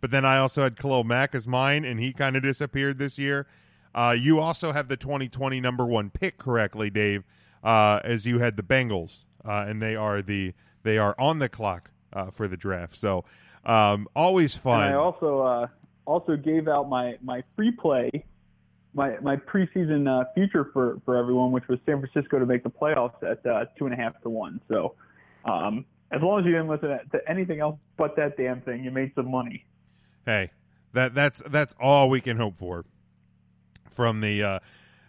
but 0.02 0.10
then 0.10 0.26
I 0.26 0.40
also 0.40 0.64
had 0.64 0.76
Khalil 0.76 1.04
Mack 1.04 1.36
as 1.36 1.48
mine, 1.48 1.86
and 1.86 2.00
he 2.00 2.14
kind 2.14 2.36
of 2.36 2.42
disappeared 2.42 2.98
this 2.98 3.20
year. 3.20 3.46
Uh, 3.94 4.16
you 4.18 4.40
also 4.40 4.72
have 4.72 4.88
the 4.88 4.98
2020 4.98 5.62
number 5.62 5.86
one 5.86 6.10
pick 6.10 6.38
correctly, 6.38 6.90
Dave, 6.90 7.24
uh, 7.64 8.00
as 8.04 8.26
you 8.26 8.40
had 8.40 8.58
the 8.58 8.64
Bengals, 8.64 9.26
uh, 9.46 9.66
and 9.68 9.82
they 9.82 9.96
are 9.96 10.22
the 10.22 10.54
they 10.84 10.98
are 10.98 11.16
on 11.18 11.40
the 11.40 11.50
clock 11.50 11.92
uh, 12.14 12.32
for 12.32 12.48
the 12.48 12.58
draft. 12.58 12.96
So 12.96 13.26
um, 13.66 14.08
always 14.16 14.56
fun. 14.56 14.84
And 14.84 14.94
I 14.94 14.98
also 14.98 15.40
uh, 15.42 15.68
also 16.06 16.36
gave 16.36 16.68
out 16.68 16.90
my 16.90 17.18
my 17.22 17.44
free 17.56 17.72
play, 17.72 18.26
my 18.94 19.18
my 19.22 19.36
preseason 19.36 20.08
uh, 20.08 20.26
future 20.34 20.70
for 20.74 21.00
for 21.06 21.18
everyone, 21.18 21.52
which 21.52 21.68
was 21.68 21.80
San 21.86 22.00
Francisco 22.00 22.40
to 22.40 22.46
make 22.46 22.64
the 22.64 22.70
playoffs 22.70 23.22
at 23.24 23.46
uh, 23.46 23.66
two 23.78 23.86
and 23.86 23.94
a 23.94 23.98
half 23.98 24.20
to 24.22 24.30
one. 24.30 24.62
So 24.70 24.96
um, 25.46 25.86
as 26.12 26.22
long 26.22 26.40
as 26.40 26.46
you 26.46 26.52
didn't 26.52 26.70
listen 26.70 26.90
to 26.90 27.30
anything 27.30 27.60
else 27.60 27.78
but 27.98 28.16
that 28.16 28.38
damn 28.38 28.62
thing, 28.62 28.84
you 28.84 28.92
made 28.92 29.12
some 29.16 29.30
money. 29.30 29.66
Hey, 30.26 30.52
that 30.94 31.14
that's 31.14 31.42
that's 31.48 31.76
all 31.80 32.10
we 32.10 32.22
can 32.22 32.38
hope 32.38 32.58
for 32.58 32.86
from 33.90 34.22
the 34.22 34.44
uh, 34.44 34.60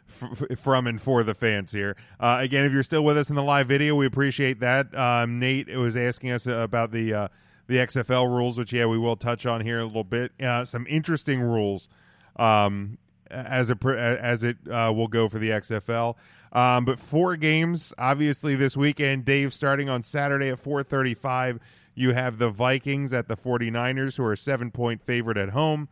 f- 0.08 0.58
from 0.58 0.86
and 0.86 1.00
for 1.00 1.22
the 1.22 1.34
fans 1.34 1.72
here. 1.72 1.96
Uh, 2.18 2.38
again, 2.40 2.64
if 2.64 2.72
you're 2.72 2.82
still 2.82 3.04
with 3.04 3.16
us 3.16 3.30
in 3.30 3.36
the 3.36 3.42
live 3.42 3.68
video, 3.68 3.94
we 3.94 4.06
appreciate 4.06 4.60
that. 4.60 4.96
Um, 4.96 5.38
Nate 5.38 5.68
was 5.76 5.96
asking 5.96 6.30
us 6.30 6.46
about 6.46 6.92
the 6.92 7.12
uh, 7.14 7.28
the 7.66 7.76
XFL 7.76 8.28
rules, 8.28 8.58
which 8.58 8.72
yeah, 8.72 8.86
we 8.86 8.98
will 8.98 9.16
touch 9.16 9.46
on 9.46 9.60
here 9.60 9.80
a 9.80 9.84
little 9.84 10.04
bit. 10.04 10.32
Uh, 10.40 10.64
some 10.64 10.86
interesting 10.88 11.40
rules 11.40 11.88
um, 12.36 12.98
as 13.30 13.70
it 13.70 13.84
as 13.84 14.42
it 14.42 14.56
uh, 14.70 14.92
will 14.94 15.08
go 15.08 15.28
for 15.28 15.38
the 15.38 15.50
XFL. 15.50 16.16
Um, 16.52 16.84
but 16.84 16.98
four 16.98 17.36
games, 17.36 17.92
obviously, 17.98 18.54
this 18.54 18.76
weekend. 18.76 19.24
Dave, 19.24 19.52
starting 19.52 19.88
on 19.88 20.02
Saturday 20.02 20.48
at 20.48 20.62
4:35, 20.62 21.58
you 21.94 22.12
have 22.12 22.38
the 22.38 22.50
Vikings 22.50 23.12
at 23.12 23.28
the 23.28 23.36
49ers, 23.36 24.16
who 24.16 24.24
are 24.24 24.32
a 24.32 24.36
seven-point 24.36 25.02
favorite 25.02 25.36
at 25.36 25.50
home. 25.50 25.88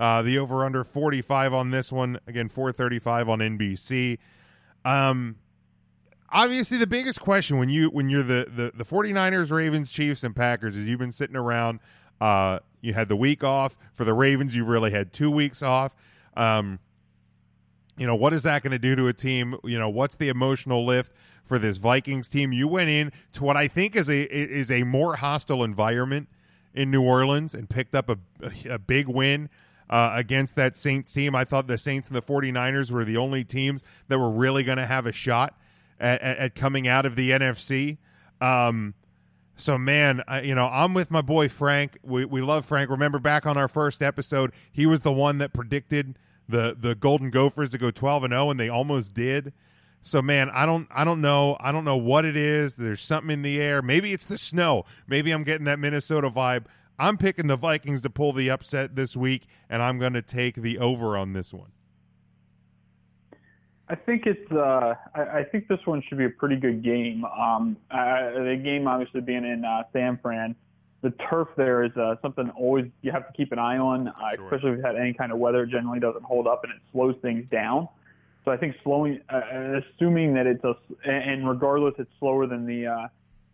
Uh, 0.00 0.22
the 0.22 0.38
over/under 0.38 0.82
45 0.82 1.52
on 1.52 1.70
this 1.70 1.92
one. 1.92 2.18
Again, 2.26 2.48
4:35 2.48 3.28
on 3.28 3.38
NBC. 3.40 4.18
Um, 4.82 5.36
obviously, 6.30 6.78
the 6.78 6.86
biggest 6.86 7.20
question 7.20 7.58
when 7.58 7.68
you 7.68 7.90
when 7.90 8.08
you're 8.08 8.22
the 8.22 8.46
the, 8.48 8.72
the 8.74 8.84
49ers, 8.84 9.52
Ravens, 9.52 9.92
Chiefs, 9.92 10.24
and 10.24 10.34
Packers 10.34 10.74
is 10.74 10.86
you've 10.86 10.98
been 10.98 11.12
sitting 11.12 11.36
around. 11.36 11.80
Uh, 12.18 12.60
you 12.80 12.94
had 12.94 13.10
the 13.10 13.16
week 13.16 13.44
off 13.44 13.76
for 13.92 14.04
the 14.04 14.14
Ravens. 14.14 14.56
You 14.56 14.64
really 14.64 14.90
had 14.90 15.12
two 15.12 15.30
weeks 15.30 15.62
off. 15.62 15.94
Um, 16.34 16.78
you 17.98 18.06
know 18.06 18.14
what 18.14 18.32
is 18.32 18.42
that 18.44 18.62
going 18.62 18.70
to 18.70 18.78
do 18.78 18.96
to 18.96 19.08
a 19.08 19.12
team 19.12 19.56
you 19.62 19.78
know 19.78 19.90
what's 19.90 20.14
the 20.14 20.28
emotional 20.28 20.86
lift 20.86 21.12
for 21.44 21.58
this 21.58 21.76
vikings 21.76 22.30
team 22.30 22.50
you 22.50 22.66
went 22.66 22.88
in 22.88 23.12
to 23.32 23.44
what 23.44 23.58
i 23.58 23.68
think 23.68 23.94
is 23.94 24.08
a 24.08 24.22
is 24.32 24.70
a 24.70 24.84
more 24.84 25.16
hostile 25.16 25.62
environment 25.62 26.26
in 26.72 26.90
new 26.90 27.02
orleans 27.02 27.52
and 27.52 27.68
picked 27.68 27.94
up 27.94 28.08
a, 28.08 28.16
a 28.70 28.78
big 28.78 29.06
win 29.06 29.50
uh, 29.90 30.12
against 30.14 30.56
that 30.56 30.76
saints 30.76 31.12
team 31.12 31.34
i 31.34 31.44
thought 31.44 31.66
the 31.66 31.76
saints 31.76 32.08
and 32.08 32.16
the 32.16 32.22
49ers 32.22 32.90
were 32.90 33.04
the 33.04 33.18
only 33.18 33.44
teams 33.44 33.84
that 34.08 34.18
were 34.18 34.30
really 34.30 34.62
going 34.62 34.78
to 34.78 34.86
have 34.86 35.04
a 35.04 35.12
shot 35.12 35.58
at, 35.98 36.22
at, 36.22 36.38
at, 36.38 36.54
coming 36.54 36.88
out 36.88 37.04
of 37.04 37.16
the 37.16 37.30
nfc 37.30 37.98
um, 38.40 38.94
so 39.60 39.76
man, 39.76 40.22
I, 40.26 40.40
you 40.40 40.54
know, 40.54 40.66
I'm 40.66 40.94
with 40.94 41.10
my 41.10 41.20
boy 41.20 41.48
Frank. 41.48 41.98
We 42.02 42.24
we 42.24 42.40
love 42.40 42.64
Frank. 42.64 42.90
Remember 42.90 43.18
back 43.18 43.46
on 43.46 43.56
our 43.56 43.68
first 43.68 44.02
episode, 44.02 44.52
he 44.72 44.86
was 44.86 45.02
the 45.02 45.12
one 45.12 45.38
that 45.38 45.52
predicted 45.52 46.18
the 46.48 46.74
the 46.78 46.94
Golden 46.94 47.30
Gophers 47.30 47.70
to 47.70 47.78
go 47.78 47.90
12 47.90 48.24
and 48.24 48.32
0 48.32 48.50
and 48.50 48.58
they 48.58 48.68
almost 48.68 49.14
did. 49.14 49.52
So 50.02 50.22
man, 50.22 50.48
I 50.50 50.64
don't 50.64 50.88
I 50.90 51.04
don't 51.04 51.20
know. 51.20 51.56
I 51.60 51.72
don't 51.72 51.84
know 51.84 51.98
what 51.98 52.24
it 52.24 52.36
is. 52.36 52.76
There's 52.76 53.02
something 53.02 53.30
in 53.30 53.42
the 53.42 53.60
air. 53.60 53.82
Maybe 53.82 54.12
it's 54.12 54.24
the 54.24 54.38
snow. 54.38 54.86
Maybe 55.06 55.30
I'm 55.30 55.44
getting 55.44 55.66
that 55.66 55.78
Minnesota 55.78 56.30
vibe. 56.30 56.64
I'm 57.00 57.16
picking 57.16 57.46
the 57.46 57.56
Vikings 57.56 58.02
to 58.02 58.10
pull 58.10 58.32
the 58.32 58.50
upset 58.50 58.94
this 58.94 59.16
week 59.16 59.46
and 59.68 59.82
I'm 59.82 59.98
going 59.98 60.12
to 60.12 60.22
take 60.22 60.56
the 60.56 60.78
over 60.78 61.16
on 61.16 61.32
this 61.32 61.52
one. 61.52 61.72
I 63.88 63.96
think 63.96 64.26
it's. 64.26 64.52
Uh, 64.52 64.94
I, 65.16 65.20
I 65.20 65.44
think 65.50 65.66
this 65.66 65.80
one 65.84 66.00
should 66.08 66.18
be 66.18 66.26
a 66.26 66.30
pretty 66.30 66.54
good 66.54 66.84
game. 66.84 67.24
Um, 67.24 67.76
uh, 67.90 68.30
the 68.34 68.60
game 68.62 68.86
obviously 68.86 69.20
being 69.20 69.44
in 69.44 69.64
uh, 69.64 69.82
San 69.92 70.16
Fran 70.22 70.54
the 71.02 71.12
turf 71.30 71.48
there 71.56 71.82
is 71.82 71.92
uh, 71.96 72.16
something 72.20 72.50
always 72.50 72.86
you 73.02 73.10
have 73.10 73.26
to 73.26 73.32
keep 73.32 73.52
an 73.52 73.58
eye 73.58 73.78
on, 73.78 74.08
uh, 74.08 74.12
sure. 74.34 74.44
especially 74.44 74.70
if 74.70 74.76
you've 74.76 74.84
had 74.84 74.96
any 74.96 75.14
kind 75.14 75.32
of 75.32 75.38
weather. 75.38 75.62
It 75.62 75.70
generally 75.70 76.00
doesn't 76.00 76.24
hold 76.24 76.46
up 76.46 76.62
and 76.64 76.72
it 76.72 76.80
slows 76.92 77.16
things 77.22 77.46
down. 77.50 77.88
So 78.44 78.50
I 78.50 78.56
think 78.56 78.74
slowing, 78.82 79.20
uh, 79.28 79.80
assuming 79.80 80.34
that 80.34 80.46
it's 80.46 80.64
a, 80.64 80.74
and 81.04 81.48
regardless, 81.48 81.94
it's 81.98 82.10
slower 82.18 82.46
than 82.46 82.66
the 82.66 82.86
uh, 82.86 83.08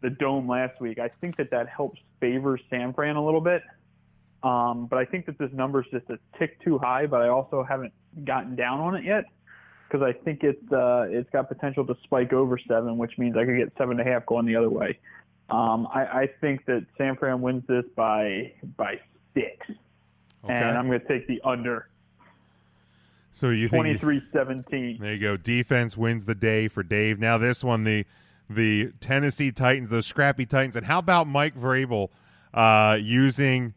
the 0.07 0.11
dome 0.11 0.49
last 0.49 0.81
week. 0.81 1.01
I 1.01 1.09
think 1.21 1.37
that 1.37 1.51
that 1.51 1.69
helps 1.69 1.99
favor 2.21 2.57
San 2.71 2.93
Fran 2.93 3.17
a 3.17 3.25
little 3.25 3.41
bit. 3.41 3.63
Um, 4.45 4.87
but 4.87 5.01
I 5.01 5.05
think 5.05 5.27
that 5.27 5.37
this 5.37 5.51
number 5.53 5.81
is 5.81 5.87
just 5.91 6.09
a 6.11 6.19
tick 6.39 6.63
too 6.63 6.79
high. 6.79 7.07
But 7.07 7.23
I 7.23 7.29
also 7.29 7.67
haven't 7.69 7.93
gotten 8.25 8.55
down 8.55 8.79
on 8.79 8.95
it 8.95 9.05
yet 9.05 9.25
because 9.89 10.07
I 10.07 10.13
think 10.13 10.45
it's 10.45 10.73
uh, 10.73 11.07
it's 11.09 11.29
got 11.31 11.49
potential 11.49 11.85
to 11.87 11.97
spike 12.05 12.33
over 12.33 12.57
seven, 12.69 12.99
which 12.99 13.19
means 13.19 13.37
I 13.37 13.45
could 13.45 13.57
get 13.57 13.73
seven 13.77 13.99
and 13.99 14.09
a 14.09 14.13
half 14.13 14.25
going 14.27 14.47
the 14.47 14.55
other 14.55 14.71
way. 14.71 14.97
Um, 15.51 15.89
I, 15.93 16.05
I 16.05 16.29
think 16.41 16.65
that 16.67 16.87
San 16.97 17.17
Fran 17.17 17.41
wins 17.41 17.65
this 17.67 17.85
by 17.97 18.53
by 18.77 19.01
six, 19.35 19.57
okay. 20.45 20.55
and 20.55 20.79
I'm 20.79 20.87
going 20.87 21.01
to 21.01 21.09
take 21.09 21.27
the 21.27 21.41
under. 21.45 21.89
So 23.33 23.51
you 23.51 23.69
23-17. 23.69 24.99
There 25.01 25.13
you 25.13 25.19
go. 25.19 25.37
Defense 25.37 25.95
wins 25.95 26.25
the 26.25 26.35
day 26.35 26.69
for 26.69 26.83
Dave. 26.83 27.19
Now 27.19 27.37
this 27.37 27.63
one, 27.63 27.85
the 27.85 28.07
the 28.49 28.93
Tennessee 29.01 29.53
Titans, 29.53 29.91
those 29.91 30.07
scrappy 30.07 30.47
Titans, 30.47 30.77
and 30.77 30.87
how 30.87 30.99
about 30.99 31.27
Mike 31.27 31.57
Vrabel 31.57 32.09
uh, 32.55 32.97
using 33.01 33.75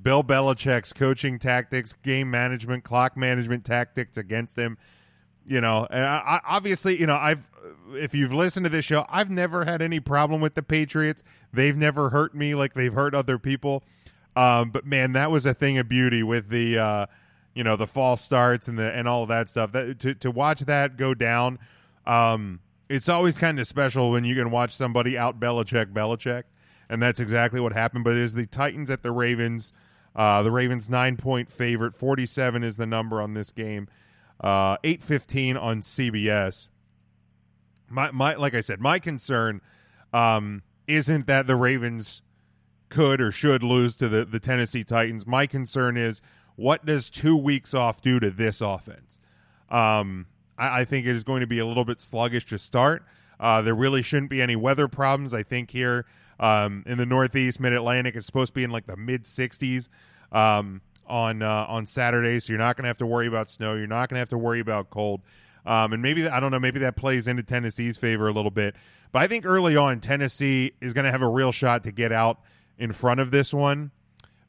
Bill 0.00 0.22
Belichick's 0.22 0.92
coaching 0.92 1.38
tactics, 1.38 1.94
game 2.02 2.30
management, 2.30 2.84
clock 2.84 3.16
management 3.16 3.64
tactics 3.64 4.16
against 4.16 4.56
him? 4.56 4.78
You 5.46 5.60
know, 5.60 5.86
and 5.90 6.04
I, 6.04 6.40
obviously, 6.46 7.00
you 7.00 7.06
know, 7.06 7.16
I've 7.16 7.42
if 7.92 8.14
you've 8.14 8.32
listened 8.32 8.64
to 8.64 8.70
this 8.70 8.84
show, 8.84 9.04
I've 9.08 9.30
never 9.30 9.64
had 9.64 9.82
any 9.82 10.00
problem 10.00 10.40
with 10.40 10.54
the 10.54 10.62
Patriots. 10.62 11.24
They've 11.52 11.76
never 11.76 12.10
hurt 12.10 12.34
me 12.34 12.54
like 12.54 12.74
they've 12.74 12.92
hurt 12.92 13.14
other 13.14 13.38
people. 13.38 13.82
Um, 14.36 14.70
but 14.70 14.86
man, 14.86 15.12
that 15.12 15.30
was 15.30 15.44
a 15.46 15.54
thing 15.54 15.78
of 15.78 15.88
beauty 15.88 16.22
with 16.22 16.48
the 16.48 16.78
uh, 16.78 17.06
you 17.54 17.64
know 17.64 17.76
the 17.76 17.86
false 17.86 18.22
starts 18.22 18.68
and 18.68 18.78
the 18.78 18.92
and 18.92 19.08
all 19.08 19.22
of 19.22 19.28
that 19.28 19.48
stuff. 19.48 19.72
That 19.72 19.98
to 20.00 20.14
to 20.14 20.30
watch 20.30 20.60
that 20.60 20.96
go 20.96 21.14
down, 21.14 21.58
um, 22.06 22.60
it's 22.90 23.08
always 23.08 23.38
kind 23.38 23.58
of 23.58 23.66
special 23.66 24.10
when 24.10 24.24
you 24.24 24.34
can 24.34 24.50
watch 24.50 24.74
somebody 24.74 25.16
out 25.16 25.40
Belichick 25.40 25.92
Belichick, 25.92 26.42
and 26.88 27.00
that's 27.00 27.20
exactly 27.20 27.60
what 27.60 27.72
happened. 27.72 28.04
But 28.04 28.16
it 28.16 28.22
is 28.22 28.34
the 28.34 28.46
Titans 28.46 28.90
at 28.90 29.02
the 29.02 29.12
Ravens. 29.12 29.72
Uh, 30.14 30.42
the 30.42 30.50
Ravens 30.50 30.90
nine 30.90 31.16
point 31.16 31.50
favorite. 31.50 31.96
Forty 31.96 32.26
seven 32.26 32.62
is 32.62 32.76
the 32.76 32.86
number 32.86 33.22
on 33.22 33.32
this 33.34 33.50
game. 33.50 33.88
Uh, 34.40 34.76
eight 34.84 35.02
fifteen 35.02 35.56
on 35.56 35.80
CBS 35.80 36.68
my 37.90 38.10
my 38.12 38.34
like 38.34 38.54
I 38.54 38.60
said, 38.60 38.80
my 38.80 38.98
concern 38.98 39.60
um, 40.12 40.62
isn't 40.86 41.26
that 41.26 41.46
the 41.46 41.56
Ravens 41.56 42.22
could 42.88 43.20
or 43.20 43.30
should 43.30 43.62
lose 43.62 43.96
to 43.96 44.08
the 44.08 44.24
the 44.24 44.40
Tennessee 44.40 44.84
Titans. 44.84 45.26
My 45.26 45.46
concern 45.46 45.96
is 45.96 46.22
what 46.56 46.86
does 46.86 47.10
two 47.10 47.36
weeks 47.36 47.74
off 47.74 48.00
do 48.00 48.20
to 48.20 48.30
this 48.30 48.60
offense? 48.60 49.18
Um, 49.68 50.26
I, 50.60 50.80
I, 50.80 50.84
think 50.84 51.06
it 51.06 51.16
is 51.16 51.24
going 51.24 51.40
to 51.40 51.46
be 51.46 51.58
a 51.58 51.66
little 51.66 51.84
bit 51.84 52.00
sluggish 52.00 52.46
to 52.46 52.58
start. 52.58 53.02
Uh, 53.40 53.62
there 53.62 53.74
really 53.74 54.02
shouldn't 54.02 54.30
be 54.30 54.42
any 54.42 54.54
weather 54.54 54.86
problems. 54.86 55.32
I 55.32 55.42
think 55.42 55.70
here 55.70 56.04
um, 56.38 56.84
in 56.86 56.98
the 56.98 57.06
Northeast, 57.06 57.58
Mid 57.58 57.72
Atlantic, 57.72 58.14
it's 58.14 58.26
supposed 58.26 58.50
to 58.50 58.54
be 58.54 58.64
in 58.64 58.70
like 58.70 58.86
the 58.86 58.96
mid 58.96 59.24
60s 59.24 59.88
um, 60.30 60.82
on 61.06 61.42
uh, 61.42 61.66
on 61.68 61.86
Saturday, 61.86 62.38
so 62.38 62.52
you're 62.52 62.58
not 62.58 62.76
going 62.76 62.84
to 62.84 62.88
have 62.88 62.98
to 62.98 63.06
worry 63.06 63.26
about 63.26 63.50
snow. 63.50 63.74
You're 63.74 63.86
not 63.86 64.08
going 64.08 64.16
to 64.16 64.20
have 64.20 64.28
to 64.28 64.38
worry 64.38 64.60
about 64.60 64.90
cold. 64.90 65.22
Um, 65.66 65.92
and 65.92 66.02
maybe 66.02 66.28
I 66.28 66.40
don't 66.40 66.50
know, 66.50 66.60
maybe 66.60 66.80
that 66.80 66.96
plays 66.96 67.26
into 67.26 67.42
Tennessee's 67.42 67.98
favor 67.98 68.28
a 68.28 68.32
little 68.32 68.50
bit. 68.50 68.74
But 69.12 69.22
I 69.22 69.26
think 69.26 69.44
early 69.44 69.76
on, 69.76 70.00
Tennessee 70.00 70.72
is 70.80 70.92
going 70.92 71.04
to 71.04 71.10
have 71.10 71.22
a 71.22 71.28
real 71.28 71.52
shot 71.52 71.82
to 71.84 71.92
get 71.92 72.12
out 72.12 72.40
in 72.78 72.92
front 72.92 73.20
of 73.20 73.30
this 73.30 73.52
one. 73.52 73.90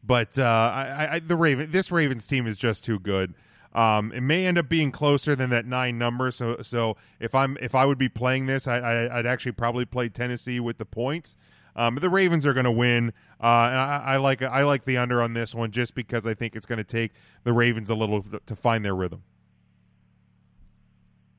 But 0.04 0.38
uh, 0.38 0.44
I, 0.44 1.16
I, 1.16 1.20
the 1.20 1.36
Raven, 1.36 1.72
this 1.72 1.92
Ravens 1.92 2.28
team 2.28 2.48
is 2.48 2.58
just 2.58 2.84
too 2.84 3.00
good. 3.00 3.34
Um, 3.74 4.12
it 4.12 4.22
may 4.22 4.46
end 4.46 4.58
up 4.58 4.68
being 4.68 4.92
closer 4.92 5.36
than 5.36 5.50
that 5.52 5.66
nine 5.66 5.98
number. 5.98 6.32
So, 6.32 6.58
so 6.62 6.98
if 7.20 7.34
I'm 7.34 7.58
if 7.62 7.74
I 7.74 7.86
would 7.86 7.98
be 7.98 8.10
playing 8.10 8.46
this, 8.46 8.68
I, 8.68 8.80
I, 8.80 9.16
would 9.18 9.26
actually 9.26 9.54
probably 9.54 9.86
play 9.86 10.10
Tennessee 10.10 10.60
with 10.60 10.78
the 10.78 10.86
points. 10.86 11.38
Um, 11.76 11.96
the 11.96 12.10
Ravens 12.10 12.46
are 12.46 12.54
going 12.54 12.66
to 12.66 12.72
win, 12.72 13.14
uh, 13.42 13.70
and 13.70 13.78
I, 13.78 14.04
I, 14.06 14.18
like 14.18 14.42
I 14.42 14.64
like 14.64 14.84
the 14.84 14.98
under 14.98 15.22
on 15.22 15.34
this 15.34 15.56
one 15.56 15.72
just 15.72 15.96
because 15.96 16.28
I 16.28 16.34
think 16.34 16.56
it's 16.56 16.66
going 16.66 16.78
to 16.78 16.84
take 16.84 17.14
the 17.46 17.54
Ravens 17.54 17.90
a 17.90 17.96
little 17.96 18.24
to 18.46 18.56
find 18.56 18.84
their 18.84 18.96
rhythm. 18.96 19.24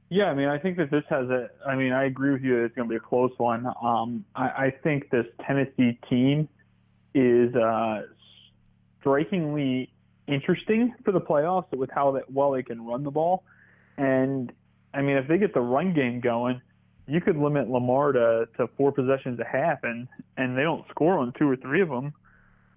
Yeah, 0.09 0.25
I 0.25 0.35
mean, 0.35 0.49
I 0.49 0.59
think 0.59 0.77
that 0.79 0.91
this 0.91 1.05
has 1.11 1.29
a. 1.29 1.51
I 1.67 1.75
mean, 1.75 1.93
I 1.93 2.05
agree 2.05 2.33
with 2.33 2.43
you. 2.43 2.65
It's 2.65 2.75
going 2.75 2.89
to 2.89 2.91
be 2.91 2.97
a 2.97 3.01
close 3.01 3.33
one. 3.39 3.67
Um, 3.83 4.25
I, 4.35 4.45
I 4.45 4.75
think 4.83 5.11
this 5.11 5.27
Tennessee 5.47 5.99
team 6.09 6.49
is 7.15 7.55
uh, 7.55 8.03
strikingly 9.01 9.93
interesting 10.33 10.95
for 11.05 11.13
the 11.13 11.21
playoffs 11.21 11.71
with 11.73 11.91
how 11.91 12.13
that 12.13 12.31
well 12.31 12.53
they 12.53 12.63
can 12.63 12.85
run 12.85 13.03
the 13.05 13.11
ball. 13.11 13.45
And 13.97 14.53
I 14.95 15.03
mean, 15.03 15.17
if 15.17 15.29
they 15.29 15.39
get 15.39 15.55
the 15.55 15.61
run 15.61 15.95
game 15.95 16.21
going, 16.21 16.61
you 17.07 17.21
could 17.21 17.37
limit 17.37 17.69
Lamar 17.69 18.13
to, 18.13 18.49
to 18.57 18.69
four 18.77 18.93
possessions 18.93 19.41
a 19.41 19.45
half, 19.45 19.79
and 19.83 20.09
and 20.37 20.57
they 20.57 20.63
don't 20.63 20.85
score 20.91 21.19
on 21.19 21.33
two 21.39 21.49
or 21.49 21.57
three 21.57 21.81
of 21.81 21.89
them. 21.89 22.13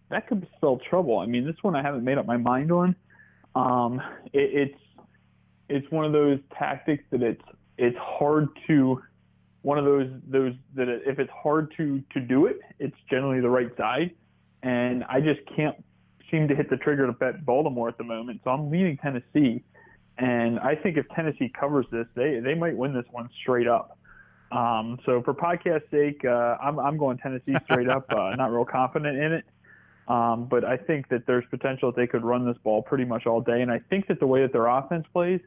That 0.10 0.28
could 0.28 0.47
spell 0.58 0.80
trouble. 0.89 1.20
I 1.20 1.26
mean, 1.26 1.45
this 1.45 1.56
one 1.62 1.76
I 1.76 1.82
haven't 1.82 2.03
made 2.03 2.18
up 2.18 2.26
my 2.26 2.38
mind 2.38 2.72
on. 2.72 2.95
Um, 3.56 4.01
it, 4.34 4.70
it's 4.70 4.80
it's 5.70 5.91
one 5.91 6.06
of 6.06 6.12
those 6.12 6.39
tactics 6.58 7.03
that 7.12 7.22
it's 7.22 7.41
it's 7.78 7.97
hard 7.97 8.49
to 8.68 9.01
one 9.62 9.78
of 9.78 9.86
those 9.86 10.10
those 10.28 10.53
that 10.76 10.89
if 11.06 11.20
it's 11.20 11.32
hard 11.32 11.74
to 11.78 12.01
to 12.14 12.20
do 12.20 12.45
it, 12.45 12.60
it's 12.80 12.97
generally 13.10 13.41
the 13.41 13.49
right 13.49 13.76
side, 13.78 14.12
and 14.64 15.03
I 15.06 15.22
just 15.22 15.41
can't 15.56 15.76
seem 16.32 16.47
to 16.47 16.55
hit 16.55 16.69
the 16.69 16.78
trigger 16.78 17.05
to 17.07 17.13
bet 17.13 17.45
Baltimore 17.45 17.88
at 17.89 17.97
the 17.97 18.03
moment. 18.03 18.41
So 18.43 18.51
I'm 18.51 18.69
leaning 18.71 18.97
Tennessee, 18.97 19.63
and 20.17 20.59
I 20.59 20.76
think 20.76 20.97
if 20.97 21.07
Tennessee 21.15 21.49
covers 21.59 21.86
this, 21.91 22.07
they 22.15 22.39
they 22.39 22.55
might 22.55 22.76
win 22.76 22.93
this 22.93 23.05
one 23.11 23.30
straight 23.41 23.67
up. 23.67 23.97
Um, 24.51 24.99
so 25.05 25.21
for 25.23 25.34
podcast 25.34 25.89
sake, 25.91 26.23
uh, 26.26 26.57
I'm 26.61 26.80
I'm 26.80 26.97
going 26.97 27.17
Tennessee 27.17 27.55
straight 27.65 27.89
up. 27.89 28.05
Uh, 28.11 28.36
not 28.36 28.51
real 28.51 28.65
confident 28.65 29.17
in 29.17 29.34
it. 29.34 29.45
Um, 30.07 30.45
but 30.45 30.63
I 30.63 30.78
think 30.78 31.09
that 31.09 31.26
there's 31.26 31.45
potential 31.49 31.91
that 31.91 31.99
they 31.99 32.05
could 32.05 32.23
run 32.23 32.45
this 32.45 32.57
ball 32.63 32.84
pretty 32.84 33.05
much 33.05 33.26
all 33.26 33.41
day. 33.41 33.61
And 33.63 33.71
I 33.71 33.80
think 33.89 34.07
that 34.07 34.19
the 34.19 34.28
way 34.28 34.43
that 34.43 34.53
their 34.53 34.67
offense 34.67 35.05
plays, 35.11 35.41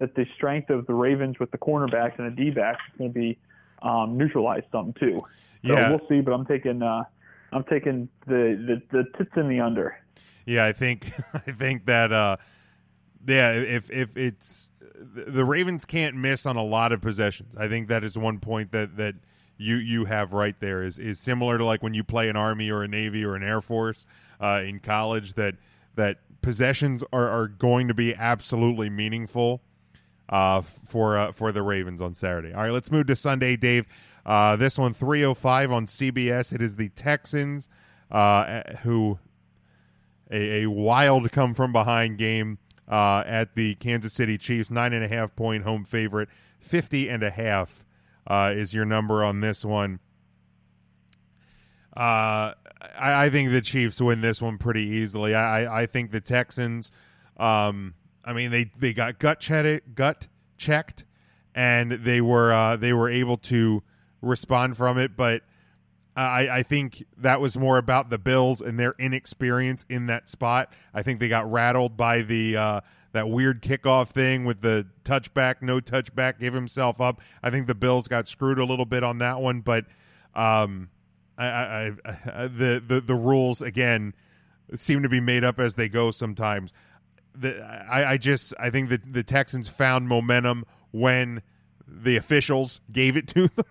that 0.00 0.14
the 0.14 0.26
strength 0.36 0.68
of 0.68 0.86
the 0.86 0.92
Ravens 0.92 1.38
with 1.38 1.50
the 1.50 1.56
cornerbacks 1.56 2.18
and 2.18 2.26
the 2.30 2.44
D-backs 2.44 2.80
is 2.92 2.98
going 2.98 3.10
to 3.10 3.18
be 3.18 3.38
um, 3.80 4.18
neutralized 4.18 4.66
some 4.70 4.92
too. 5.00 5.18
So 5.66 5.72
Yeah. 5.72 5.88
we'll 5.88 6.06
see. 6.10 6.20
But 6.20 6.32
I'm 6.32 6.44
taking 6.44 6.82
uh, 6.82 7.04
I'm 7.52 7.64
taking 7.64 8.08
the, 8.26 8.82
the 8.92 8.98
the 8.98 9.04
Titans 9.16 9.36
in 9.36 9.48
the 9.48 9.60
under. 9.60 9.96
Yeah, 10.46 10.64
I 10.64 10.72
think 10.72 11.10
I 11.34 11.52
think 11.52 11.86
that 11.86 12.12
uh 12.12 12.36
yeah, 13.26 13.52
if 13.52 13.90
if 13.90 14.16
it's 14.16 14.70
the 15.14 15.44
Ravens 15.44 15.84
can't 15.84 16.16
miss 16.16 16.46
on 16.46 16.56
a 16.56 16.62
lot 16.62 16.92
of 16.92 17.00
possessions. 17.00 17.54
I 17.56 17.68
think 17.68 17.88
that 17.88 18.04
is 18.04 18.16
one 18.16 18.38
point 18.38 18.72
that 18.72 18.96
that 18.96 19.14
you 19.58 19.76
you 19.76 20.04
have 20.06 20.32
right 20.32 20.58
there 20.60 20.82
is 20.82 20.98
is 20.98 21.20
similar 21.20 21.58
to 21.58 21.64
like 21.64 21.82
when 21.82 21.94
you 21.94 22.04
play 22.04 22.28
an 22.28 22.36
army 22.36 22.70
or 22.70 22.82
a 22.82 22.88
navy 22.88 23.24
or 23.24 23.34
an 23.34 23.42
air 23.42 23.60
force 23.60 24.06
uh, 24.40 24.62
in 24.64 24.80
college 24.80 25.34
that 25.34 25.54
that 25.94 26.18
possessions 26.40 27.04
are, 27.12 27.28
are 27.28 27.48
going 27.48 27.88
to 27.88 27.94
be 27.94 28.14
absolutely 28.14 28.90
meaningful 28.90 29.62
uh, 30.28 30.60
for 30.60 31.16
uh, 31.16 31.32
for 31.32 31.52
the 31.52 31.62
Ravens 31.62 32.02
on 32.02 32.14
Saturday. 32.14 32.52
All 32.52 32.62
right, 32.62 32.72
let's 32.72 32.90
move 32.90 33.06
to 33.06 33.16
Sunday, 33.16 33.56
Dave. 33.56 33.86
Uh, 34.24 34.56
this 34.56 34.78
one 34.78 34.94
305 34.94 35.72
on 35.72 35.86
CBS. 35.86 36.52
It 36.52 36.62
is 36.62 36.76
the 36.76 36.88
Texans 36.90 37.68
uh, 38.10 38.62
who 38.82 39.18
a, 40.32 40.62
a 40.62 40.66
wild 40.70 41.30
come 41.30 41.54
from 41.54 41.72
behind 41.72 42.18
game 42.18 42.58
uh, 42.88 43.22
at 43.26 43.54
the 43.54 43.74
Kansas 43.76 44.12
City 44.12 44.38
Chiefs, 44.38 44.70
nine 44.70 44.92
and 44.92 45.04
a 45.04 45.08
half 45.08 45.36
point 45.36 45.64
home 45.64 45.84
favorite, 45.84 46.28
50 46.60 47.08
and 47.08 47.22
a 47.22 47.30
half 47.30 47.84
uh, 48.26 48.52
is 48.54 48.74
your 48.74 48.84
number 48.84 49.22
on 49.22 49.40
this 49.40 49.64
one. 49.64 50.00
Uh, 51.96 52.54
I, 52.98 53.26
I 53.26 53.30
think 53.30 53.50
the 53.50 53.60
Chiefs 53.60 54.00
win 54.00 54.22
this 54.22 54.40
one 54.40 54.58
pretty 54.58 54.82
easily. 54.82 55.34
I, 55.34 55.82
I, 55.82 55.86
think 55.86 56.10
the 56.10 56.20
Texans, 56.20 56.90
um, 57.36 57.94
I 58.24 58.32
mean, 58.32 58.50
they, 58.50 58.70
they 58.78 58.94
got 58.94 59.18
gut 59.18 59.40
checked, 59.40 59.94
gut 59.94 60.28
checked, 60.56 61.04
and 61.54 61.92
they 61.92 62.22
were 62.22 62.50
uh, 62.50 62.76
they 62.76 62.94
were 62.94 63.10
able 63.10 63.36
to 63.36 63.82
respond 64.22 64.76
from 64.76 64.96
it, 64.96 65.16
but 65.16 65.42
I, 66.16 66.58
I 66.58 66.62
think 66.62 67.04
that 67.18 67.40
was 67.40 67.56
more 67.56 67.78
about 67.78 68.10
the 68.10 68.18
Bills 68.18 68.60
and 68.60 68.78
their 68.78 68.94
inexperience 68.98 69.86
in 69.88 70.06
that 70.06 70.28
spot. 70.28 70.72
I 70.92 71.02
think 71.02 71.20
they 71.20 71.28
got 71.28 71.50
rattled 71.50 71.96
by 71.96 72.22
the 72.22 72.56
uh, 72.56 72.80
that 73.12 73.28
weird 73.28 73.62
kickoff 73.62 74.08
thing 74.08 74.44
with 74.44 74.60
the 74.60 74.86
touchback, 75.04 75.62
no 75.62 75.80
touchback, 75.80 76.38
give 76.38 76.52
himself 76.52 77.00
up. 77.00 77.20
I 77.42 77.50
think 77.50 77.66
the 77.66 77.74
Bills 77.74 78.08
got 78.08 78.28
screwed 78.28 78.58
a 78.58 78.64
little 78.64 78.84
bit 78.84 79.02
on 79.02 79.18
that 79.18 79.40
one, 79.40 79.60
but 79.60 79.86
um, 80.34 80.90
I, 81.38 81.46
I, 81.46 81.92
I, 82.04 82.46
the 82.46 82.82
the 82.86 83.00
the 83.00 83.14
rules 83.14 83.62
again 83.62 84.14
seem 84.74 85.02
to 85.02 85.08
be 85.08 85.20
made 85.20 85.44
up 85.44 85.58
as 85.58 85.74
they 85.74 85.88
go 85.88 86.10
sometimes. 86.10 86.72
The, 87.34 87.62
I, 87.62 88.12
I 88.12 88.16
just 88.18 88.52
I 88.58 88.68
think 88.68 88.90
that 88.90 89.12
the 89.12 89.22
Texans 89.22 89.68
found 89.68 90.08
momentum 90.08 90.64
when 90.90 91.42
the 91.86 92.16
officials 92.16 92.80
gave 92.90 93.16
it 93.16 93.28
to 93.28 93.48
them. 93.56 93.64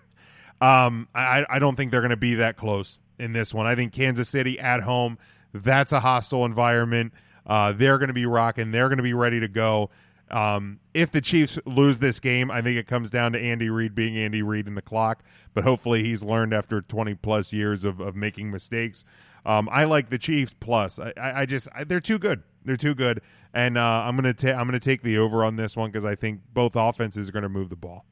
Um, 0.61 1.07
I, 1.13 1.45
I 1.49 1.59
don't 1.59 1.75
think 1.75 1.91
they're 1.91 2.01
going 2.01 2.11
to 2.11 2.17
be 2.17 2.35
that 2.35 2.55
close 2.55 2.99
in 3.17 3.33
this 3.33 3.53
one. 3.53 3.65
I 3.65 3.75
think 3.75 3.91
Kansas 3.93 4.29
City 4.29 4.59
at 4.59 4.81
home, 4.81 5.17
that's 5.53 5.91
a 5.91 5.99
hostile 5.99 6.45
environment. 6.45 7.13
Uh, 7.45 7.73
they're 7.73 7.97
going 7.97 8.09
to 8.09 8.13
be 8.13 8.27
rocking. 8.27 8.71
They're 8.71 8.87
going 8.87 8.97
to 8.97 9.03
be 9.03 9.13
ready 9.13 9.39
to 9.39 9.47
go. 9.47 9.89
Um, 10.29 10.79
if 10.93 11.11
the 11.11 11.19
Chiefs 11.19 11.59
lose 11.65 11.99
this 11.99 12.19
game, 12.19 12.49
I 12.49 12.61
think 12.61 12.77
it 12.77 12.87
comes 12.87 13.09
down 13.09 13.33
to 13.33 13.39
Andy 13.39 13.69
Reid 13.69 13.93
being 13.95 14.17
Andy 14.17 14.41
Reid 14.41 14.67
in 14.67 14.75
the 14.75 14.81
clock. 14.81 15.23
But 15.53 15.63
hopefully, 15.63 16.03
he's 16.03 16.23
learned 16.23 16.53
after 16.53 16.79
20 16.79 17.15
plus 17.15 17.51
years 17.51 17.83
of, 17.83 17.99
of 17.99 18.15
making 18.15 18.51
mistakes. 18.51 19.03
Um, 19.45 19.67
I 19.71 19.85
like 19.85 20.09
the 20.09 20.17
Chiefs 20.17 20.53
plus. 20.59 20.99
I, 20.99 21.11
I, 21.17 21.41
I 21.41 21.45
just 21.45 21.67
I, 21.73 21.83
they're 21.83 21.99
too 21.99 22.19
good. 22.19 22.43
They're 22.63 22.77
too 22.77 22.93
good, 22.93 23.21
and 23.53 23.75
uh, 23.75 24.03
I'm 24.05 24.15
gonna 24.15 24.35
ta- 24.35 24.49
I'm 24.51 24.67
gonna 24.67 24.79
take 24.79 25.01
the 25.01 25.17
over 25.17 25.43
on 25.43 25.55
this 25.55 25.75
one 25.75 25.89
because 25.89 26.05
I 26.05 26.13
think 26.15 26.41
both 26.53 26.75
offenses 26.75 27.27
are 27.29 27.41
to 27.41 27.49
move 27.49 27.69
the 27.69 27.75
ball. 27.75 28.05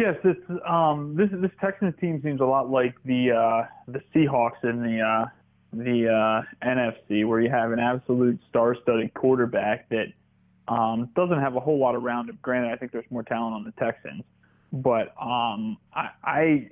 Yes, 0.00 0.16
this 0.24 0.36
um 0.66 1.14
this 1.14 1.28
this 1.42 1.50
Texans 1.60 1.94
team 2.00 2.22
seems 2.24 2.40
a 2.40 2.44
lot 2.44 2.70
like 2.70 2.94
the 3.04 3.32
uh, 3.32 3.66
the 3.86 4.00
Seahawks 4.14 4.64
in 4.64 4.82
the 4.82 4.98
uh, 5.02 5.26
the 5.74 6.08
uh, 6.08 6.66
NFC, 6.66 7.26
where 7.26 7.38
you 7.38 7.50
have 7.50 7.70
an 7.72 7.80
absolute 7.80 8.40
star-studded 8.48 9.12
quarterback 9.12 9.90
that 9.90 10.06
um, 10.68 11.10
doesn't 11.14 11.38
have 11.38 11.54
a 11.54 11.60
whole 11.60 11.78
lot 11.78 11.94
around 11.94 12.30
him. 12.30 12.38
Granted, 12.40 12.72
I 12.72 12.76
think 12.76 12.92
there's 12.92 13.10
more 13.10 13.22
talent 13.22 13.54
on 13.54 13.62
the 13.62 13.72
Texans, 13.72 14.22
but 14.72 15.12
um, 15.20 15.76
I, 15.92 16.08
I 16.24 16.70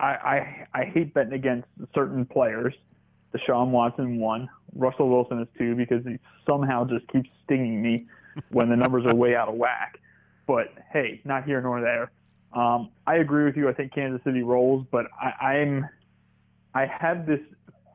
I 0.00 0.06
I 0.08 0.66
I 0.74 0.84
hate 0.86 1.14
betting 1.14 1.34
against 1.34 1.68
certain 1.94 2.26
players. 2.26 2.74
Deshaun 3.32 3.68
Watson 3.68 4.18
one, 4.18 4.48
Russell 4.74 5.08
Wilson 5.08 5.40
is 5.40 5.48
two 5.56 5.76
because 5.76 6.04
he 6.04 6.18
somehow 6.44 6.86
just 6.86 7.06
keeps 7.06 7.30
stinging 7.44 7.80
me 7.80 8.08
when 8.50 8.68
the 8.68 8.76
numbers 8.76 9.06
are 9.06 9.14
way 9.14 9.36
out 9.36 9.48
of 9.48 9.54
whack. 9.54 10.00
But 10.48 10.74
hey, 10.92 11.20
not 11.24 11.44
here 11.44 11.60
nor 11.60 11.80
there. 11.80 12.10
Um, 12.54 12.90
I 13.06 13.16
agree 13.16 13.44
with 13.44 13.56
you. 13.56 13.68
I 13.68 13.72
think 13.72 13.94
Kansas 13.94 14.22
City 14.24 14.42
rolls, 14.42 14.86
but 14.90 15.06
I, 15.20 15.46
I'm 15.46 15.88
I 16.74 16.86
have 16.86 17.26
this 17.26 17.40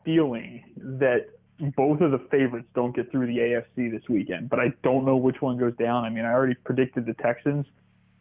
feeling 0.04 0.64
that 0.78 1.28
both 1.76 2.02
of 2.02 2.12
the 2.12 2.20
favorites 2.30 2.68
don't 2.76 2.96
get 2.96 3.12
through 3.12 3.28
the 3.28 3.38
AFC 3.38 3.92
this 3.92 4.08
weekend. 4.10 4.50
But 4.50 4.60
I 4.60 4.74
don't 4.84 5.06
know 5.06 5.18
which 5.18 5.42
one 5.42 5.58
goes 5.58 5.76
down. 5.78 6.06
I 6.06 6.10
mean, 6.10 6.26
I 6.26 6.32
already 6.32 6.54
predicted 6.54 7.06
the 7.06 7.14
Texans, 7.16 7.66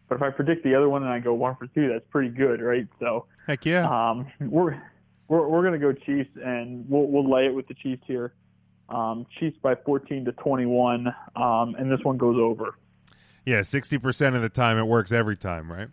but 0.09 0.17
if 0.17 0.23
I 0.23 0.31
predict 0.31 0.65
the 0.65 0.75
other 0.75 0.89
one 0.89 1.03
and 1.03 1.13
I 1.13 1.19
go 1.19 1.35
one 1.35 1.57
for 1.57 1.67
two, 1.69 1.89
that's 1.89 2.05
pretty 2.11 2.31
good, 2.31 2.61
right? 2.61 2.87
So 3.01 3.27
Heck 3.47 3.65
yeah. 3.65 3.89
um, 3.89 4.27
we're 4.41 4.81
we're 5.29 5.49
we're 5.49 5.63
gonna 5.63 5.79
go 5.79 5.93
Chiefs, 5.93 6.31
and 6.43 6.89
we'll 6.89 7.07
we'll 7.07 7.31
lay 7.31 7.47
it 7.47 7.55
with 7.55 7.69
the 7.69 7.75
Chiefs 7.75 8.03
here. 8.07 8.35
Um, 8.89 9.27
Chiefs 9.41 9.57
by 9.61 9.75
14 9.75 10.27
to 10.27 10.33
21, 10.33 11.09
um, 11.35 11.75
and 11.77 11.91
this 11.91 11.99
one 12.05 12.17
goes 12.17 12.37
over. 12.39 12.77
Yeah, 13.45 13.63
sixty 13.63 13.99
percent 13.99 14.37
of 14.37 14.43
the 14.43 14.49
time 14.49 14.79
it 14.79 14.85
works 14.85 15.13
every 15.13 15.37
time, 15.37 15.71
right? 15.71 15.89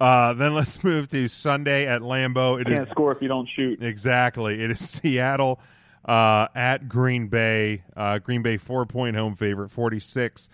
Uh, 0.00 0.32
then 0.32 0.54
let's 0.54 0.82
move 0.84 1.08
to 1.08 1.28
Sunday 1.28 1.86
at 1.86 2.00
Lambeau. 2.00 2.60
It 2.60 2.68
is 2.68 2.78
Can't 2.80 2.90
score 2.90 3.12
if 3.12 3.20
you 3.20 3.28
don't 3.28 3.48
shoot. 3.54 3.82
exactly. 3.82 4.62
It 4.62 4.70
is 4.70 4.78
Seattle 4.88 5.60
uh, 6.04 6.48
at 6.54 6.88
Green 6.88 7.28
Bay. 7.28 7.84
Uh, 7.96 8.18
Green 8.18 8.42
Bay 8.42 8.56
four 8.56 8.86
point 8.86 9.16
home 9.16 9.36
favorite. 9.36 9.70
Forty 9.70 10.00
six 10.00 10.48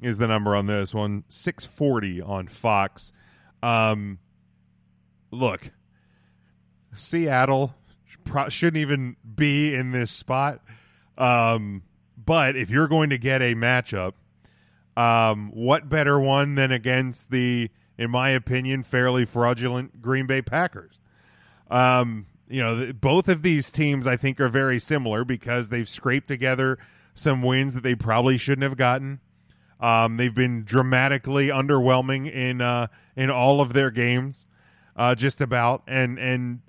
is 0.00 0.18
the 0.18 0.28
number 0.28 0.54
on 0.54 0.66
this 0.66 0.94
one. 0.94 1.24
Six 1.28 1.66
forty 1.66 2.22
on 2.22 2.46
Fox. 2.48 3.12
Um, 3.62 4.18
look, 5.30 5.70
Seattle 6.94 7.74
pro- 8.24 8.48
shouldn't 8.48 8.80
even 8.80 9.16
be 9.34 9.74
in 9.74 9.92
this 9.92 10.10
spot. 10.10 10.60
Um, 11.18 11.82
but 12.16 12.56
if 12.56 12.70
you're 12.70 12.88
going 12.88 13.10
to 13.10 13.18
get 13.18 13.42
a 13.42 13.54
matchup, 13.54 14.12
um, 14.96 15.50
what 15.54 15.88
better 15.88 16.18
one 16.20 16.54
than 16.54 16.70
against 16.72 17.30
the, 17.30 17.70
in 17.98 18.10
my 18.10 18.30
opinion, 18.30 18.82
fairly 18.82 19.24
fraudulent 19.24 20.02
Green 20.02 20.26
Bay 20.26 20.42
Packers? 20.42 20.98
Um, 21.70 22.26
you 22.48 22.62
know, 22.62 22.78
th- 22.78 23.00
both 23.00 23.28
of 23.28 23.42
these 23.42 23.70
teams 23.70 24.06
I 24.06 24.16
think 24.16 24.40
are 24.40 24.48
very 24.48 24.78
similar 24.78 25.24
because 25.24 25.68
they've 25.68 25.88
scraped 25.88 26.28
together 26.28 26.78
some 27.14 27.42
wins 27.42 27.74
that 27.74 27.82
they 27.82 27.94
probably 27.94 28.38
shouldn't 28.38 28.62
have 28.62 28.76
gotten. 28.76 29.20
Um, 29.80 30.16
they've 30.16 30.34
been 30.34 30.64
dramatically 30.64 31.48
underwhelming 31.48 32.32
in 32.32 32.60
uh, 32.60 32.86
in 33.16 33.30
all 33.30 33.60
of 33.60 33.72
their 33.72 33.90
games, 33.90 34.46
uh, 34.96 35.14
just 35.14 35.40
about, 35.40 35.82
and 35.88 36.18
and 36.18 36.60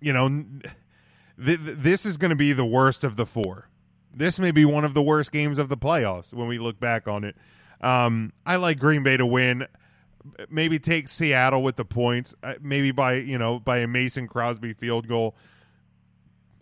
you 0.00 0.12
know, 0.12 0.28
th- 0.28 1.64
th- 1.64 1.76
this 1.78 2.06
is 2.06 2.16
going 2.16 2.30
to 2.30 2.36
be 2.36 2.52
the 2.52 2.64
worst 2.64 3.02
of 3.02 3.16
the 3.16 3.26
four. 3.26 3.68
This 4.14 4.38
may 4.38 4.50
be 4.50 4.64
one 4.64 4.84
of 4.84 4.94
the 4.94 5.02
worst 5.02 5.32
games 5.32 5.58
of 5.58 5.68
the 5.68 5.76
playoffs 5.76 6.32
when 6.32 6.48
we 6.48 6.58
look 6.58 6.78
back 6.78 7.08
on 7.08 7.24
it. 7.24 7.36
Um, 7.80 8.32
I 8.46 8.56
like 8.56 8.78
Green 8.78 9.02
Bay 9.02 9.16
to 9.16 9.26
win. 9.26 9.66
Maybe 10.50 10.78
take 10.78 11.08
Seattle 11.08 11.62
with 11.62 11.76
the 11.76 11.84
points. 11.84 12.34
uh, 12.42 12.54
Maybe 12.60 12.90
by 12.90 13.14
you 13.14 13.38
know 13.38 13.58
by 13.58 13.78
a 13.78 13.86
Mason 13.86 14.26
Crosby 14.28 14.72
field 14.72 15.08
goal. 15.08 15.36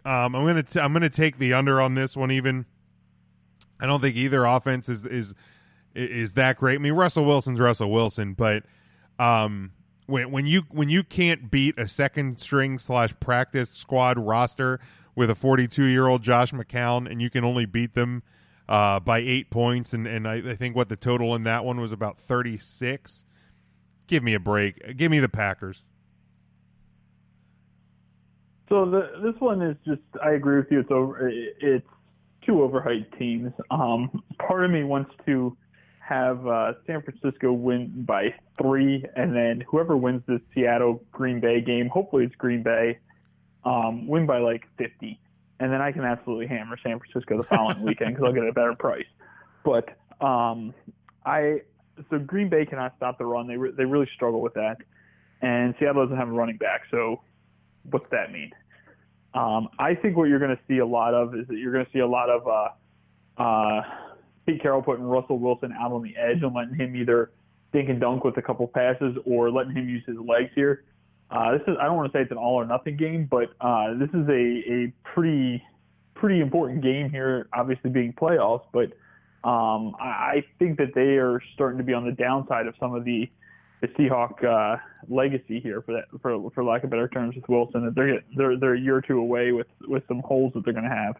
Um, 0.04 0.34
I'm 0.34 0.44
gonna 0.46 0.62
t- 0.62 0.80
I'm 0.80 0.92
gonna 0.92 1.08
take 1.08 1.38
the 1.38 1.54
under 1.54 1.80
on 1.80 1.94
this 1.94 2.16
one. 2.16 2.30
Even 2.30 2.66
I 3.80 3.86
don't 3.86 4.00
think 4.00 4.16
either 4.16 4.44
offense 4.44 4.88
is 4.88 5.06
is 5.06 5.34
is 5.94 6.32
that 6.34 6.58
great. 6.58 6.76
I 6.76 6.78
mean, 6.78 6.92
Russell 6.92 7.24
Wilson's 7.24 7.60
Russell 7.60 7.90
Wilson, 7.90 8.34
but 8.34 8.64
um, 9.18 9.72
when 10.06 10.30
when 10.30 10.46
you 10.46 10.62
when 10.70 10.88
you 10.88 11.02
can't 11.04 11.50
beat 11.50 11.78
a 11.78 11.88
second 11.88 12.38
string 12.38 12.78
slash 12.78 13.14
practice 13.20 13.70
squad 13.70 14.18
roster 14.18 14.80
with 15.14 15.30
a 15.30 15.34
42 15.34 15.84
year 15.84 16.06
old 16.06 16.22
Josh 16.22 16.52
McCown, 16.52 17.10
and 17.10 17.22
you 17.22 17.30
can 17.30 17.44
only 17.44 17.64
beat 17.64 17.94
them 17.94 18.22
uh, 18.68 18.98
by 19.00 19.18
eight 19.18 19.48
points, 19.50 19.92
and 19.94 20.06
and 20.06 20.26
I, 20.28 20.50
I 20.50 20.56
think 20.56 20.76
what 20.76 20.88
the 20.88 20.96
total 20.96 21.34
in 21.34 21.44
that 21.44 21.64
one 21.64 21.80
was 21.80 21.92
about 21.92 22.18
thirty 22.18 22.58
six. 22.58 23.24
Give 24.06 24.22
me 24.22 24.34
a 24.34 24.40
break. 24.40 24.96
Give 24.96 25.10
me 25.10 25.18
the 25.18 25.28
Packers. 25.28 25.82
So 28.68 28.90
the, 28.90 29.20
this 29.22 29.40
one 29.40 29.62
is 29.62 29.76
just 29.86 30.02
I 30.22 30.32
agree 30.32 30.56
with 30.56 30.70
you. 30.70 30.80
It's 30.80 30.90
over. 30.90 31.28
It's 31.28 31.86
two 32.44 32.52
overhyped 32.52 33.18
teams. 33.18 33.52
Um, 33.70 34.22
part 34.38 34.64
of 34.64 34.70
me 34.70 34.84
wants 34.84 35.12
to 35.26 35.56
have 36.00 36.46
uh, 36.46 36.72
San 36.86 37.02
Francisco 37.02 37.52
win 37.52 38.04
by 38.04 38.34
three, 38.60 39.04
and 39.16 39.34
then 39.34 39.62
whoever 39.66 39.96
wins 39.96 40.22
this 40.26 40.40
Seattle 40.54 41.02
Green 41.12 41.40
Bay 41.40 41.60
game, 41.60 41.88
hopefully 41.88 42.24
it's 42.24 42.34
Green 42.36 42.62
Bay, 42.62 42.98
um, 43.64 44.06
win 44.06 44.26
by 44.26 44.38
like 44.38 44.64
50, 44.76 45.18
and 45.60 45.72
then 45.72 45.80
I 45.80 45.92
can 45.92 46.04
absolutely 46.04 46.46
hammer 46.46 46.76
San 46.82 46.98
Francisco 46.98 47.38
the 47.38 47.42
following 47.44 47.82
weekend 47.82 48.14
because 48.14 48.24
I'll 48.26 48.34
get 48.34 48.46
a 48.46 48.52
better 48.52 48.74
price. 48.74 49.06
But 49.64 49.96
um, 50.20 50.74
I 51.24 51.62
so 52.10 52.18
Green 52.18 52.48
Bay 52.48 52.66
cannot 52.66 52.94
stop 52.96 53.18
the 53.18 53.26
run. 53.26 53.46
They 53.46 53.56
re- 53.56 53.72
they 53.76 53.84
really 53.84 54.08
struggle 54.14 54.40
with 54.40 54.54
that, 54.54 54.76
and 55.42 55.74
Seattle 55.78 56.04
doesn't 56.04 56.16
have 56.16 56.28
a 56.28 56.32
running 56.32 56.56
back. 56.56 56.82
So 56.90 57.20
what's 57.90 58.06
that 58.10 58.32
mean? 58.32 58.50
Um, 59.34 59.68
I 59.78 59.94
think 59.94 60.16
what 60.16 60.28
you're 60.28 60.38
going 60.38 60.56
to 60.56 60.62
see 60.68 60.78
a 60.78 60.86
lot 60.86 61.12
of 61.12 61.34
is 61.34 61.46
that 61.48 61.56
you're 61.56 61.72
going 61.72 61.84
to 61.84 61.90
see 61.92 61.98
a 61.98 62.06
lot 62.06 62.30
of 62.30 62.46
uh, 62.46 63.42
uh, 63.42 63.82
Pete 64.46 64.62
Carroll 64.62 64.82
putting 64.82 65.04
Russell 65.04 65.38
Wilson 65.38 65.72
out 65.72 65.92
on 65.92 66.02
the 66.02 66.14
edge 66.16 66.42
and 66.42 66.54
letting 66.54 66.74
him 66.74 66.94
either 66.94 67.32
dink 67.72 67.88
and 67.88 68.00
dunk 68.00 68.24
with 68.24 68.36
a 68.36 68.42
couple 68.42 68.66
passes 68.68 69.16
or 69.26 69.50
letting 69.50 69.72
him 69.74 69.88
use 69.88 70.04
his 70.06 70.16
legs 70.18 70.50
here. 70.54 70.84
Uh, 71.30 71.52
this 71.52 71.62
is 71.66 71.76
I 71.80 71.86
don't 71.86 71.96
want 71.96 72.12
to 72.12 72.16
say 72.16 72.22
it's 72.22 72.30
an 72.30 72.36
all 72.36 72.54
or 72.54 72.66
nothing 72.66 72.96
game, 72.96 73.26
but 73.28 73.54
uh, 73.60 73.94
this 73.94 74.10
is 74.10 74.28
a, 74.28 74.72
a 74.72 74.92
pretty 75.02 75.62
pretty 76.14 76.40
important 76.40 76.82
game 76.82 77.10
here. 77.10 77.48
Obviously 77.52 77.90
being 77.90 78.12
playoffs, 78.12 78.62
but 78.72 78.92
um, 79.44 79.94
I, 80.00 80.06
I 80.06 80.44
think 80.58 80.78
that 80.78 80.94
they 80.94 81.18
are 81.18 81.40
starting 81.54 81.78
to 81.78 81.84
be 81.84 81.92
on 81.92 82.04
the 82.04 82.12
downside 82.12 82.66
of 82.66 82.74
some 82.80 82.94
of 82.94 83.04
the 83.04 83.28
the 83.80 83.88
Seahawk 83.88 84.42
uh, 84.44 84.78
legacy 85.08 85.60
here, 85.60 85.82
for 85.82 85.92
that 85.92 86.04
for 86.22 86.50
for 86.52 86.64
lack 86.64 86.84
of 86.84 86.90
better 86.90 87.08
terms, 87.08 87.34
with 87.36 87.46
Wilson. 87.48 87.84
That 87.84 87.94
they're 87.94 88.22
they're 88.36 88.58
they're 88.58 88.74
a 88.74 88.80
year 88.80 88.96
or 88.96 89.02
two 89.02 89.18
away 89.18 89.52
with 89.52 89.66
with 89.82 90.02
some 90.08 90.20
holes 90.20 90.54
that 90.54 90.64
they're 90.64 90.72
going 90.72 90.88
to 90.88 90.96
have. 90.96 91.16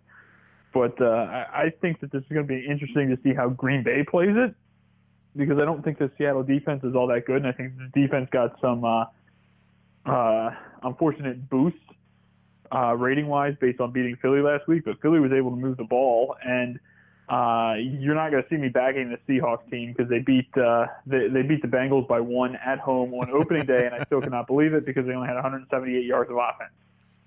But 0.73 1.01
uh, 1.01 1.05
I, 1.05 1.65
I 1.65 1.73
think 1.81 2.01
that 2.01 2.11
this 2.11 2.23
is 2.23 2.29
going 2.31 2.47
to 2.47 2.53
be 2.53 2.67
interesting 2.67 3.11
to 3.15 3.19
see 3.23 3.35
how 3.35 3.49
Green 3.51 3.83
Bay 3.83 4.03
plays 4.03 4.35
it, 4.35 4.55
because 5.37 5.59
I 5.59 5.65
don't 5.67 5.85
think 5.85 5.99
the 5.99 6.11
Seattle 6.17 6.43
defense 6.43 6.83
is 6.85 6.95
all 6.95 7.07
that 7.09 7.27
good, 7.27 7.37
and 7.37 7.47
I 7.47 7.53
think 7.53 7.75
the 7.77 8.01
defense 8.01 8.29
got 8.33 8.59
some 8.61 8.85
uh, 8.85 9.05
uh, 10.07 10.51
unfortunate 10.83 11.51
boosts 11.51 11.79
uh, 12.75 12.95
rating 12.95 13.27
wise 13.27 13.55
based 13.61 13.81
on 13.81 13.93
beating 13.93 14.17
Philly 14.23 14.41
last 14.41 14.67
week. 14.67 14.85
But 14.87 15.01
Philly 15.03 15.21
was 15.21 15.33
able 15.33 15.51
to 15.51 15.57
move 15.57 15.77
the 15.77 15.85
ball 15.85 16.35
and 16.43 16.81
uh, 17.29 17.75
you're 17.79 18.15
not 18.15 18.31
going 18.31 18.43
to 18.43 18.49
see 18.49 18.57
me 18.57 18.69
bagging 18.69 19.11
the 19.11 19.33
Seahawks 19.33 19.69
team 19.71 19.93
because 19.93 20.11
they 20.11 20.19
beat 20.19 20.49
uh, 20.57 20.87
they, 21.07 21.29
they 21.29 21.43
beat 21.43 21.63
the 21.63 21.69
Bengals 21.69 22.07
by 22.07 22.21
one 22.21 22.57
at 22.57 22.79
home 22.79 23.15
on 23.15 23.31
opening 23.31 23.65
day, 23.65 23.87
and 23.87 23.95
I 23.95 24.05
still 24.05 24.21
cannot 24.21 24.47
believe 24.47 24.75
it 24.75 24.85
because 24.85 25.07
they 25.07 25.15
only 25.15 25.29
had 25.29 25.35
178 25.35 26.05
yards 26.05 26.31
of 26.31 26.37
offense. 26.37 26.73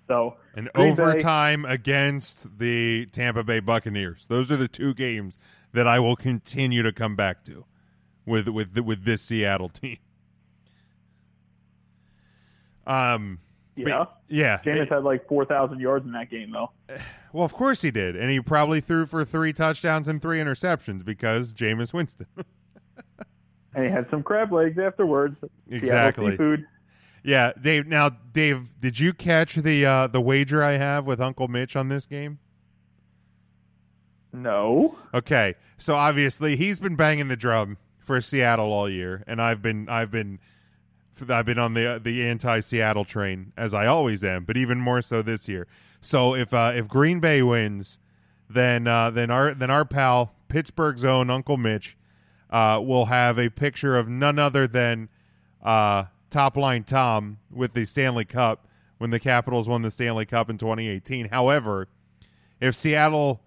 So 0.08 0.36
an 0.56 0.70
overtime 0.76 1.64
Bay, 1.64 1.74
against 1.74 2.60
the 2.60 3.08
Tampa 3.08 3.44
Bay 3.44 3.60
Buccaneers. 3.60 4.26
Those 4.28 4.52
are 4.52 4.56
the 4.56 4.68
two 4.68 4.94
games 4.94 5.38
that 5.74 5.88
I 5.88 6.00
will 6.00 6.16
continue 6.16 6.84
to 6.84 6.94
come 6.94 7.16
back 7.16 7.44
to 7.46 7.66
with 8.26 8.48
with 8.48 8.78
with 8.78 9.04
this 9.04 9.24
Seattle 9.24 9.70
team. 9.70 9.98
Um, 12.86 13.40
yeah, 13.76 13.98
but, 13.98 14.22
yeah. 14.30 14.60
Jameis 14.66 14.90
had 14.90 15.04
like 15.04 15.28
4,000 15.28 15.80
yards 15.80 16.06
in 16.06 16.14
that 16.14 16.30
game, 16.30 16.52
though. 16.52 16.72
Well, 17.38 17.46
of 17.46 17.54
course 17.54 17.84
he 17.84 17.92
did, 17.92 18.16
and 18.16 18.32
he 18.32 18.42
probably 18.42 18.82
threw 18.82 19.06
for 19.06 19.24
three 19.24 19.54
touchdowns 19.54 20.08
and 20.08 20.20
three 20.20 20.40
interceptions 20.40 21.06
because 21.06 21.54
Jameis 21.54 21.94
Winston. 21.94 22.26
and 23.76 23.86
he 23.86 23.92
had 23.92 24.10
some 24.10 24.24
crab 24.24 24.52
legs 24.52 24.80
afterwards. 24.80 25.38
Exactly. 25.70 26.32
Seafood. 26.32 26.66
Yeah, 27.24 27.52
Dave. 27.62 27.86
Now, 27.86 28.10
Dave, 28.10 28.72
did 28.80 29.00
you 29.00 29.14
catch 29.14 29.54
the 29.54 29.86
uh, 29.86 30.08
the 30.08 30.20
wager 30.20 30.64
I 30.64 30.78
have 30.78 31.06
with 31.06 31.22
Uncle 31.22 31.48
Mitch 31.48 31.76
on 31.76 31.90
this 31.90 32.08
game? 32.08 32.40
No. 34.34 34.98
Okay, 35.14 35.54
so 35.78 35.94
obviously 35.94 36.56
he's 36.56 36.80
been 36.80 36.96
banging 36.96 37.28
the 37.28 37.38
drum 37.38 37.78
for 38.00 38.20
Seattle 38.20 38.74
all 38.74 38.90
year, 38.90 39.24
and 39.28 39.40
I've 39.40 39.62
been 39.62 39.88
I've 39.90 40.10
been 40.10 40.40
I've 41.30 41.46
been 41.46 41.60
on 41.60 41.76
the 41.76 42.02
the 42.04 42.26
anti 42.26 42.62
Seattle 42.62 43.06
train 43.06 43.54
as 43.56 43.76
I 43.76 43.86
always 43.86 44.24
am, 44.24 44.44
but 44.44 44.58
even 44.58 44.80
more 44.80 45.04
so 45.04 45.22
this 45.22 45.48
year. 45.48 45.68
So 46.02 46.36
if 46.36 46.54
uh, 46.54 46.74
if 46.76 46.88
Green 46.88 47.20
Bay 47.20 47.42
wins, 47.42 48.00
then 48.50 48.88
uh, 48.88 49.12
then 49.12 49.32
our 49.32 49.54
then 49.54 49.70
our 49.70 49.86
pal 49.86 50.34
Pittsburgh's 50.48 51.04
own 51.04 51.30
Uncle 51.30 51.58
Mitch 51.58 51.98
uh, 52.50 52.82
will 52.84 53.06
have 53.06 53.38
a 53.38 53.50
picture 53.50 53.98
of 53.98 54.08
none 54.08 54.40
other 54.40 54.68
than 54.68 55.10
uh, 55.62 56.06
Top 56.30 56.56
Line 56.56 56.84
Tom 56.84 57.40
with 57.52 57.74
the 57.74 57.86
Stanley 57.86 58.26
Cup 58.26 58.68
when 58.98 59.10
the 59.10 59.20
Capitals 59.20 59.68
won 59.68 59.82
the 59.82 59.92
Stanley 59.92 60.26
Cup 60.26 60.50
in 60.50 60.58
2018. 60.58 61.30
However, 61.30 61.88
if 62.60 62.76
Seattle 62.76 63.42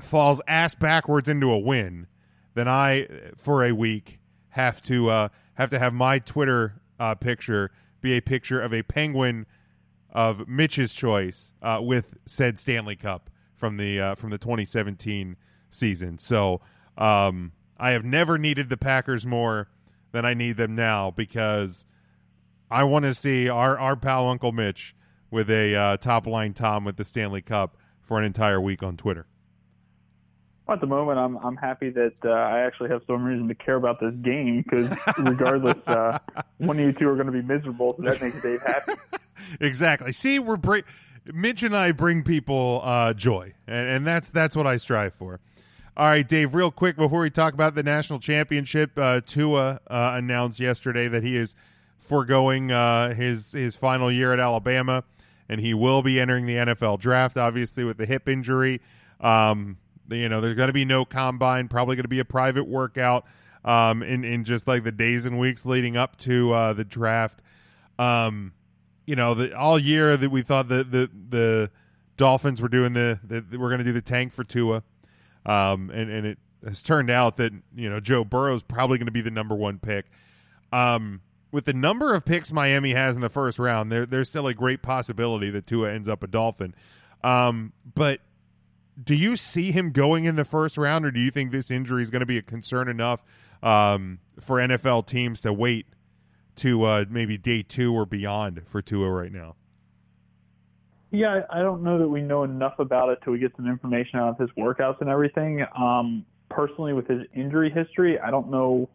falls 0.00 0.40
ass 0.46 0.74
backwards 0.74 1.28
into 1.28 1.50
a 1.50 1.58
win, 1.58 2.06
then 2.54 2.68
I 2.68 3.08
for 3.36 3.64
a 3.64 3.72
week 3.72 4.20
have 4.50 4.80
to 4.82 5.10
uh, 5.10 5.28
have 5.54 5.70
to 5.70 5.78
have 5.78 5.92
my 5.92 6.18
Twitter 6.18 6.80
uh, 6.98 7.14
picture 7.14 7.70
be 8.00 8.12
a 8.12 8.20
picture 8.20 8.60
of 8.60 8.72
a 8.72 8.82
penguin 8.82 9.46
of 10.10 10.48
Mitch's 10.48 10.92
choice 10.94 11.54
uh, 11.62 11.80
with 11.82 12.16
said 12.26 12.58
Stanley 12.58 12.96
Cup 12.96 13.30
from 13.54 13.76
the 13.76 14.00
uh, 14.00 14.14
from 14.14 14.30
the 14.30 14.38
2017 14.38 15.36
season. 15.70 16.18
So 16.18 16.60
um, 16.96 17.52
I 17.78 17.90
have 17.90 18.04
never 18.04 18.38
needed 18.38 18.68
the 18.70 18.76
Packers 18.76 19.26
more 19.26 19.68
than 20.12 20.24
I 20.24 20.34
need 20.34 20.56
them 20.56 20.74
now 20.74 21.10
because 21.10 21.84
I 22.70 22.84
want 22.84 23.04
to 23.04 23.14
see 23.14 23.48
our 23.48 23.78
our 23.78 23.96
pal 23.96 24.28
Uncle 24.28 24.52
Mitch 24.52 24.94
with 25.30 25.50
a 25.50 25.74
uh, 25.74 25.96
top 25.98 26.26
line 26.26 26.54
Tom 26.54 26.84
with 26.84 26.96
the 26.96 27.04
Stanley 27.04 27.42
Cup 27.42 27.76
for 28.00 28.18
an 28.18 28.24
entire 28.24 28.60
week 28.60 28.82
on 28.82 28.96
Twitter. 28.96 29.26
At 30.70 30.80
the 30.80 30.86
moment, 30.86 31.18
I'm 31.18 31.36
I'm 31.38 31.56
happy 31.56 31.90
that 31.90 32.14
uh, 32.24 32.30
I 32.30 32.60
actually 32.60 32.90
have 32.90 33.02
some 33.06 33.24
reason 33.24 33.48
to 33.48 33.54
care 33.54 33.76
about 33.76 34.00
this 34.00 34.14
game 34.22 34.62
because 34.62 34.90
regardless, 35.18 35.78
uh, 35.86 36.18
one 36.58 36.78
of 36.78 36.84
you 36.84 36.92
two 36.92 37.08
are 37.08 37.14
going 37.14 37.26
to 37.26 37.32
be 37.32 37.42
miserable, 37.42 37.94
so 37.96 38.02
that 38.02 38.20
makes 38.20 38.40
Dave 38.42 38.60
happy. 38.62 38.92
Exactly. 39.60 40.12
See, 40.12 40.38
we're 40.38 40.56
bring 40.56 40.84
Mitch 41.32 41.62
and 41.62 41.76
I 41.76 41.92
bring 41.92 42.22
people 42.22 42.80
uh, 42.84 43.14
joy, 43.14 43.54
and, 43.66 43.88
and 43.88 44.06
that's 44.06 44.28
that's 44.28 44.56
what 44.56 44.66
I 44.66 44.76
strive 44.76 45.14
for. 45.14 45.40
All 45.96 46.06
right, 46.06 46.26
Dave. 46.26 46.54
Real 46.54 46.70
quick 46.70 46.96
before 46.96 47.20
we 47.20 47.30
talk 47.30 47.54
about 47.54 47.74
the 47.74 47.82
national 47.82 48.20
championship, 48.20 48.92
uh, 48.96 49.20
Tua 49.24 49.80
uh, 49.88 50.12
announced 50.14 50.60
yesterday 50.60 51.08
that 51.08 51.24
he 51.24 51.36
is 51.36 51.56
foregoing 51.98 52.70
uh, 52.70 53.14
his 53.14 53.52
his 53.52 53.76
final 53.76 54.10
year 54.10 54.32
at 54.32 54.40
Alabama, 54.40 55.04
and 55.48 55.60
he 55.60 55.74
will 55.74 56.02
be 56.02 56.20
entering 56.20 56.46
the 56.46 56.54
NFL 56.54 57.00
draft. 57.00 57.36
Obviously, 57.36 57.84
with 57.84 57.98
the 57.98 58.06
hip 58.06 58.28
injury. 58.28 58.80
Um, 59.20 59.78
you 60.10 60.28
know, 60.28 60.40
there's 60.40 60.54
going 60.54 60.68
to 60.68 60.72
be 60.72 60.84
no 60.84 61.04
combine, 61.04 61.68
probably 61.68 61.96
going 61.96 62.04
to 62.04 62.08
be 62.08 62.20
a 62.20 62.24
private 62.24 62.66
workout 62.66 63.24
um, 63.64 64.02
in, 64.02 64.24
in 64.24 64.44
just 64.44 64.66
like 64.66 64.84
the 64.84 64.92
days 64.92 65.26
and 65.26 65.38
weeks 65.38 65.66
leading 65.66 65.96
up 65.96 66.16
to 66.18 66.52
uh, 66.52 66.72
the 66.72 66.84
draft. 66.84 67.42
Um, 67.98 68.52
you 69.08 69.16
know, 69.16 69.32
the, 69.32 69.56
all 69.56 69.78
year 69.78 70.18
that 70.18 70.30
we 70.30 70.42
thought 70.42 70.68
the, 70.68 70.84
the, 70.84 71.10
the 71.30 71.70
Dolphins 72.18 72.60
were 72.60 72.68
doing 72.68 72.92
the, 72.92 73.18
the 73.24 73.58
we're 73.58 73.70
going 73.70 73.78
to 73.78 73.84
do 73.84 73.94
the 73.94 74.02
tank 74.02 74.34
for 74.34 74.44
Tua. 74.44 74.82
Um, 75.46 75.88
and, 75.88 76.10
and 76.10 76.26
it 76.26 76.38
has 76.62 76.82
turned 76.82 77.08
out 77.08 77.38
that, 77.38 77.54
you 77.74 77.88
know, 77.88 78.00
Joe 78.00 78.22
Burrow 78.22 78.54
is 78.54 78.62
probably 78.62 78.98
going 78.98 79.06
to 79.06 79.12
be 79.12 79.22
the 79.22 79.30
number 79.30 79.54
one 79.54 79.78
pick. 79.78 80.10
Um, 80.72 81.22
with 81.50 81.64
the 81.64 81.72
number 81.72 82.14
of 82.14 82.26
picks 82.26 82.52
Miami 82.52 82.92
has 82.92 83.16
in 83.16 83.22
the 83.22 83.30
first 83.30 83.58
round, 83.58 83.90
there, 83.90 84.04
there's 84.04 84.28
still 84.28 84.46
a 84.46 84.52
great 84.52 84.82
possibility 84.82 85.48
that 85.48 85.66
Tua 85.66 85.90
ends 85.90 86.06
up 86.06 86.22
a 86.22 86.26
Dolphin. 86.26 86.74
Um, 87.24 87.72
but 87.94 88.20
do 89.02 89.14
you 89.14 89.38
see 89.38 89.72
him 89.72 89.90
going 89.92 90.26
in 90.26 90.36
the 90.36 90.44
first 90.44 90.76
round, 90.76 91.06
or 91.06 91.10
do 91.10 91.20
you 91.20 91.30
think 91.30 91.50
this 91.50 91.70
injury 91.70 92.02
is 92.02 92.10
going 92.10 92.20
to 92.20 92.26
be 92.26 92.36
a 92.36 92.42
concern 92.42 92.90
enough 92.90 93.24
um, 93.62 94.18
for 94.38 94.58
NFL 94.58 95.06
teams 95.06 95.40
to 95.40 95.52
wait 95.54 95.86
to 96.58 96.84
uh, 96.84 97.04
maybe 97.08 97.38
day 97.38 97.62
two 97.62 97.94
or 97.94 98.06
beyond 98.06 98.62
for 98.66 98.82
Tua 98.82 99.10
right 99.10 99.32
now? 99.32 99.56
Yeah, 101.10 101.42
I 101.50 101.60
don't 101.60 101.82
know 101.82 101.98
that 101.98 102.08
we 102.08 102.20
know 102.20 102.42
enough 102.42 102.78
about 102.78 103.08
it 103.08 103.20
till 103.24 103.32
we 103.32 103.38
get 103.38 103.56
some 103.56 103.66
information 103.66 104.18
out 104.18 104.28
of 104.28 104.38
his 104.38 104.50
workouts 104.58 105.00
and 105.00 105.08
everything. 105.08 105.64
Um, 105.76 106.26
personally, 106.50 106.92
with 106.92 107.08
his 107.08 107.22
injury 107.34 107.70
history, 107.70 108.18
I 108.18 108.30
don't 108.30 108.50
know. 108.50 108.90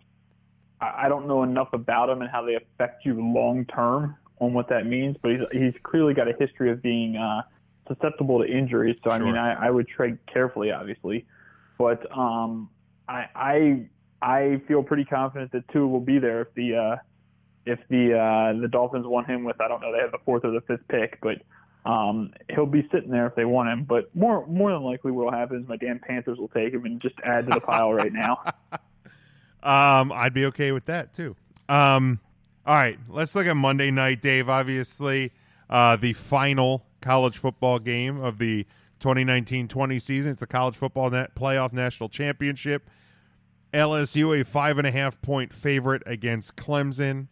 I 0.79 1.07
don't 1.07 1.27
know 1.27 1.43
enough 1.43 1.69
about 1.73 2.09
him 2.09 2.21
and 2.21 2.29
how 2.29 2.45
they 2.45 2.55
affect 2.55 3.05
you 3.05 3.13
long 3.13 3.65
term 3.65 4.17
on 4.39 4.53
what 4.53 4.69
that 4.69 4.85
means. 4.85 5.15
But 5.21 5.31
he's 5.31 5.41
he's 5.51 5.73
clearly 5.83 6.13
got 6.13 6.27
a 6.27 6.33
history 6.37 6.71
of 6.71 6.83
being 6.83 7.15
uh, 7.15 7.41
susceptible 7.87 8.39
to 8.39 8.45
injuries. 8.45 8.97
So 9.03 9.09
I 9.09 9.17
mean, 9.17 9.35
I, 9.35 9.67
I 9.67 9.69
would 9.71 9.87
tread 9.87 10.19
carefully, 10.31 10.71
obviously, 10.71 11.25
but 11.79 12.05
um, 12.15 12.69
I 13.07 13.25
I 13.35 13.85
I 14.21 14.61
feel 14.67 14.83
pretty 14.83 15.05
confident 15.05 15.51
that 15.53 15.67
Tua 15.69 15.87
will 15.87 15.99
be 15.99 16.19
there 16.19 16.41
if 16.41 16.53
the 16.53 16.75
uh, 16.75 16.95
if 17.65 17.79
the 17.89 18.17
uh, 18.17 18.59
the 18.59 18.67
Dolphins 18.67 19.05
want 19.07 19.27
him 19.27 19.43
with 19.43 19.59
I 19.61 19.67
don't 19.67 19.81
know 19.81 19.91
they 19.91 19.99
have 19.99 20.11
the 20.11 20.19
fourth 20.25 20.45
or 20.45 20.51
the 20.51 20.61
fifth 20.61 20.87
pick, 20.87 21.19
but 21.21 21.41
Um, 21.85 22.31
he'll 22.49 22.65
be 22.65 22.87
sitting 22.93 23.09
there 23.11 23.27
if 23.27 23.35
they 23.35 23.43
want 23.43 23.67
him, 23.69 23.83
but 23.83 24.13
more 24.15 24.47
more 24.47 24.71
than 24.71 24.83
likely, 24.83 25.11
what 25.11 25.25
will 25.25 25.31
happen 25.33 25.61
is 25.61 25.67
my 25.67 25.75
damn 25.75 25.99
Panthers 25.99 26.37
will 26.37 26.47
take 26.47 26.73
him 26.73 26.85
and 26.85 27.01
just 27.01 27.15
add 27.25 27.45
to 27.47 27.55
the 27.55 27.59
pile 27.59 27.93
right 27.93 28.13
now. 28.13 28.41
Um, 29.63 30.11
I'd 30.11 30.33
be 30.33 30.45
okay 30.47 30.73
with 30.73 30.87
that 30.87 31.13
too. 31.13 31.37
Um, 31.69 32.19
all 32.65 32.75
right, 32.75 32.99
let's 33.07 33.33
look 33.33 33.47
at 33.47 33.55
Monday 33.55 33.91
night, 33.91 34.21
Dave. 34.21 34.49
Obviously, 34.49 35.31
uh, 35.69 35.95
the 35.95 36.11
final 36.11 36.85
college 36.99 37.37
football 37.37 37.79
game 37.79 38.21
of 38.21 38.39
the 38.39 38.65
2019-20 38.99 40.01
season. 40.01 40.31
It's 40.31 40.41
the 40.41 40.47
college 40.47 40.75
football 40.75 41.09
net 41.09 41.33
playoff 41.35 41.71
national 41.71 42.09
championship. 42.09 42.89
LSU 43.73 44.37
a 44.37 44.43
five 44.43 44.77
and 44.77 44.85
a 44.85 44.91
half 44.91 45.21
point 45.21 45.53
favorite 45.53 46.03
against 46.05 46.57
Clemson. 46.57 47.27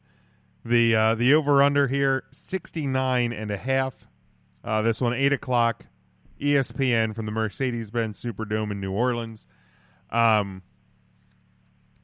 The 0.64 0.96
uh, 0.96 1.16
the 1.16 1.34
over 1.34 1.64
under 1.64 1.88
here 1.88 2.24
69 2.32 3.34
and 3.34 3.52
a 3.52 3.58
half. 3.58 4.08
Uh, 4.64 4.82
this 4.84 5.02
one 5.02 5.14
eight 5.14 5.34
o'clock, 5.34 5.86
ESPN 6.40 7.16
from 7.16 7.26
the 7.26 7.32
Mercedes 7.32 7.90
Benz 7.90 8.22
Superdome 8.22 8.72
in 8.72 8.80
New 8.80 8.92
Orleans. 8.92 9.48
Um, 10.12 10.62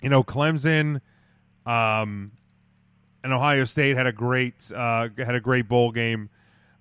you 0.02 0.10
know, 0.10 0.24
Clemson 0.24 1.02
um, 1.66 2.32
and 3.24 3.34
Ohio 3.34 3.66
State 3.66 3.98
had 3.98 4.08
a 4.08 4.12
great 4.12 4.72
uh, 4.74 5.10
had 5.18 5.36
a 5.36 5.42
great 5.42 5.68
bowl 5.68 5.92
game. 5.92 6.30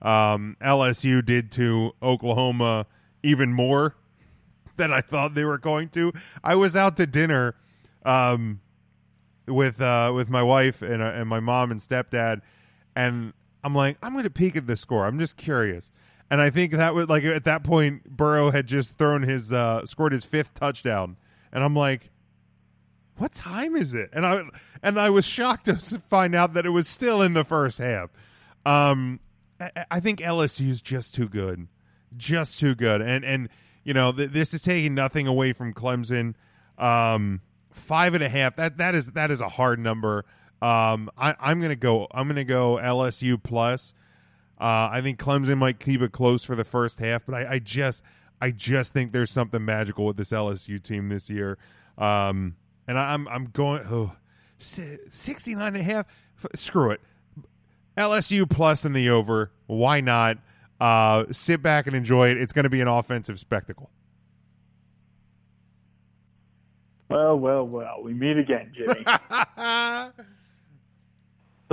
Um, 0.00 0.56
LSU 0.60 1.24
did 1.24 1.50
to 1.52 1.92
Oklahoma 2.02 2.86
even 3.22 3.52
more 3.52 3.96
than 4.76 4.92
I 4.92 5.00
thought 5.00 5.34
they 5.34 5.44
were 5.44 5.58
going 5.58 5.88
to. 5.90 6.12
I 6.44 6.54
was 6.54 6.76
out 6.76 6.96
to 6.98 7.06
dinner 7.06 7.54
um, 8.04 8.60
with 9.46 9.80
uh, 9.80 10.12
with 10.14 10.28
my 10.28 10.42
wife 10.42 10.82
and 10.82 11.02
uh, 11.02 11.12
and 11.14 11.28
my 11.28 11.40
mom 11.40 11.70
and 11.70 11.80
stepdad, 11.80 12.42
and 12.94 13.32
I'm 13.62 13.74
like, 13.74 13.98
I'm 14.02 14.12
going 14.12 14.24
to 14.24 14.30
peek 14.30 14.56
at 14.56 14.66
the 14.66 14.76
score. 14.76 15.06
I'm 15.06 15.18
just 15.18 15.36
curious. 15.36 15.90
And 16.30 16.40
I 16.40 16.50
think 16.50 16.72
that 16.72 16.94
was 16.94 17.08
like 17.08 17.24
at 17.24 17.44
that 17.44 17.62
point, 17.62 18.04
Burrow 18.04 18.50
had 18.50 18.66
just 18.66 18.98
thrown 18.98 19.22
his 19.22 19.52
uh, 19.52 19.86
scored 19.86 20.12
his 20.12 20.24
fifth 20.24 20.54
touchdown, 20.54 21.16
and 21.52 21.62
I'm 21.62 21.76
like, 21.76 22.10
what 23.16 23.32
time 23.32 23.76
is 23.76 23.94
it? 23.94 24.10
And 24.12 24.26
I 24.26 24.42
and 24.82 24.98
I 24.98 25.10
was 25.10 25.24
shocked 25.24 25.64
to 25.66 25.76
find 25.76 26.34
out 26.34 26.54
that 26.54 26.66
it 26.66 26.70
was 26.70 26.88
still 26.88 27.22
in 27.22 27.32
the 27.32 27.44
first 27.44 27.78
half. 27.78 28.10
Um, 28.64 29.20
I, 29.60 29.84
I 29.90 30.00
think 30.00 30.20
LSU's 30.20 30.80
just 30.80 31.14
too 31.14 31.28
good, 31.28 31.68
just 32.16 32.58
too 32.58 32.74
good, 32.74 33.00
and 33.00 33.24
and 33.24 33.48
you 33.84 33.94
know 33.94 34.10
th- 34.12 34.30
this 34.30 34.52
is 34.52 34.62
taking 34.62 34.94
nothing 34.94 35.26
away 35.26 35.52
from 35.52 35.72
Clemson. 35.72 36.34
Um, 36.76 37.40
five 37.76 38.14
and 38.14 38.22
a 38.22 38.28
half 38.28 38.56
that 38.56 38.78
that 38.78 38.94
is 38.94 39.12
that 39.12 39.30
is 39.30 39.40
a 39.40 39.48
hard 39.48 39.78
number. 39.78 40.24
Um, 40.62 41.10
I, 41.16 41.34
I'm 41.38 41.60
gonna 41.60 41.76
go. 41.76 42.08
I'm 42.10 42.26
gonna 42.28 42.44
go 42.44 42.76
LSU 42.76 43.42
plus. 43.42 43.94
Uh, 44.58 44.88
I 44.90 45.02
think 45.02 45.18
Clemson 45.18 45.58
might 45.58 45.78
keep 45.78 46.00
it 46.00 46.12
close 46.12 46.42
for 46.42 46.54
the 46.54 46.64
first 46.64 46.98
half, 46.98 47.26
but 47.26 47.34
I, 47.34 47.52
I 47.54 47.58
just 47.58 48.02
I 48.40 48.50
just 48.50 48.92
think 48.92 49.12
there's 49.12 49.30
something 49.30 49.64
magical 49.64 50.06
with 50.06 50.16
this 50.16 50.30
LSU 50.30 50.82
team 50.82 51.08
this 51.10 51.28
year. 51.28 51.58
Um, 51.98 52.56
and 52.88 52.98
I, 52.98 53.12
I'm 53.12 53.28
I'm 53.28 53.46
going 53.46 53.82
oh, 53.90 54.16
69 54.58 55.66
and 55.66 55.76
a 55.76 55.82
half. 55.82 56.06
F- 56.42 56.58
Screw 56.58 56.90
it. 56.90 57.00
LSU 57.96 58.48
plus 58.48 58.84
in 58.84 58.92
the 58.92 59.10
over. 59.10 59.52
Why 59.66 60.00
not? 60.00 60.38
Uh, 60.80 61.24
sit 61.30 61.62
back 61.62 61.86
and 61.86 61.96
enjoy 61.96 62.28
it. 62.28 62.36
It's 62.36 62.52
going 62.52 62.64
to 62.64 62.70
be 62.70 62.80
an 62.80 62.88
offensive 62.88 63.40
spectacle. 63.40 63.90
Well, 67.08 67.38
well, 67.38 67.66
well, 67.66 68.02
we 68.02 68.14
meet 68.14 68.36
again, 68.36 68.72
Jimmy. 68.74 69.04
so 69.04 69.12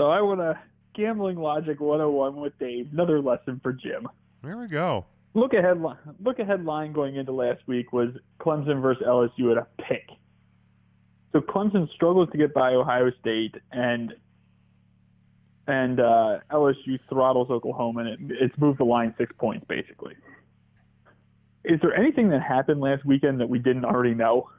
I 0.10 0.22
want 0.22 0.40
to 0.40 0.60
gambling 0.94 1.38
logic 1.38 1.80
101 1.80 2.36
with 2.36 2.58
Dave. 2.60 2.90
Another 2.92 3.20
lesson 3.20 3.60
for 3.64 3.74
Jim. 3.74 4.08
There 4.44 4.58
we 4.58 4.68
go. 4.68 5.06
Look 5.34 5.54
ahead. 5.54 5.84
Look 6.24 6.40
ahead 6.40 6.64
line 6.64 6.94
going 6.94 7.16
into 7.16 7.32
last 7.32 7.68
week 7.68 7.92
was 7.92 8.10
Clemson 8.40 8.82
versus 8.82 9.04
LSU 9.08 9.52
at 9.52 9.58
a 9.58 9.66
pick. 9.82 10.08
So 11.32 11.42
Clemson 11.42 11.92
struggles 11.94 12.30
to 12.32 12.38
get 12.38 12.54
by 12.54 12.74
Ohio 12.74 13.12
State, 13.20 13.56
and 13.72 14.14
and 15.68 16.00
uh, 16.00 16.40
LSU 16.52 17.00
throttles 17.10 17.50
Oklahoma, 17.50 18.02
and 18.02 18.32
it, 18.32 18.38
it's 18.42 18.58
moved 18.60 18.80
the 18.80 18.84
line 18.84 19.16
six 19.18 19.34
points 19.40 19.66
basically. 19.68 20.14
Is 21.64 21.80
there 21.82 21.96
anything 21.96 22.30
that 22.30 22.44
happened 22.44 22.82
last 22.82 23.06
weekend 23.06 23.40
that 23.40 23.50
we 23.50 23.58
didn't 23.58 23.86
already 23.86 24.14
know? 24.14 24.50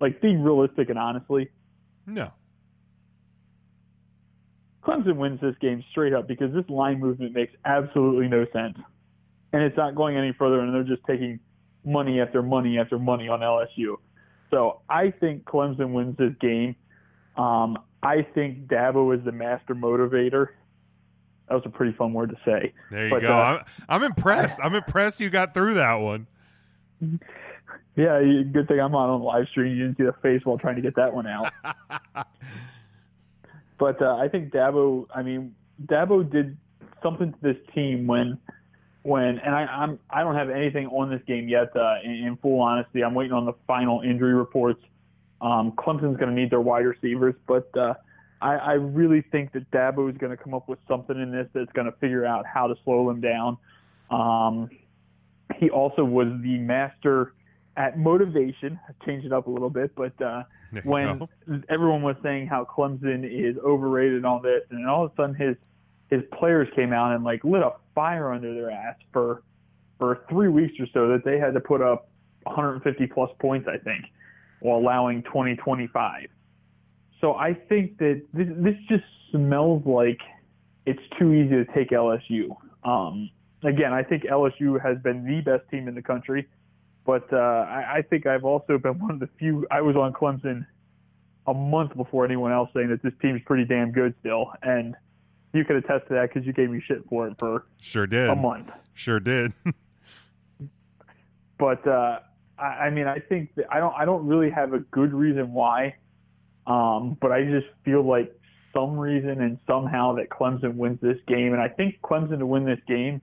Like, 0.00 0.20
being 0.20 0.42
realistic 0.42 0.88
and 0.90 0.98
honestly, 0.98 1.50
No. 2.06 2.32
Clemson 4.82 5.16
wins 5.16 5.40
this 5.40 5.54
game 5.60 5.84
straight 5.90 6.14
up 6.14 6.26
because 6.26 6.52
this 6.54 6.68
line 6.70 6.98
movement 7.00 7.34
makes 7.34 7.52
absolutely 7.64 8.28
no 8.28 8.46
sense. 8.52 8.78
And 9.52 9.62
it's 9.62 9.76
not 9.76 9.94
going 9.94 10.16
any 10.16 10.32
further, 10.32 10.60
and 10.60 10.72
they're 10.74 10.84
just 10.84 11.04
taking 11.06 11.38
money 11.84 12.20
after 12.20 12.42
money 12.42 12.78
after 12.78 12.98
money 12.98 13.28
on 13.28 13.40
LSU. 13.40 13.96
So 14.50 14.80
I 14.88 15.10
think 15.10 15.44
Clemson 15.44 15.92
wins 15.92 16.16
this 16.16 16.32
game. 16.40 16.76
Um, 17.36 17.78
I 18.02 18.22
think 18.34 18.68
Dabo 18.68 19.16
is 19.16 19.22
the 19.24 19.32
master 19.32 19.74
motivator. 19.74 20.48
That 21.48 21.56
was 21.56 21.62
a 21.66 21.70
pretty 21.70 21.92
fun 21.96 22.12
word 22.14 22.30
to 22.30 22.36
say. 22.44 22.72
There 22.90 23.04
you 23.04 23.10
But, 23.10 23.22
go. 23.22 23.28
uh, 23.32 23.62
I'm, 23.88 24.02
I'm 24.02 24.02
impressed. 24.04 24.58
I'm 24.62 24.74
impressed 24.74 25.20
you 25.20 25.28
got 25.30 25.52
through 25.52 25.74
that 25.74 25.94
one. 25.96 26.26
Yeah, 27.96 28.20
good 28.52 28.68
thing 28.68 28.80
I'm 28.80 28.92
not 28.92 29.10
on 29.10 29.22
live 29.22 29.46
stream. 29.50 29.76
You 29.76 29.86
didn't 29.86 29.98
see 29.98 30.04
the 30.04 30.14
face 30.22 30.42
while 30.44 30.58
trying 30.58 30.76
to 30.76 30.82
get 30.82 30.96
that 30.96 31.12
one 31.12 31.26
out. 31.26 31.52
but 33.78 34.00
uh, 34.00 34.16
I 34.16 34.28
think 34.28 34.52
Dabo. 34.52 35.06
I 35.14 35.22
mean, 35.22 35.54
Dabo 35.86 36.28
did 36.30 36.56
something 37.02 37.32
to 37.32 37.38
this 37.42 37.56
team 37.74 38.06
when, 38.06 38.38
when, 39.02 39.38
and 39.38 39.54
I, 39.54 39.64
I'm 39.64 39.98
I 40.08 40.22
don't 40.22 40.36
have 40.36 40.50
anything 40.50 40.86
on 40.86 41.10
this 41.10 41.22
game 41.26 41.48
yet. 41.48 41.74
Uh, 41.74 41.96
in, 42.04 42.10
in 42.10 42.36
full 42.36 42.60
honesty, 42.60 43.02
I'm 43.02 43.14
waiting 43.14 43.32
on 43.32 43.44
the 43.44 43.54
final 43.66 44.02
injury 44.02 44.34
reports. 44.34 44.82
Um, 45.40 45.72
Clemson's 45.72 46.16
going 46.16 46.28
to 46.28 46.34
need 46.34 46.50
their 46.50 46.60
wide 46.60 46.84
receivers, 46.86 47.34
but 47.46 47.74
uh, 47.76 47.94
I, 48.40 48.54
I 48.54 48.72
really 48.74 49.22
think 49.32 49.52
that 49.52 49.70
Dabo 49.70 50.10
is 50.10 50.16
going 50.16 50.36
to 50.36 50.42
come 50.42 50.54
up 50.54 50.68
with 50.68 50.78
something 50.86 51.20
in 51.20 51.32
this 51.32 51.48
that's 51.52 51.72
going 51.72 51.86
to 51.86 51.96
figure 51.98 52.24
out 52.24 52.44
how 52.46 52.66
to 52.66 52.74
slow 52.84 53.08
them 53.08 53.20
down. 53.20 53.58
Um, 54.10 54.70
he 55.56 55.70
also 55.70 56.04
was 56.04 56.28
the 56.42 56.58
master 56.58 57.32
at 57.76 57.98
motivation. 57.98 58.78
Change 59.06 59.24
it 59.24 59.32
up 59.32 59.46
a 59.46 59.50
little 59.50 59.70
bit, 59.70 59.94
but 59.94 60.20
uh, 60.22 60.42
when 60.84 61.18
go. 61.18 61.28
everyone 61.68 62.02
was 62.02 62.16
saying 62.22 62.46
how 62.46 62.64
Clemson 62.64 63.24
is 63.24 63.56
overrated 63.64 64.24
on 64.24 64.42
this, 64.42 64.62
and 64.70 64.88
all 64.88 65.04
of 65.04 65.12
a 65.12 65.14
sudden 65.16 65.34
his 65.34 65.56
his 66.10 66.22
players 66.38 66.68
came 66.74 66.92
out 66.92 67.14
and 67.14 67.24
like 67.24 67.44
lit 67.44 67.62
a 67.62 67.72
fire 67.94 68.32
under 68.32 68.54
their 68.54 68.70
ass 68.70 68.96
for 69.12 69.42
for 69.98 70.24
three 70.28 70.48
weeks 70.48 70.74
or 70.80 70.86
so 70.92 71.08
that 71.08 71.24
they 71.24 71.38
had 71.38 71.54
to 71.54 71.60
put 71.60 71.82
up 71.82 72.08
150 72.44 73.06
plus 73.08 73.30
points, 73.38 73.68
I 73.68 73.78
think, 73.78 74.04
while 74.60 74.78
allowing 74.78 75.22
20 75.22 75.56
25. 75.56 76.28
So 77.20 77.34
I 77.34 77.54
think 77.54 77.98
that 77.98 78.22
this 78.32 78.48
this 78.56 78.76
just 78.88 79.04
smells 79.30 79.84
like 79.86 80.18
it's 80.86 81.02
too 81.18 81.32
easy 81.32 81.50
to 81.50 81.64
take 81.74 81.90
LSU. 81.90 82.56
Um, 82.82 83.30
again, 83.62 83.92
I 83.92 84.02
think 84.02 84.24
LSU 84.24 84.82
has 84.82 84.98
been 85.02 85.24
the 85.24 85.40
best 85.42 85.68
team 85.70 85.86
in 85.86 85.94
the 85.94 86.02
country, 86.02 86.48
but 87.10 87.32
uh, 87.32 87.36
I, 87.36 87.96
I 87.96 88.02
think 88.08 88.26
I've 88.26 88.44
also 88.44 88.78
been 88.78 88.98
one 89.00 89.10
of 89.10 89.18
the 89.18 89.28
few. 89.38 89.66
I 89.70 89.80
was 89.80 89.96
on 89.96 90.12
Clemson 90.12 90.64
a 91.46 91.54
month 91.54 91.96
before 91.96 92.24
anyone 92.24 92.52
else 92.52 92.70
saying 92.74 92.88
that 92.90 93.02
this 93.02 93.12
team's 93.20 93.40
pretty 93.46 93.64
damn 93.64 93.90
good 93.90 94.14
still, 94.20 94.52
and 94.62 94.94
you 95.52 95.64
could 95.64 95.76
attest 95.76 96.06
to 96.08 96.14
that 96.14 96.28
because 96.32 96.46
you 96.46 96.52
gave 96.52 96.70
me 96.70 96.80
shit 96.86 97.02
for 97.08 97.26
it 97.26 97.34
for 97.38 97.66
Sure 97.80 98.06
did. 98.06 98.28
a 98.30 98.36
month. 98.36 98.68
Sure 98.94 99.18
did. 99.18 99.52
But 101.58 101.86
uh, 101.86 102.20
I, 102.58 102.64
I 102.86 102.90
mean, 102.90 103.06
I 103.06 103.18
think 103.18 103.54
that 103.56 103.66
I 103.70 103.80
don't. 103.80 103.94
I 103.94 104.06
don't 104.06 104.26
really 104.26 104.48
have 104.50 104.72
a 104.72 104.78
good 104.78 105.12
reason 105.12 105.52
why, 105.52 105.96
um, 106.66 107.18
but 107.20 107.32
I 107.32 107.44
just 107.44 107.66
feel 107.84 108.02
like 108.02 108.34
some 108.72 108.96
reason 108.98 109.42
and 109.42 109.58
somehow 109.66 110.14
that 110.14 110.30
Clemson 110.30 110.76
wins 110.76 111.00
this 111.02 111.18
game, 111.26 111.52
and 111.52 111.60
I 111.60 111.68
think 111.68 112.00
Clemson 112.02 112.38
to 112.38 112.46
win 112.46 112.64
this 112.64 112.80
game. 112.88 113.20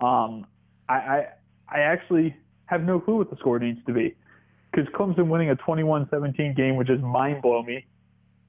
Um, 0.00 0.46
I, 0.88 0.94
I 0.94 1.26
I 1.68 1.78
actually 1.80 2.34
have 2.68 2.82
no 2.82 3.00
clue 3.00 3.16
what 3.16 3.30
the 3.30 3.36
score 3.36 3.58
needs 3.58 3.80
to 3.86 3.92
be 3.92 4.14
because 4.70 4.86
Clemson 4.92 5.28
winning 5.28 5.50
a 5.50 5.56
21-17 5.56 6.54
game 6.54 6.76
would 6.76 6.86
just 6.86 7.02
mind 7.02 7.42
blow 7.42 7.62
me, 7.62 7.86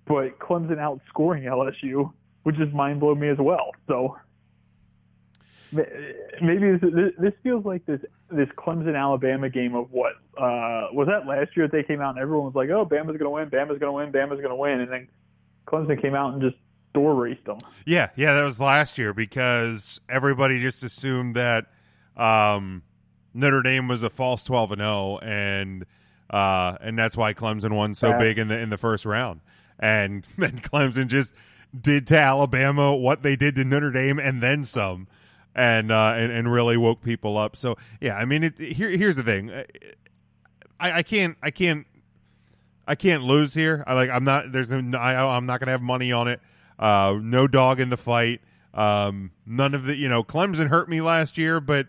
but 0.05 0.37
Clemson 0.39 0.77
outscoring 0.77 1.43
LSU 1.43 2.11
would 2.43 2.55
just 2.55 2.73
mind 2.73 2.99
blow 2.99 3.15
me 3.15 3.29
as 3.29 3.37
well. 3.37 3.71
So 3.87 4.17
maybe 5.71 6.77
this, 6.77 7.13
this, 7.17 7.33
feels 7.43 7.63
like 7.63 7.85
this 7.85 8.01
this 8.29 8.49
Clemson 8.57 8.99
Alabama 8.99 9.49
game 9.49 9.75
of 9.75 9.91
what 9.91 10.13
uh, 10.37 10.89
was 10.91 11.07
that 11.07 11.25
last 11.25 11.55
year 11.55 11.67
that 11.67 11.71
they 11.71 11.83
came 11.83 12.01
out 12.01 12.11
and 12.11 12.19
everyone 12.19 12.45
was 12.45 12.55
like, 12.55 12.69
oh, 12.69 12.85
Bama's 12.85 13.19
to 13.19 13.29
win, 13.29 13.49
Bama's 13.49 13.79
to 13.79 13.91
win, 13.91 14.11
Bama's 14.11 14.41
to 14.41 14.55
win, 14.55 14.81
and 14.81 14.91
then 14.91 15.07
Clemson 15.67 16.01
came 16.01 16.15
out 16.15 16.33
and 16.33 16.41
just 16.41 16.55
door 16.93 17.15
raced 17.15 17.45
them. 17.45 17.59
Yeah, 17.85 18.09
yeah, 18.15 18.33
that 18.33 18.43
was 18.43 18.59
last 18.59 18.97
year 18.97 19.13
because 19.13 20.01
everybody 20.09 20.59
just 20.59 20.83
assumed 20.83 21.35
that 21.35 21.67
um, 22.17 22.83
Notre 23.33 23.61
Dame 23.61 23.87
was 23.87 24.03
a 24.03 24.09
false 24.09 24.43
twelve 24.43 24.71
and 24.71 24.79
zero, 24.81 25.19
and 25.21 25.85
uh, 26.29 26.77
and 26.81 26.97
that's 26.97 27.15
why 27.17 27.33
Clemson 27.33 27.73
won 27.75 27.93
so 27.95 28.09
Yeah. 28.09 28.19
big 28.19 28.37
in 28.39 28.47
the 28.47 28.57
in 28.57 28.69
the 28.69 28.77
first 28.77 29.05
round, 29.05 29.41
and 29.79 30.27
then 30.37 30.59
Clemson 30.59 31.07
just 31.07 31.33
did 31.79 32.07
to 32.07 32.19
Alabama 32.19 32.95
what 32.95 33.21
they 33.21 33.35
did 33.35 33.55
to 33.55 33.63
Notre 33.63 33.91
Dame 33.91 34.17
and 34.19 34.41
then 34.41 34.63
some. 34.63 35.07
and 35.55 35.91
uh, 35.91 36.13
and 36.15 36.31
and 36.31 36.51
really 36.51 36.77
woke 36.77 37.01
people 37.03 37.37
up. 37.37 37.55
So 37.55 37.75
yeah, 38.01 38.15
I 38.15 38.25
mean, 38.25 38.43
it, 38.43 38.57
here 38.57 38.89
here's 38.89 39.15
the 39.15 39.23
thing. 39.23 39.51
I, 40.79 40.91
I 40.99 41.03
can't 41.03 41.37
I 41.43 41.51
can't 41.51 41.85
I 42.87 42.95
can't 42.95 43.23
lose 43.23 43.53
here. 43.53 43.83
I 43.85 43.93
like 43.93 44.09
I'm 44.09 44.23
not 44.23 44.51
there's 44.51 44.71
no, 44.71 44.97
I, 44.97 45.35
I'm 45.35 45.45
not 45.45 45.59
gonna 45.59 45.71
have 45.71 45.81
money 45.81 46.11
on 46.11 46.27
it. 46.27 46.39
Uh, 46.77 47.19
no 47.21 47.47
dog 47.47 47.79
in 47.79 47.89
the 47.89 47.97
fight. 47.97 48.41
Um, 48.73 49.31
none 49.45 49.73
of 49.73 49.83
the 49.85 49.95
you 49.95 50.07
know 50.07 50.23
Clemson 50.23 50.67
hurt 50.67 50.87
me 50.89 51.01
last 51.01 51.37
year, 51.37 51.59
but 51.59 51.87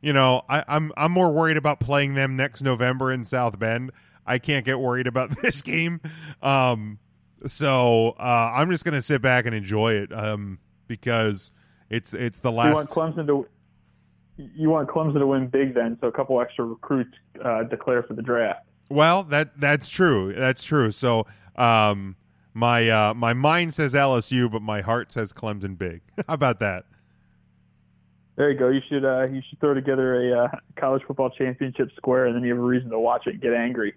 you 0.00 0.12
know 0.12 0.42
I, 0.48 0.64
I'm 0.68 0.92
I'm 0.96 1.12
more 1.12 1.32
worried 1.32 1.56
about 1.56 1.80
playing 1.80 2.14
them 2.14 2.36
next 2.36 2.62
November 2.62 3.12
in 3.12 3.24
South 3.24 3.58
Bend. 3.58 3.92
I 4.26 4.38
can't 4.38 4.64
get 4.64 4.78
worried 4.78 5.06
about 5.06 5.30
this 5.42 5.62
game. 5.62 6.00
Um, 6.42 6.98
so 7.46 8.10
uh, 8.18 8.52
I'm 8.54 8.70
just 8.70 8.84
gonna 8.84 9.02
sit 9.02 9.22
back 9.22 9.46
and 9.46 9.54
enjoy 9.54 9.94
it 9.94 10.12
um, 10.12 10.58
because 10.86 11.52
it's 11.90 12.14
it's 12.14 12.40
the 12.40 12.52
last. 12.52 12.68
You 12.68 12.74
want 12.74 12.90
Clemson 12.90 13.26
to 13.26 13.46
you 14.36 14.70
want 14.70 14.88
Clemson 14.88 15.18
to 15.18 15.26
win 15.26 15.48
big 15.48 15.74
then, 15.74 15.98
so 16.00 16.06
a 16.06 16.12
couple 16.12 16.40
extra 16.40 16.64
recruits 16.64 17.14
uh, 17.44 17.64
declare 17.64 18.02
for 18.02 18.14
the 18.14 18.22
draft. 18.22 18.64
Well, 18.88 19.24
that 19.24 19.60
that's 19.60 19.88
true. 19.88 20.32
That's 20.32 20.62
true. 20.62 20.90
So, 20.90 21.26
um, 21.56 22.16
my 22.54 22.88
uh, 22.88 23.14
my 23.14 23.32
mind 23.32 23.74
says 23.74 23.94
LSU, 23.94 24.50
but 24.50 24.62
my 24.62 24.80
heart 24.80 25.12
says 25.12 25.32
Clemson 25.32 25.76
big. 25.76 26.02
How 26.28 26.34
about 26.34 26.60
that? 26.60 26.84
There 28.38 28.52
you 28.52 28.56
go. 28.56 28.68
You 28.68 28.80
should 28.88 29.04
uh, 29.04 29.24
you 29.24 29.42
should 29.48 29.58
throw 29.58 29.74
together 29.74 30.14
a 30.14 30.44
uh, 30.44 30.48
college 30.76 31.02
football 31.08 31.28
championship 31.28 31.90
square, 31.96 32.26
and 32.26 32.36
then 32.36 32.44
you 32.44 32.50
have 32.50 32.62
a 32.62 32.66
reason 32.66 32.88
to 32.90 32.98
watch 32.98 33.26
it 33.26 33.30
and 33.30 33.40
get 33.42 33.52
angry. 33.52 33.94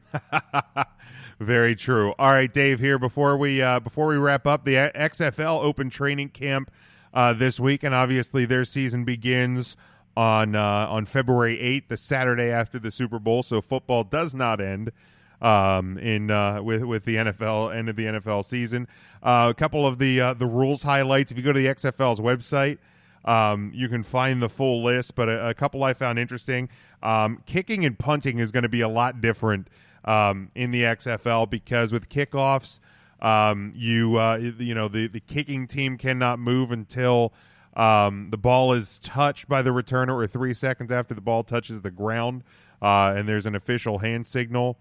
Very 1.40 1.76
true. 1.76 2.16
All 2.18 2.32
right, 2.32 2.52
Dave. 2.52 2.80
Here 2.80 2.98
before 2.98 3.38
we 3.38 3.62
uh, 3.62 3.80
before 3.80 4.08
we 4.08 4.16
wrap 4.18 4.48
up 4.48 4.66
the 4.66 4.74
XFL 4.74 5.64
Open 5.64 5.92
Training 5.92 6.30
Camp 6.30 6.72
uh, 7.14 7.34
this 7.34 7.60
week, 7.60 7.84
and 7.84 7.94
obviously 7.94 8.46
their 8.46 8.66
season 8.66 9.06
begins 9.06 9.78
on 10.18 10.56
uh, 10.56 10.88
on 10.90 11.06
February 11.06 11.60
eighth, 11.60 11.90
the 11.90 11.98
Saturday 11.98 12.50
after 12.50 12.80
the 12.80 12.90
Super 12.90 13.20
Bowl. 13.20 13.44
So 13.44 13.62
football 13.62 14.04
does 14.04 14.34
not 14.34 14.60
end 14.60 14.92
um, 15.40 16.00
in 16.00 16.32
uh, 16.32 16.64
with 16.64 16.82
with 16.82 17.06
the 17.06 17.18
NFL 17.18 17.76
end 17.76 17.90
of 17.90 17.96
the 17.96 18.06
NFL 18.06 18.44
season. 18.46 18.88
Uh, 19.22 19.50
a 19.52 19.54
couple 19.54 19.86
of 19.86 20.00
the 20.00 20.20
uh, 20.20 20.34
the 20.34 20.48
rules 20.48 20.82
highlights. 20.82 21.32
If 21.32 21.38
you 21.38 21.44
go 21.44 21.54
to 21.54 21.60
the 21.60 21.68
XFL's 21.68 22.20
website, 22.20 22.80
um, 23.26 23.72
you 23.74 23.88
can 23.90 24.04
find 24.04 24.42
the 24.42 24.50
full 24.50 24.84
list. 24.84 25.16
But 25.16 25.30
a, 25.30 25.50
a 25.50 25.54
couple 25.54 25.84
I 25.84 25.94
found 25.94 26.20
interesting. 26.20 26.70
Um, 27.04 27.42
kicking 27.46 27.86
and 27.86 27.98
punting 27.98 28.40
is 28.40 28.52
going 28.52 28.64
to 28.64 28.70
be 28.70 28.82
a 28.82 28.90
lot 28.90 29.22
different 29.22 29.68
um, 30.06 30.52
in 30.56 30.72
the 30.72 30.84
XFL 30.84 31.50
because 31.50 31.92
with 31.92 32.10
kickoffs, 32.10 32.80
um, 33.22 33.72
you 33.76 34.18
uh, 34.18 34.38
you 34.38 34.74
know 34.74 34.88
the 34.88 35.08
the 35.08 35.20
kicking 35.20 35.68
team 35.68 35.98
cannot 35.98 36.40
move 36.40 36.72
until 36.72 37.34
um, 37.76 38.30
the 38.32 38.38
ball 38.38 38.74
is 38.74 39.00
touched 39.00 39.48
by 39.48 39.62
the 39.62 39.70
returner 39.70 40.14
or 40.16 40.28
three 40.28 40.54
seconds 40.54 40.92
after 40.92 41.14
the 41.14 41.22
ball 41.22 41.44
touches 41.44 41.82
the 41.82 41.92
ground, 41.92 42.44
uh, 42.82 43.14
and 43.16 43.30
there's 43.30 43.46
an 43.46 43.56
official 43.56 44.00
hand 44.00 44.26
signal. 44.26 44.78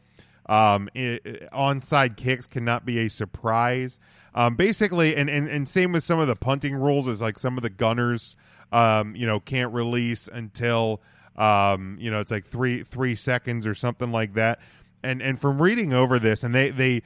Um, 0.51 0.89
onside 0.95 2.17
kicks 2.17 2.49
cannot 2.49 2.85
be 2.85 2.99
a 2.99 3.09
surprise. 3.09 4.01
Um, 4.35 4.57
basically, 4.57 5.15
and, 5.15 5.31
and 5.31 5.49
and 5.49 5.69
same 5.69 5.93
with 5.93 6.03
some 6.03 6.19
of 6.19 6.27
the 6.27 6.35
punting 6.35 6.75
rules 6.75 7.07
is 7.07 7.21
like 7.21 7.39
some 7.39 7.57
of 7.57 7.63
the 7.63 7.71
gunners, 7.71 8.35
um, 8.73 9.15
you 9.15 9.27
know, 9.27 9.39
can't 9.39 9.73
release 9.73 10.29
until 10.29 11.03
um, 11.37 11.97
you 12.01 12.11
know 12.11 12.19
it's 12.19 12.33
like 12.33 12.45
three 12.45 12.83
three 12.83 13.15
seconds 13.15 13.65
or 13.65 13.75
something 13.75 14.11
like 14.11 14.35
that. 14.35 14.59
And 15.05 15.23
and 15.23 15.41
from 15.41 15.63
reading 15.63 15.93
over 15.93 16.19
this, 16.19 16.43
and 16.43 16.53
they 16.53 16.71
they 16.71 17.03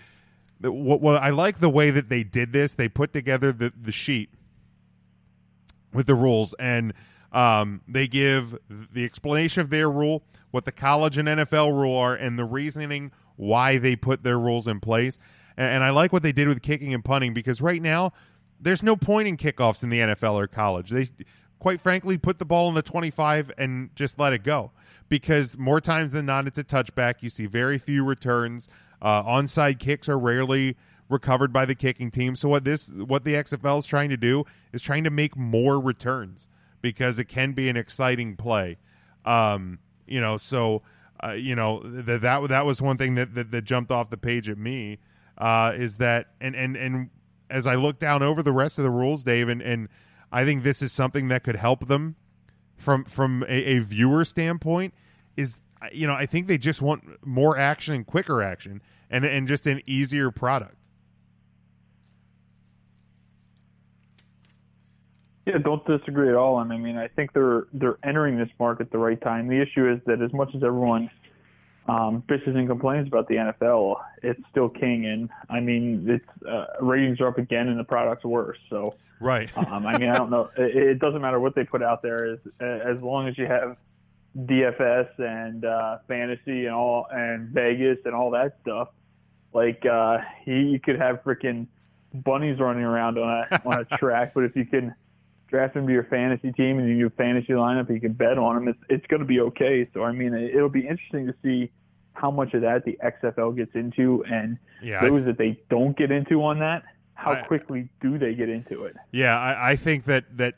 what, 0.61 1.03
what 1.03 1.23
I 1.23 1.29
like 1.29 1.61
the 1.61 1.69
way 1.69 1.91
that 1.91 2.09
they 2.09 2.25
did 2.25 2.51
this. 2.51 2.73
They 2.73 2.89
put 2.89 3.13
together 3.13 3.53
the 3.53 3.75
the 3.79 3.93
sheet 3.93 4.31
with 5.93 6.07
the 6.07 6.15
rules 6.15 6.55
and 6.59 6.95
um, 7.35 7.83
they 7.89 8.07
give 8.07 8.57
the 8.69 9.05
explanation 9.05 9.61
of 9.61 9.69
their 9.69 9.91
rule, 9.91 10.23
what 10.51 10.65
the 10.65 10.73
college 10.73 11.19
and 11.19 11.29
NFL 11.29 11.73
rule 11.73 11.97
are, 11.97 12.15
and 12.15 12.39
the 12.39 12.45
reasoning 12.45 13.11
why 13.37 13.79
they 13.79 13.97
put 13.97 14.23
their 14.23 14.39
rules 14.39 14.69
in 14.69 14.81
place. 14.81 15.19
And, 15.57 15.71
and 15.75 15.85
I 15.85 15.91
like 15.91 16.13
what 16.13 16.23
they 16.23 16.33
did 16.33 16.49
with 16.49 16.63
kicking 16.63 16.95
and 16.95 17.05
punting 17.05 17.35
because 17.35 17.61
right 17.61 17.83
now 17.83 18.13
there's 18.61 18.83
no 18.83 18.97
point 18.97 19.29
in 19.29 19.37
kickoffs 19.37 19.83
in 19.83 19.91
the 19.91 20.01
NFL 20.01 20.35
or 20.35 20.47
college. 20.47 20.91
They, 20.91 21.09
quite 21.59 21.81
frankly, 21.81 22.19
put 22.19 22.39
the 22.39 22.45
ball 22.45 22.69
in 22.69 22.75
the 22.75 22.83
25 22.83 23.53
and 23.59 23.95
just 23.95 24.19
let 24.19 24.33
it 24.33 24.43
go 24.43 24.73
because 25.09 25.57
more 25.59 25.81
times 25.81 26.13
than 26.13 26.27
not, 26.27 26.47
it's 26.47 26.59
a 26.59 26.65
touchback. 26.65 27.17
You 27.21 27.31
see 27.31 27.47
very 27.47 27.79
few 27.79 28.05
returns. 28.05 28.69
Uh, 29.03 29.23
onside 29.23 29.79
kicks 29.79 30.09
are 30.09 30.19
rarely 30.19 30.77
recovered 31.09 31.53
by 31.53 31.65
the 31.65 31.75
kicking 31.75 32.11
team. 32.11 32.37
So 32.37 32.49
what 32.49 32.65
this 32.65 32.91
what 32.91 33.25
the 33.25 33.35
XFL 33.35 33.79
is 33.79 33.87
trying 33.87 34.11
to 34.11 34.17
do 34.17 34.45
is 34.73 34.83
trying 34.83 35.05
to 35.05 35.11
make 35.11 35.37
more 35.37 35.79
returns 35.79 36.47
because 36.81 37.19
it 37.19 37.27
can 37.27 37.53
be 37.53 37.69
an 37.69 37.77
exciting 37.77 38.37
play. 38.37 38.79
Um, 39.25 39.79
you 40.07 40.21
know, 40.21 40.37
so 40.37 40.83
uh, 41.25 41.33
you 41.33 41.55
know 41.55 41.81
that 41.85 42.21
that 42.23 42.49
that 42.49 42.67
was 42.67 42.83
one 42.83 42.97
thing 42.97 43.15
that 43.15 43.35
that, 43.35 43.51
that 43.51 43.63
jumped 43.63 43.91
off 43.91 44.11
the 44.11 44.17
page 44.17 44.49
at 44.49 44.59
me 44.59 44.99
uh, 45.39 45.73
is 45.75 45.97
that 45.97 46.29
and 46.41 46.55
and 46.55 46.77
and 46.77 47.11
as 47.51 47.67
I 47.67 47.75
look 47.77 47.99
down 47.99 48.23
over 48.23 48.43
the 48.43 48.53
rest 48.53 48.79
of 48.79 48.85
the 48.85 48.91
rules, 48.91 49.23
Dave, 49.23 49.49
and, 49.49 49.63
and 49.63 49.89
I 50.33 50.45
think 50.45 50.65
this 50.65 50.83
is 50.83 50.93
something 50.93 51.29
that 51.29 51.45
could 51.45 51.57
help 51.57 51.89
them 51.89 52.17
from 52.77 53.05
from 53.05 53.45
a, 53.49 53.77
a 53.77 53.79
viewer 53.79 54.25
standpoint. 54.25 54.95
Is 55.37 55.61
you 55.93 56.07
know 56.07 56.15
I 56.15 56.27
think 56.27 56.47
they 56.47 56.59
just 56.59 56.83
want 56.83 57.25
more 57.27 57.57
action 57.57 57.95
and 57.95 58.07
quicker 58.07 58.43
action 58.43 58.83
and 59.11 59.25
and 59.25 59.49
just 59.49 59.67
an 59.67 59.83
easier 59.87 60.31
product. 60.31 60.77
Yeah, 65.47 65.59
don't 65.59 65.85
disagree 65.87 66.31
at 66.31 66.37
all. 66.37 66.61
And 66.61 66.73
I 66.73 66.79
mean, 66.79 66.97
I 66.97 67.09
think 67.09 67.33
they're 67.33 67.67
they're 67.73 67.99
entering 68.03 68.39
this 68.39 68.49
market 68.59 68.87
at 68.87 68.93
the 68.93 68.99
right 68.99 69.21
time. 69.21 69.49
The 69.49 69.61
issue 69.61 69.91
is 69.91 70.01
that 70.07 70.23
as 70.23 70.33
much 70.33 70.55
as 70.55 70.63
everyone 70.63 71.11
um, 71.87 72.23
bitches 72.27 72.57
and 72.57 72.67
complains 72.67 73.09
about 73.09 73.29
the 73.29 73.35
NFL, 73.35 74.01
it's 74.23 74.41
still 74.51 74.71
king. 74.71 75.05
And 75.05 75.29
I 75.51 75.61
mean, 75.61 76.07
it's 76.09 76.47
uh, 76.47 76.67
ratings 76.81 77.21
are 77.21 77.29
up 77.29 77.39
again, 77.39 77.69
and 77.69 77.79
the 77.79 77.85
product's 77.85 78.25
worse. 78.25 78.57
So 78.71 78.95
right. 79.21 79.51
um, 79.57 79.87
I 79.87 79.99
mean, 79.99 80.09
I 80.09 80.17
don't 80.17 80.31
know. 80.31 80.51
It, 80.57 80.77
it 80.77 80.99
doesn't 80.99 81.21
matter 81.21 81.41
what 81.41 81.55
they 81.55 81.65
put 81.65 81.83
out 81.83 82.01
there, 82.01 82.33
as 82.33 82.39
as 82.61 83.03
long 83.03 83.29
as 83.29 83.37
you 83.37 83.47
have 83.47 83.77
DFS 84.39 85.09
and 85.19 85.65
uh, 85.67 85.99
fantasy 86.09 86.67
and 86.67 86.75
all 86.75 87.07
and 87.11 87.51
Vegas 87.51 87.99
and 88.07 88.15
all 88.15 88.31
that 88.31 88.57
stuff. 88.63 88.89
Like 89.53 89.85
uh, 89.85 90.19
you, 90.47 90.57
you 90.57 90.81
could 90.81 90.99
have 90.99 91.23
freaking 91.23 91.67
bunnies 92.15 92.59
running 92.59 92.85
around 92.85 93.19
on 93.19 93.47
a 93.51 93.63
on 93.67 93.81
a 93.81 93.85
track, 93.99 94.33
but 94.35 94.45
if 94.45 94.57
you 94.57 94.65
can 94.65 94.95
draft 95.55 95.75
them 95.75 95.87
to 95.87 95.93
your 95.93 96.05
fantasy 96.05 96.51
team 96.53 96.79
and 96.79 96.89
you 96.89 96.99
do 96.99 97.07
a 97.07 97.11
fantasy 97.11 97.53
lineup, 97.53 97.89
you 97.89 98.01
can 98.01 98.13
bet 98.13 98.39
on 98.39 98.57
them. 98.57 98.69
It's 98.69 98.79
it's 98.89 99.07
going 99.07 99.21
to 99.21 99.27
be 99.27 99.41
okay. 99.41 99.89
So 99.95 100.03
I 100.03 100.13
mean, 100.13 100.35
it, 100.35 100.55
it'll 100.55 100.69
be 100.69 100.81
interesting 100.87 101.27
to 101.27 101.35
see 101.43 101.71
how 102.13 102.31
much 102.31 102.55
of 102.55 102.63
that 102.63 102.85
the 102.85 102.99
XFL 103.05 103.57
gets 103.57 103.75
into, 103.75 104.25
and 104.31 104.59
Yeah, 104.83 105.07
those 105.07 105.23
I- 105.23 105.27
that 105.27 105.39
they 105.39 105.61
don't 105.71 105.97
get 105.97 106.11
into 106.11 106.43
on 106.45 106.59
that, 106.61 106.83
how 107.15 107.33
I- 107.33 107.43
quickly 107.43 107.89
do 108.01 108.19
they 108.19 108.35
get 108.35 108.49
into 108.49 108.85
it? 108.85 108.97
Yeah, 109.13 109.39
I, 109.39 109.71
I 109.73 109.77
think 109.77 110.05
that 110.07 110.25
that 110.39 110.55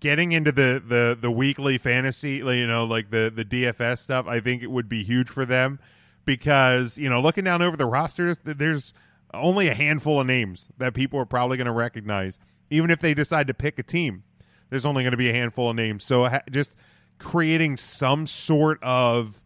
getting 0.00 0.32
into 0.32 0.52
the, 0.52 0.82
the 0.86 1.16
the 1.18 1.30
weekly 1.30 1.78
fantasy, 1.78 2.36
you 2.36 2.66
know, 2.66 2.84
like 2.84 3.10
the 3.10 3.32
the 3.34 3.44
DFS 3.44 3.98
stuff, 3.98 4.26
I 4.26 4.40
think 4.40 4.62
it 4.62 4.70
would 4.70 4.88
be 4.88 5.02
huge 5.02 5.28
for 5.30 5.46
them 5.46 5.78
because 6.26 6.98
you 6.98 7.08
know, 7.08 7.20
looking 7.20 7.44
down 7.44 7.62
over 7.62 7.76
the 7.76 7.86
rosters, 7.86 8.38
there's 8.44 8.92
only 9.32 9.68
a 9.68 9.74
handful 9.74 10.20
of 10.20 10.26
names 10.26 10.68
that 10.78 10.92
people 10.92 11.18
are 11.20 11.24
probably 11.24 11.56
going 11.56 11.66
to 11.66 11.72
recognize, 11.72 12.38
even 12.70 12.90
if 12.90 13.00
they 13.00 13.14
decide 13.14 13.46
to 13.48 13.54
pick 13.54 13.78
a 13.78 13.82
team. 13.82 14.24
There's 14.70 14.86
only 14.86 15.02
going 15.02 15.10
to 15.10 15.16
be 15.16 15.28
a 15.28 15.32
handful 15.32 15.68
of 15.68 15.76
names, 15.76 16.04
so 16.04 16.28
just 16.50 16.74
creating 17.18 17.76
some 17.76 18.26
sort 18.26 18.82
of 18.82 19.42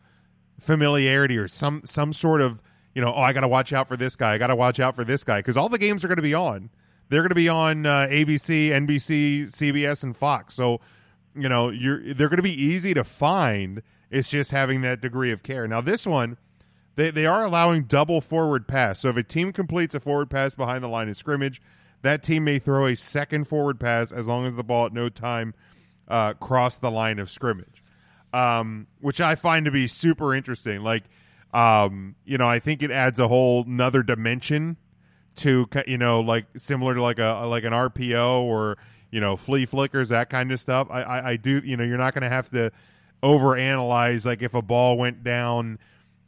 familiarity 0.61 1.37
or 1.39 1.49
some 1.49 1.83
some 1.85 2.13
sort 2.13 2.41
of 2.41 2.61
you 2.95 3.03
know, 3.03 3.13
oh, 3.13 3.21
I 3.21 3.33
got 3.33 3.41
to 3.41 3.49
watch 3.49 3.73
out 3.73 3.89
for 3.89 3.97
this 3.97 4.17
guy. 4.17 4.35
I 4.35 4.39
got 4.39 4.47
to 4.49 4.57
watch 4.57 4.79
out 4.79 4.95
for 4.95 5.05
this 5.05 5.25
guy 5.25 5.41
because 5.41 5.57
all 5.57 5.69
the 5.69 5.79
games 5.79 6.05
are 6.05 6.09
going 6.09 6.17
to 6.17 6.23
be 6.23 6.35
on. 6.35 6.71
They're 7.09 7.23
going 7.23 7.31
to 7.31 7.35
be 7.35 7.49
on 7.49 7.87
uh, 7.87 8.07
ABC, 8.09 8.69
NBC, 8.69 9.45
CBS, 9.45 10.03
and 10.03 10.17
Fox. 10.17 10.55
So, 10.55 10.81
you 11.35 11.49
know, 11.49 11.69
you're 11.71 12.15
they're 12.15 12.29
going 12.29 12.39
to 12.39 12.43
be 12.43 12.61
easy 12.61 12.95
to 12.95 13.05
find. 13.05 13.83
It's 14.11 14.29
just 14.29 14.53
having 14.53 14.81
that 14.83 15.01
degree 15.01 15.33
of 15.33 15.43
care. 15.43 15.67
Now, 15.67 15.81
this 15.81 16.07
one, 16.07 16.39
they 16.95 17.11
they 17.11 17.27
are 17.27 17.45
allowing 17.45 17.85
double 17.85 18.21
forward 18.21 18.69
pass. 18.69 19.01
So, 19.01 19.09
if 19.09 19.17
a 19.17 19.23
team 19.23 19.53
completes 19.53 19.95
a 19.95 20.01
forward 20.01 20.31
pass 20.31 20.55
behind 20.55 20.85
the 20.85 20.89
line 20.89 21.09
of 21.09 21.17
scrimmage, 21.17 21.61
that 22.05 22.23
team 22.23 22.45
may 22.45 22.59
throw 22.59 22.87
a 22.87 22.95
second 22.95 23.49
forward 23.49 23.81
pass 23.81 24.13
as 24.13 24.27
long 24.27 24.45
as 24.45 24.55
the 24.55 24.63
ball 24.63 24.87
at 24.87 24.93
no 24.93 25.09
time 25.09 25.55
uh, 26.07 26.35
crossed 26.35 26.83
the 26.83 26.91
line 26.91 27.19
of 27.19 27.31
scrimmage, 27.31 27.83
um, 28.35 28.87
which 29.01 29.23
I 29.23 29.35
find 29.35 29.65
to 29.65 29.71
be 29.71 29.87
super 29.87 30.35
interesting. 30.35 30.83
Like, 30.83 31.05
um, 31.55 32.15
you 32.27 32.37
know, 32.37 32.47
I 32.47 32.59
think 32.59 32.83
it 32.83 32.91
adds 32.91 33.19
a 33.19 33.27
whole 33.27 33.65
another 33.67 34.03
dimension 34.03 34.77
to 35.37 35.67
you 35.87 35.97
know, 35.97 36.21
like 36.21 36.45
similar 36.59 36.95
to 36.95 37.03
like 37.03 37.19
a 37.19 37.47
like 37.47 37.65
an 37.65 37.73
RPO 37.73 38.43
or 38.43 38.77
you 39.11 39.21
know 39.21 39.35
flea 39.35 39.65
flickers 39.65 40.11
that 40.11 40.29
kind 40.29 40.53
of 40.53 40.61
stuff. 40.61 40.89
I 40.91 41.03
I, 41.03 41.31
I 41.31 41.37
do 41.37 41.63
you 41.65 41.77
know 41.77 41.85
you're 41.85 41.97
not 41.97 42.13
going 42.13 42.23
to 42.23 42.29
have 42.29 42.51
to 42.51 42.71
overanalyze 43.23 44.27
like 44.27 44.43
if 44.43 44.53
a 44.55 44.63
ball 44.63 44.99
went 44.99 45.25
down. 45.25 45.79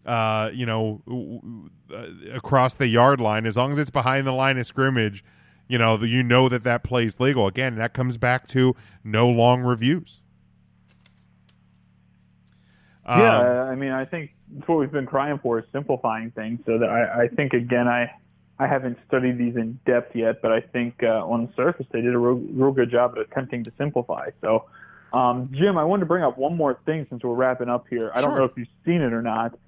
Uh, 0.07 0.53
you 0.55 0.65
know, 0.65 1.03
w- 1.05 1.41
w- 1.41 1.71
uh, 1.93 2.37
across 2.37 2.75
the 2.75 2.87
yard 2.87 3.21
line, 3.21 3.45
as 3.45 3.57
long 3.57 3.73
as 3.73 3.79
it's 3.79 3.91
behind 3.91 4.25
the 4.25 4.31
line 4.31 4.57
of 4.57 4.65
scrimmage, 4.65 5.25
you 5.69 5.79
know 5.79 6.03
you 6.03 6.23
know 6.23 6.49
that 6.49 6.65
that 6.65 6.83
plays 6.83 7.21
legal. 7.21 7.47
Again, 7.47 7.77
that 7.77 7.95
comes 7.95 8.17
back 8.17 8.47
to 8.49 8.75
no 9.05 9.29
long 9.29 9.63
reviews. 9.63 10.21
Um, 13.05 13.21
yeah, 13.21 13.63
I 13.65 13.75
mean, 13.75 13.93
I 13.93 14.05
think 14.05 14.33
that's 14.53 14.67
what 14.69 14.79
we've 14.79 14.91
been 14.91 15.07
crying 15.07 15.39
for 15.43 15.59
is 15.59 15.65
simplifying 15.73 16.31
things. 16.33 16.61
So 16.67 16.79
that 16.79 16.89
I, 16.89 17.25
I 17.25 17.29
think 17.29 17.53
again, 17.53 17.87
I 17.89 18.11
I 18.59 18.67
haven't 18.67 18.99
studied 19.07 19.39
these 19.39 19.57
in 19.57 19.79
depth 19.87 20.17
yet, 20.17 20.41
but 20.41 20.53
I 20.53 20.61
think 20.61 21.03
uh, 21.03 21.27
on 21.27 21.47
the 21.47 21.53
surface 21.55 21.87
they 21.93 22.01
did 22.01 22.15
a 22.15 22.19
real, 22.19 22.37
real 22.53 22.73
good 22.73 22.91
job 22.91 23.13
at 23.17 23.19
attempting 23.19 23.65
to 23.65 23.73
simplify. 23.77 24.31
So, 24.41 24.65
um, 25.13 25.51
Jim, 25.53 25.77
I 25.77 25.85
wanted 25.85 26.01
to 26.01 26.07
bring 26.07 26.25
up 26.25 26.39
one 26.39 26.57
more 26.57 26.79
thing 26.87 27.07
since 27.11 27.23
we're 27.23 27.35
wrapping 27.35 27.69
up 27.69 27.87
here. 27.89 28.11
I 28.15 28.23
don't 28.23 28.37
know 28.37 28.45
if 28.45 28.53
you've 28.57 28.69
seen 28.85 29.03
it 29.03 29.13
or 29.13 29.23
not. 29.23 29.59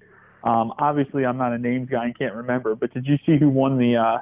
Um, 0.43 0.73
obviously, 0.79 1.25
I'm 1.25 1.37
not 1.37 1.53
a 1.53 1.57
names 1.57 1.89
guy 1.89 2.05
and 2.05 2.17
can't 2.17 2.33
remember, 2.33 2.73
but 2.75 2.93
did 2.93 3.05
you 3.05 3.17
see 3.25 3.37
who 3.37 3.49
won 3.49 3.77
the 3.77 3.97
uh, 3.97 4.17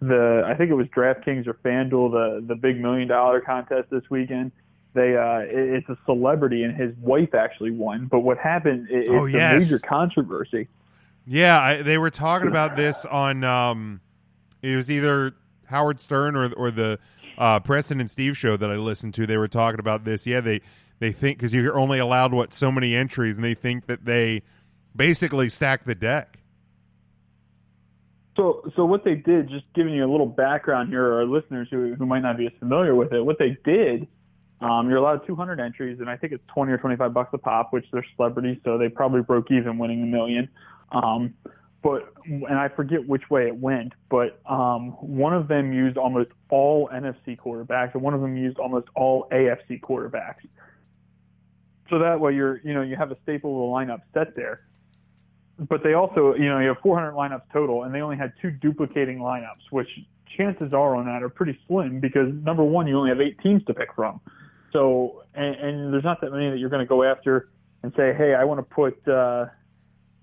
the 0.00 0.42
I 0.46 0.54
think 0.54 0.70
it 0.70 0.74
was 0.74 0.86
DraftKings 0.88 1.46
or 1.46 1.54
FanDuel 1.54 2.10
the 2.12 2.46
the 2.46 2.54
big 2.54 2.80
million 2.80 3.08
dollar 3.08 3.40
contest 3.40 3.90
this 3.90 4.02
weekend? 4.10 4.52
They 4.94 5.16
uh, 5.16 5.40
it, 5.40 5.50
it's 5.50 5.88
a 5.88 5.98
celebrity 6.06 6.62
and 6.64 6.76
his 6.76 6.94
wife 6.98 7.34
actually 7.34 7.70
won. 7.70 8.06
But 8.06 8.20
what 8.20 8.38
happened? 8.38 8.88
It, 8.90 9.08
Oh, 9.08 9.26
it's 9.26 9.34
yes. 9.34 9.52
a 9.52 9.58
major 9.58 9.78
controversy. 9.86 10.68
Yeah, 11.26 11.60
I, 11.60 11.82
they 11.82 11.98
were 11.98 12.10
talking 12.10 12.48
about 12.48 12.76
this 12.76 13.04
on. 13.04 13.42
Um, 13.44 14.00
it 14.62 14.76
was 14.76 14.90
either 14.90 15.34
Howard 15.66 16.00
Stern 16.00 16.36
or 16.36 16.52
or 16.54 16.70
the 16.70 16.98
uh, 17.36 17.60
Preston 17.60 18.00
and 18.00 18.10
Steve 18.10 18.36
show 18.36 18.56
that 18.56 18.70
I 18.70 18.76
listened 18.76 19.14
to. 19.14 19.26
They 19.26 19.36
were 19.36 19.48
talking 19.48 19.80
about 19.80 20.04
this. 20.04 20.26
Yeah, 20.26 20.40
they 20.40 20.60
they 20.98 21.12
think 21.12 21.38
because 21.38 21.52
you're 21.52 21.78
only 21.78 21.98
allowed 21.98 22.32
what 22.32 22.52
so 22.52 22.70
many 22.72 22.94
entries, 22.94 23.36
and 23.36 23.44
they 23.44 23.54
think 23.54 23.86
that 23.86 24.04
they 24.04 24.42
basically 24.94 25.48
stack 25.48 25.84
the 25.84 25.94
deck. 25.94 26.38
So, 28.36 28.70
so 28.76 28.84
what 28.84 29.02
they 29.02 29.14
did, 29.14 29.48
just 29.48 29.64
giving 29.74 29.94
you 29.94 30.04
a 30.04 30.10
little 30.10 30.26
background 30.26 30.90
here, 30.90 31.14
our 31.14 31.24
listeners 31.24 31.68
who 31.70 31.94
who 31.94 32.04
might 32.04 32.20
not 32.20 32.36
be 32.36 32.46
as 32.46 32.52
familiar 32.58 32.94
with 32.94 33.12
it, 33.12 33.24
what 33.24 33.38
they 33.38 33.56
did, 33.64 34.06
um, 34.60 34.88
you're 34.88 34.98
allowed 34.98 35.26
200 35.26 35.58
entries, 35.58 36.00
and 36.00 36.10
I 36.10 36.16
think 36.16 36.32
it's 36.32 36.44
20 36.48 36.72
or 36.72 36.78
25 36.78 37.12
bucks 37.14 37.30
a 37.32 37.38
pop, 37.38 37.72
which 37.72 37.86
they're 37.92 38.04
celebrities, 38.14 38.58
so 38.64 38.76
they 38.76 38.88
probably 38.88 39.22
broke 39.22 39.50
even 39.50 39.78
winning 39.78 40.02
a 40.02 40.06
million. 40.06 40.48
Um, 40.92 41.34
but 41.82 42.12
and 42.26 42.54
I 42.54 42.68
forget 42.68 43.06
which 43.06 43.30
way 43.30 43.46
it 43.46 43.56
went, 43.56 43.92
but 44.10 44.40
um, 44.46 44.90
one 45.00 45.32
of 45.32 45.48
them 45.48 45.72
used 45.72 45.96
almost 45.96 46.30
all 46.50 46.90
NFC 46.92 47.38
quarterbacks, 47.38 47.94
and 47.94 48.02
one 48.02 48.12
of 48.12 48.20
them 48.20 48.36
used 48.36 48.58
almost 48.58 48.88
all 48.94 49.28
AFC 49.30 49.80
quarterbacks. 49.80 50.46
So 51.88 52.00
that 52.00 52.18
way, 52.18 52.34
you're 52.34 52.60
you 52.64 52.74
know 52.74 52.82
you 52.82 52.96
have 52.96 53.12
a 53.12 53.16
staple 53.22 53.50
of 53.50 53.86
the 53.86 53.92
lineup 53.92 54.00
set 54.12 54.34
there 54.36 54.65
but 55.58 55.82
they 55.82 55.94
also, 55.94 56.34
you 56.34 56.48
know, 56.48 56.58
you 56.58 56.68
have 56.68 56.78
400 56.82 57.12
lineups 57.12 57.42
total, 57.52 57.84
and 57.84 57.94
they 57.94 58.00
only 58.00 58.16
had 58.16 58.32
two 58.42 58.50
duplicating 58.50 59.18
lineups, 59.18 59.70
which 59.70 59.88
chances 60.36 60.72
are 60.72 60.96
on 60.96 61.06
that 61.06 61.22
are 61.22 61.28
pretty 61.28 61.58
slim 61.66 62.00
because 62.00 62.28
number 62.44 62.62
one, 62.62 62.86
you 62.86 62.96
only 62.96 63.08
have 63.08 63.20
eight 63.20 63.38
teams 63.40 63.64
to 63.64 63.74
pick 63.74 63.88
from. 63.94 64.20
So, 64.72 65.22
and, 65.34 65.54
and 65.54 65.92
there's 65.92 66.04
not 66.04 66.20
that 66.20 66.30
many 66.30 66.50
that 66.50 66.58
you're 66.58 66.68
going 66.68 66.84
to 66.84 66.88
go 66.88 67.02
after 67.02 67.48
and 67.82 67.92
say, 67.96 68.12
hey, 68.14 68.34
I 68.34 68.44
want 68.44 68.58
to 68.58 68.74
put, 68.74 69.08
uh, 69.08 69.46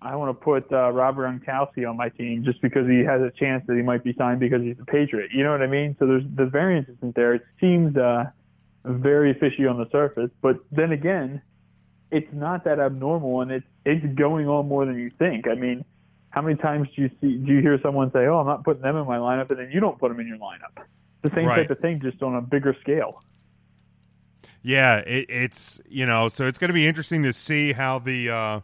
I 0.01 0.15
want 0.15 0.37
to 0.37 0.43
put 0.43 0.71
uh, 0.71 0.91
Robert 0.91 1.23
Gronkowski 1.23 1.89
on 1.89 1.97
my 1.97 2.09
team 2.09 2.43
just 2.43 2.61
because 2.61 2.87
he 2.87 2.99
has 2.99 3.21
a 3.21 3.31
chance 3.31 3.63
that 3.67 3.75
he 3.75 3.81
might 3.81 4.03
be 4.03 4.13
signed 4.17 4.39
because 4.39 4.61
he's 4.61 4.77
a 4.79 4.85
Patriot. 4.85 5.31
You 5.33 5.43
know 5.43 5.51
what 5.51 5.61
I 5.61 5.67
mean? 5.67 5.95
So 5.97 6.05
there's 6.05 6.23
the 6.35 6.45
variance 6.45 6.89
isn't 6.89 7.15
there. 7.15 7.33
It 7.33 7.43
seems 7.59 7.95
uh, 7.95 8.25
very 8.85 9.33
fishy 9.33 9.65
on 9.65 9.77
the 9.77 9.89
surface, 9.91 10.29
but 10.41 10.57
then 10.71 10.91
again, 10.91 11.41
it's 12.13 12.33
not 12.33 12.65
that 12.65 12.79
abnormal, 12.79 13.41
and 13.41 13.51
it's 13.51 13.67
it's 13.85 14.05
going 14.15 14.47
on 14.47 14.67
more 14.67 14.85
than 14.85 14.97
you 14.97 15.11
think. 15.19 15.47
I 15.47 15.55
mean, 15.55 15.85
how 16.31 16.41
many 16.41 16.57
times 16.57 16.89
do 16.95 17.03
you 17.03 17.09
see 17.21 17.37
do 17.37 17.53
you 17.53 17.61
hear 17.61 17.79
someone 17.83 18.11
say, 18.13 18.27
"Oh, 18.27 18.39
I'm 18.39 18.47
not 18.47 18.63
putting 18.65 18.83
them 18.83 18.97
in 18.97 19.07
my 19.07 19.17
lineup," 19.17 19.49
and 19.51 19.59
then 19.59 19.71
you 19.71 19.79
don't 19.81 19.99
put 19.99 20.09
them 20.09 20.19
in 20.19 20.27
your 20.27 20.37
lineup? 20.37 20.85
The 21.23 21.31
same 21.35 21.47
Right. 21.47 21.53
type 21.53 21.71
of 21.71 21.79
thing, 21.79 22.01
just 22.01 22.21
on 22.23 22.35
a 22.35 22.41
bigger 22.41 22.75
scale. 22.81 23.23
Yeah, 24.61 24.99
it, 24.99 25.25
it's 25.29 25.81
you 25.89 26.05
know, 26.05 26.29
so 26.29 26.47
it's 26.47 26.57
going 26.57 26.69
to 26.69 26.73
be 26.73 26.87
interesting 26.87 27.23
to 27.23 27.33
see 27.33 27.73
how 27.73 27.99
the 27.99 28.29
uh, 28.29 28.59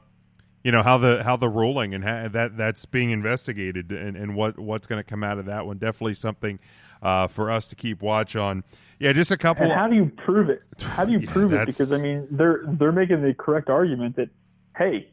you 0.64 0.72
know 0.72 0.84
how 0.84 0.97
the 0.97 1.24
how 1.24 1.38
the 1.38 1.50
ruling 1.50 1.93
and 1.93 2.04
how 2.04 2.28
that 2.30 2.58
that's 2.58 2.86
being 2.86 3.12
investigated 3.12 3.91
and, 3.91 4.18
and 4.18 4.36
what 4.36 4.60
what's 4.60 4.88
going 4.88 5.00
to 5.04 5.10
come 5.10 5.24
out 5.24 5.39
of 5.39 5.45
that 5.45 5.66
one. 5.66 5.78
Definitely 5.78 6.16
something 6.16 6.60
uh, 7.02 7.28
for 7.28 7.52
us 7.52 7.68
to 7.68 7.76
keep 7.76 8.02
watch 8.02 8.36
on. 8.36 8.64
Yeah, 9.00 9.14
just 9.14 9.32
a 9.32 9.38
couple. 9.38 9.64
And 9.64 9.72
how 9.72 9.88
do 9.88 9.95
you 9.95 10.12
prove 10.26 10.50
it? 10.50 10.62
How 10.82 11.06
do 11.06 11.12
you 11.14 11.20
Yeah, 11.24 11.32
prove 11.32 11.54
it? 11.54 11.66
Because 11.66 11.91
I 11.91 11.97
mean, 11.97 12.28
they're 12.32 12.64
they're 12.68 12.91
making 12.91 13.22
the 13.22 13.34
correct 13.34 13.70
argument 13.70 14.16
that, 14.18 14.30
hey, 14.78 15.12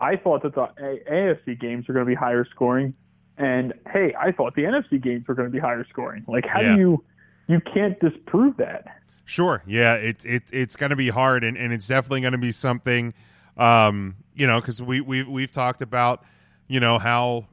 I 0.00 0.16
thought 0.16 0.42
that 0.42 0.54
the 0.54 0.68
AFC 1.10 1.58
games 1.58 1.86
were 1.88 1.94
going 1.94 2.04
to 2.06 2.10
be 2.10 2.14
higher 2.16 2.44
scoring, 2.50 2.94
and 3.36 3.72
hey, 3.92 4.14
I 4.18 4.32
thought 4.32 4.54
the 4.54 4.62
NFC 4.64 5.00
games 5.02 5.26
were 5.28 5.34
going 5.34 5.48
to 5.48 5.52
be 5.52 5.58
higher 5.60 5.86
scoring. 5.88 6.24
Like, 6.26 6.46
how 6.46 6.60
Yeah. 6.60 6.74
do 6.74 6.78
you 6.80 7.04
you 7.46 7.60
can't 7.60 7.98
disprove 8.00 8.56
that? 8.58 8.86
Sure. 9.24 9.62
Yeah, 9.66 9.94
it's 9.94 10.24
it, 10.24 10.44
it's 10.52 10.74
going 10.76 10.90
to 10.90 10.96
be 10.96 11.08
hard, 11.10 11.44
and, 11.44 11.56
and 11.56 11.72
it's 11.72 11.86
definitely 11.86 12.22
going 12.22 12.32
to 12.32 12.38
be 12.38 12.52
something, 12.52 13.14
um, 13.56 14.16
you 14.34 14.46
know, 14.46 14.60
because 14.60 14.82
we 14.82 15.00
we 15.00 15.22
we've 15.22 15.52
talked 15.52 15.80
about, 15.82 16.24
you 16.66 16.80
know, 16.80 16.98
how, 16.98 17.46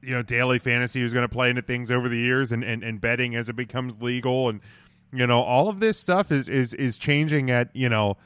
you 0.00 0.10
know, 0.14 0.22
daily 0.22 0.58
fantasy 0.58 1.02
is 1.02 1.12
going 1.12 1.26
to 1.26 1.32
play 1.32 1.50
into 1.50 1.62
things 1.62 1.90
over 1.90 2.08
the 2.08 2.18
years, 2.18 2.52
and, 2.52 2.62
and 2.64 2.82
and 2.84 3.00
betting 3.00 3.34
as 3.34 3.48
it 3.48 3.56
becomes 3.56 4.00
legal, 4.00 4.48
and 4.48 4.60
you 5.12 5.26
know, 5.26 5.40
all 5.40 5.68
of 5.68 5.80
this 5.80 5.98
stuff 5.98 6.32
is 6.32 6.48
is 6.48 6.74
is 6.74 6.96
changing 6.96 7.50
at 7.50 7.74
you 7.74 7.88
know, 7.88 8.16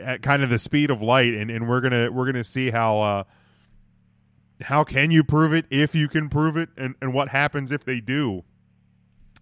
at 0.00 0.22
kind 0.22 0.42
of 0.42 0.50
the 0.50 0.58
speed 0.58 0.90
of 0.90 1.02
light, 1.02 1.34
and 1.34 1.50
and 1.50 1.68
we're 1.68 1.80
gonna 1.80 2.10
we're 2.10 2.26
gonna 2.26 2.44
see 2.44 2.70
how. 2.70 3.00
uh 3.00 3.24
how 4.62 4.84
can 4.84 5.10
you 5.10 5.24
prove 5.24 5.52
it 5.52 5.66
if 5.68 5.96
you 5.96 6.06
can 6.06 6.28
prove 6.28 6.56
it 6.56 6.68
and, 6.76 6.94
and 7.02 7.12
what 7.12 7.28
happens 7.28 7.72
if 7.72 7.84
they 7.84 8.00
do 8.00 8.44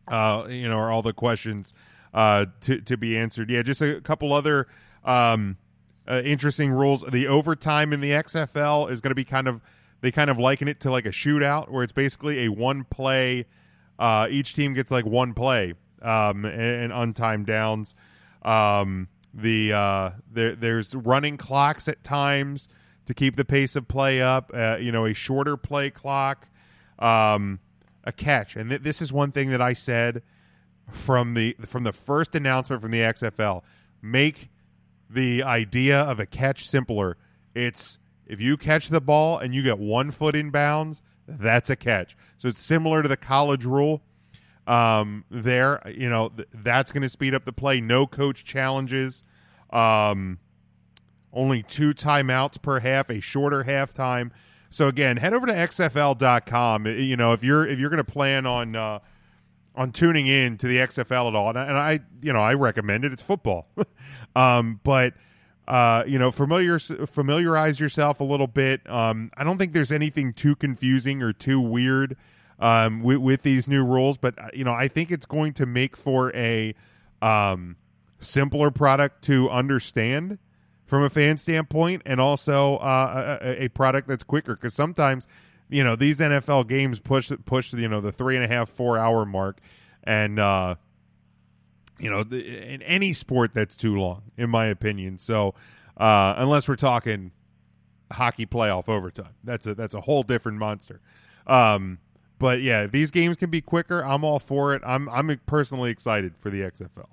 uh, 0.08 0.46
you 0.48 0.68
know, 0.68 0.78
are 0.78 0.90
all 0.90 1.02
the 1.02 1.12
questions 1.12 1.74
uh, 2.14 2.46
to 2.60 2.80
to 2.82 2.96
be 2.96 3.16
answered. 3.16 3.50
Yeah, 3.50 3.62
just 3.62 3.80
a 3.80 4.00
couple 4.00 4.32
other 4.32 4.66
um, 5.04 5.56
uh, 6.08 6.22
interesting 6.24 6.70
rules. 6.70 7.02
The 7.02 7.26
overtime 7.26 7.92
in 7.92 8.00
the 8.00 8.10
XFL 8.10 8.90
is 8.90 9.00
going 9.00 9.10
to 9.10 9.14
be 9.14 9.24
kind 9.24 9.48
of 9.48 9.60
they 10.00 10.10
kind 10.10 10.30
of 10.30 10.38
liken 10.38 10.68
it 10.68 10.80
to 10.80 10.90
like 10.90 11.06
a 11.06 11.10
shootout, 11.10 11.70
where 11.70 11.82
it's 11.82 11.92
basically 11.92 12.44
a 12.44 12.48
one 12.48 12.84
play. 12.84 13.46
Uh, 13.98 14.26
each 14.30 14.54
team 14.54 14.74
gets 14.74 14.90
like 14.90 15.06
one 15.06 15.32
play 15.32 15.74
um, 16.02 16.44
and, 16.44 16.92
and 16.92 16.92
untimed 16.92 17.46
downs. 17.46 17.94
Um, 18.42 19.08
the 19.34 19.72
uh, 19.72 20.10
there 20.30 20.54
there's 20.54 20.94
running 20.94 21.36
clocks 21.36 21.88
at 21.88 22.04
times 22.04 22.68
to 23.06 23.14
keep 23.14 23.36
the 23.36 23.44
pace 23.44 23.76
of 23.76 23.88
play 23.88 24.20
up. 24.20 24.50
Uh, 24.52 24.76
you 24.80 24.92
know, 24.92 25.06
a 25.06 25.14
shorter 25.14 25.56
play 25.56 25.90
clock. 25.90 26.48
Um, 26.98 27.60
a 28.04 28.12
catch, 28.12 28.56
and 28.56 28.70
th- 28.70 28.82
this 28.82 29.00
is 29.00 29.12
one 29.12 29.32
thing 29.32 29.50
that 29.50 29.62
I 29.62 29.72
said 29.72 30.22
from 30.90 31.34
the 31.34 31.56
from 31.66 31.84
the 31.84 31.92
first 31.92 32.34
announcement 32.34 32.82
from 32.82 32.90
the 32.90 32.98
XFL. 32.98 33.62
Make 34.00 34.50
the 35.08 35.42
idea 35.42 36.00
of 36.00 36.18
a 36.18 36.26
catch 36.26 36.68
simpler. 36.68 37.16
It's 37.54 37.98
if 38.26 38.40
you 38.40 38.56
catch 38.56 38.88
the 38.88 39.00
ball 39.00 39.38
and 39.38 39.54
you 39.54 39.62
get 39.62 39.78
one 39.78 40.10
foot 40.10 40.34
in 40.34 40.50
bounds, 40.50 41.02
that's 41.26 41.70
a 41.70 41.76
catch. 41.76 42.16
So 42.38 42.48
it's 42.48 42.60
similar 42.60 43.02
to 43.02 43.08
the 43.08 43.16
college 43.16 43.64
rule. 43.64 44.02
Um, 44.66 45.24
there, 45.30 45.82
you 45.86 46.08
know, 46.08 46.28
th- 46.28 46.48
that's 46.54 46.92
going 46.92 47.02
to 47.02 47.08
speed 47.08 47.34
up 47.34 47.44
the 47.44 47.52
play. 47.52 47.80
No 47.80 48.06
coach 48.06 48.44
challenges. 48.44 49.24
Um, 49.70 50.38
only 51.32 51.62
two 51.62 51.94
timeouts 51.94 52.60
per 52.60 52.80
half, 52.80 53.10
a 53.10 53.20
shorter 53.20 53.64
halftime. 53.64 54.30
So 54.70 54.88
again, 54.88 55.16
head 55.16 55.34
over 55.34 55.46
to 55.46 55.52
xfl.com. 55.52 56.86
You 56.86 57.16
know, 57.16 57.32
if 57.32 57.42
you're 57.42 57.66
if 57.66 57.78
you're 57.78 57.90
going 57.90 58.04
to 58.04 58.10
plan 58.10 58.46
on 58.46 58.76
uh, 58.76 59.00
on 59.74 59.92
tuning 59.92 60.26
in 60.26 60.58
to 60.58 60.66
the 60.66 60.78
XFL 60.78 61.28
at 61.28 61.34
all, 61.34 61.48
and 61.50 61.58
I, 61.58 61.64
and 61.64 61.76
I 61.76 62.00
you 62.22 62.32
know 62.32 62.40
I 62.40 62.54
recommend 62.54 63.04
it. 63.04 63.12
It's 63.12 63.22
football, 63.22 63.68
um, 64.36 64.80
but 64.82 65.14
uh, 65.68 66.04
you 66.06 66.18
know 66.18 66.30
familiar 66.30 66.78
familiarize 66.78 67.80
yourself 67.80 68.20
a 68.20 68.24
little 68.24 68.46
bit. 68.46 68.88
Um, 68.88 69.30
I 69.36 69.44
don't 69.44 69.58
think 69.58 69.72
there's 69.72 69.92
anything 69.92 70.32
too 70.32 70.56
confusing 70.56 71.22
or 71.22 71.32
too 71.32 71.60
weird 71.60 72.16
um, 72.62 73.02
with, 73.02 73.18
with 73.18 73.42
these 73.42 73.66
new 73.66 73.84
rules, 73.84 74.16
but 74.16 74.38
uh, 74.38 74.48
you 74.54 74.64
know 74.64 74.72
I 74.72 74.88
think 74.88 75.10
it's 75.10 75.26
going 75.26 75.52
to 75.54 75.66
make 75.66 75.96
for 75.96 76.34
a 76.34 76.74
um, 77.20 77.76
simpler 78.20 78.70
product 78.70 79.22
to 79.24 79.50
understand 79.50 80.38
from 80.86 81.02
a 81.02 81.10
fan 81.10 81.38
standpoint, 81.38 82.02
and 82.06 82.20
also 82.20 82.76
uh, 82.76 83.38
a, 83.42 83.64
a 83.64 83.68
product 83.68 84.08
that's 84.08 84.24
quicker. 84.24 84.54
Because 84.54 84.74
sometimes, 84.74 85.26
you 85.68 85.82
know, 85.82 85.96
these 85.96 86.20
NFL 86.20 86.68
games 86.68 87.00
push 87.00 87.32
push 87.44 87.72
you 87.72 87.88
know 87.88 88.00
the 88.00 88.12
three 88.12 88.36
and 88.36 88.44
a 88.44 88.48
half 88.48 88.68
four 88.68 88.96
hour 88.96 89.26
mark, 89.26 89.58
and 90.04 90.38
uh, 90.38 90.76
you 91.98 92.10
know, 92.10 92.22
the, 92.22 92.72
in 92.72 92.80
any 92.82 93.12
sport 93.12 93.54
that's 93.54 93.76
too 93.76 93.96
long, 93.96 94.22
in 94.36 94.50
my 94.50 94.66
opinion. 94.66 95.18
So 95.18 95.54
uh, 95.96 96.34
unless 96.36 96.68
we're 96.68 96.76
talking 96.76 97.32
hockey 98.12 98.46
playoff 98.46 98.88
overtime, 98.88 99.34
that's 99.42 99.66
a 99.66 99.74
that's 99.74 99.94
a 99.94 100.00
whole 100.00 100.22
different 100.22 100.58
monster. 100.58 101.00
Um, 101.46 101.98
but 102.42 102.60
yeah, 102.60 102.88
these 102.88 103.12
games 103.12 103.36
can 103.36 103.50
be 103.50 103.60
quicker. 103.60 104.04
I'm 104.04 104.24
all 104.24 104.40
for 104.40 104.74
it. 104.74 104.82
I'm 104.84 105.08
I'm 105.08 105.40
personally 105.46 105.92
excited 105.92 106.36
for 106.36 106.50
the 106.50 106.62
XFL. 106.62 107.06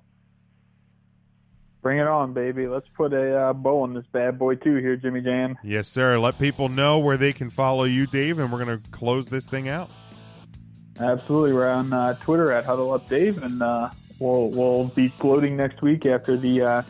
Bring 1.84 2.00
it 2.00 2.08
on, 2.08 2.34
baby. 2.34 2.68
Let's 2.68 2.88
put 2.98 3.14
a 3.14 3.40
uh, 3.40 3.54
bow 3.54 3.84
on 3.84 3.94
this 3.94 4.08
bad 4.12 4.40
boy 4.40 4.56
too 4.56 4.78
here, 4.78 4.96
Jimmy 4.96 5.22
Jam. 5.22 5.56
Yes, 5.64 5.88
sir. 5.88 6.18
Let 6.18 6.40
people 6.40 6.68
know 6.68 6.98
where 6.98 7.16
they 7.16 7.32
can 7.32 7.52
follow 7.52 7.84
you, 7.84 8.08
Dave, 8.08 8.40
and 8.40 8.52
we're 8.52 8.66
going 8.66 8.82
to 8.82 8.90
close 8.90 9.28
this 9.28 9.46
thing 9.46 9.70
out. 9.70 9.92
Absolutely. 11.00 11.54
We're 11.54 11.70
on 11.70 11.94
uh, 11.94 12.16
Twitter 12.16 12.52
at 12.52 12.66
Huddle 12.66 12.92
Up 12.92 13.08
Dave, 13.08 13.42
and 13.44 13.62
uh, 13.62 13.92
we'll 14.18 14.50
we'll 14.50 14.86
be 14.86 15.10
gloating 15.20 15.56
next 15.56 15.84
week 15.84 16.08
after 16.08 16.38
the 16.38 16.62
uh, 16.64 16.82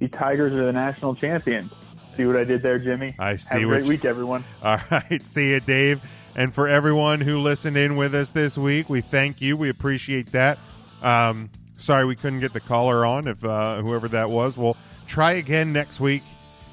the 0.00 0.08
Tigers 0.08 0.52
are 0.54 0.64
the 0.64 0.72
national 0.72 1.14
champions. 1.14 1.72
See 2.20 2.26
what 2.26 2.36
I 2.36 2.44
did 2.44 2.60
there, 2.60 2.78
Jimmy? 2.78 3.14
I 3.18 3.36
see 3.36 3.54
Have 3.54 3.62
a 3.62 3.66
great 3.66 3.84
you- 3.84 3.88
week, 3.88 4.04
everyone. 4.04 4.44
All 4.62 4.76
right. 4.90 5.22
See 5.22 5.52
you, 5.52 5.60
Dave. 5.60 6.02
And 6.34 6.54
for 6.54 6.68
everyone 6.68 7.22
who 7.22 7.40
listened 7.40 7.78
in 7.78 7.96
with 7.96 8.14
us 8.14 8.28
this 8.28 8.58
week, 8.58 8.90
we 8.90 9.00
thank 9.00 9.40
you. 9.40 9.56
We 9.56 9.70
appreciate 9.70 10.30
that. 10.32 10.58
Um, 11.00 11.48
sorry 11.78 12.04
we 12.04 12.14
couldn't 12.14 12.40
get 12.40 12.52
the 12.52 12.60
caller 12.60 13.06
on. 13.06 13.26
If 13.26 13.42
uh, 13.42 13.80
whoever 13.80 14.06
that 14.08 14.28
was, 14.28 14.58
we'll 14.58 14.76
try 15.06 15.32
again 15.32 15.72
next 15.72 15.98
week, 15.98 16.22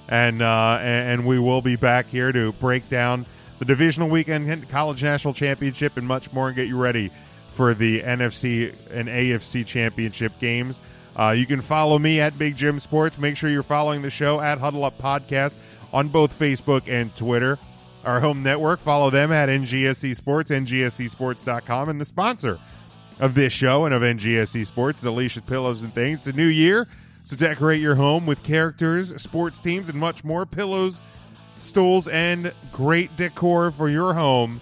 and 0.10 0.41
uh, 0.41 0.80
and 0.82 1.12
and 1.22 1.26
we 1.26 1.39
will 1.39 1.62
be 1.62 1.78
back 1.78 2.08
here 2.08 2.34
to 2.34 2.52
break 2.54 2.89
down 2.89 3.26
the 3.60 3.66
divisional 3.66 4.10
weekend, 4.10 4.68
college 4.68 5.02
national 5.02 5.34
championship, 5.34 5.95
and 5.95 6.06
much 6.06 6.34
more, 6.34 6.48
and 6.48 6.58
get 6.58 6.68
you 6.68 6.78
ready 6.78 7.10
for 7.48 7.74
the 7.74 8.02
NFC 8.02 8.76
and 8.91 9.08
AFC 9.08 9.66
championship 9.66 10.34
games. 10.41 10.82
Uh, 11.18 11.32
you 11.32 11.47
can 11.47 11.61
follow 11.61 11.97
me 11.97 12.20
at 12.20 12.38
Big 12.38 12.55
Jim 12.55 12.80
Sports. 12.80 13.18
Make 13.18 13.36
sure 13.36 13.49
you're 13.49 13.63
following 13.63 14.03
the 14.03 14.09
show 14.09 14.39
at 14.39 14.59
Huddle 14.59 14.86
Up 14.86 14.97
Podcast 14.99 15.55
on 15.91 16.09
both 16.09 16.38
Facebook 16.38 16.88
and 16.88 17.13
Twitter. 17.15 17.57
Our 18.05 18.20
home 18.20 18.43
network, 18.43 18.80
follow 18.80 19.09
them 19.09 19.32
at 19.32 19.49
NGSC 19.49 20.15
Sports, 20.15 20.51
NGSCSports.com, 20.51 21.89
and 21.89 21.99
the 21.99 22.05
sponsor 22.05 22.59
of 23.20 23.34
this 23.34 23.51
show 23.51 23.86
and 23.86 23.93
of 23.93 24.03
NGSC 24.03 24.65
Sports 24.65 24.99
is 24.99 25.05
Alicia's 25.05 25.43
Pillows 25.43 25.82
and 25.82 25.91
Things. 25.91 26.20
It's 26.20 26.28
a 26.28 26.34
new 26.34 26.45
year, 26.45 26.88
so 27.24 27.36
decorate 27.36 27.82
your 27.82 27.95
home 27.95 28.26
with 28.26 28.41
characters, 28.43 29.20
sports 29.20 29.59
teams, 29.59 29.89
and 29.89 29.99
much 29.99 30.24
more. 30.24 30.45
Pillows, 30.45 31.01
stools, 31.57 32.07
and 32.07 32.53
great 32.72 33.15
decor 33.18 33.72
for 33.72 33.89
your 33.89 34.13
home 34.13 34.61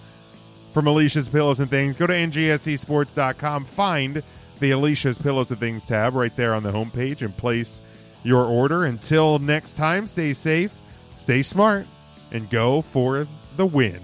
from 0.72 0.86
Alicia's 0.86 1.28
Pillows 1.28 1.60
and 1.60 1.70
Things. 1.70 1.96
Go 1.96 2.06
to 2.06 2.14
NGSCSports.com, 2.14 3.66
find 3.66 4.22
the 4.58 4.70
Alicia's 4.70 5.18
Pillows 5.18 5.50
and 5.50 5.60
Things 5.60 5.84
tab 5.84 6.14
right 6.14 6.34
there 6.36 6.54
on 6.54 6.62
the 6.62 6.72
homepage, 6.72 7.22
and 7.22 7.36
place 7.36 7.80
your 8.22 8.44
order. 8.44 8.84
Until 8.84 9.38
next 9.38 9.74
time, 9.74 10.06
stay 10.06 10.32
safe, 10.32 10.74
stay 11.16 11.42
smart, 11.42 11.86
and 12.32 12.48
go 12.50 12.82
for 12.82 13.26
the 13.56 13.66
win. 13.66 14.00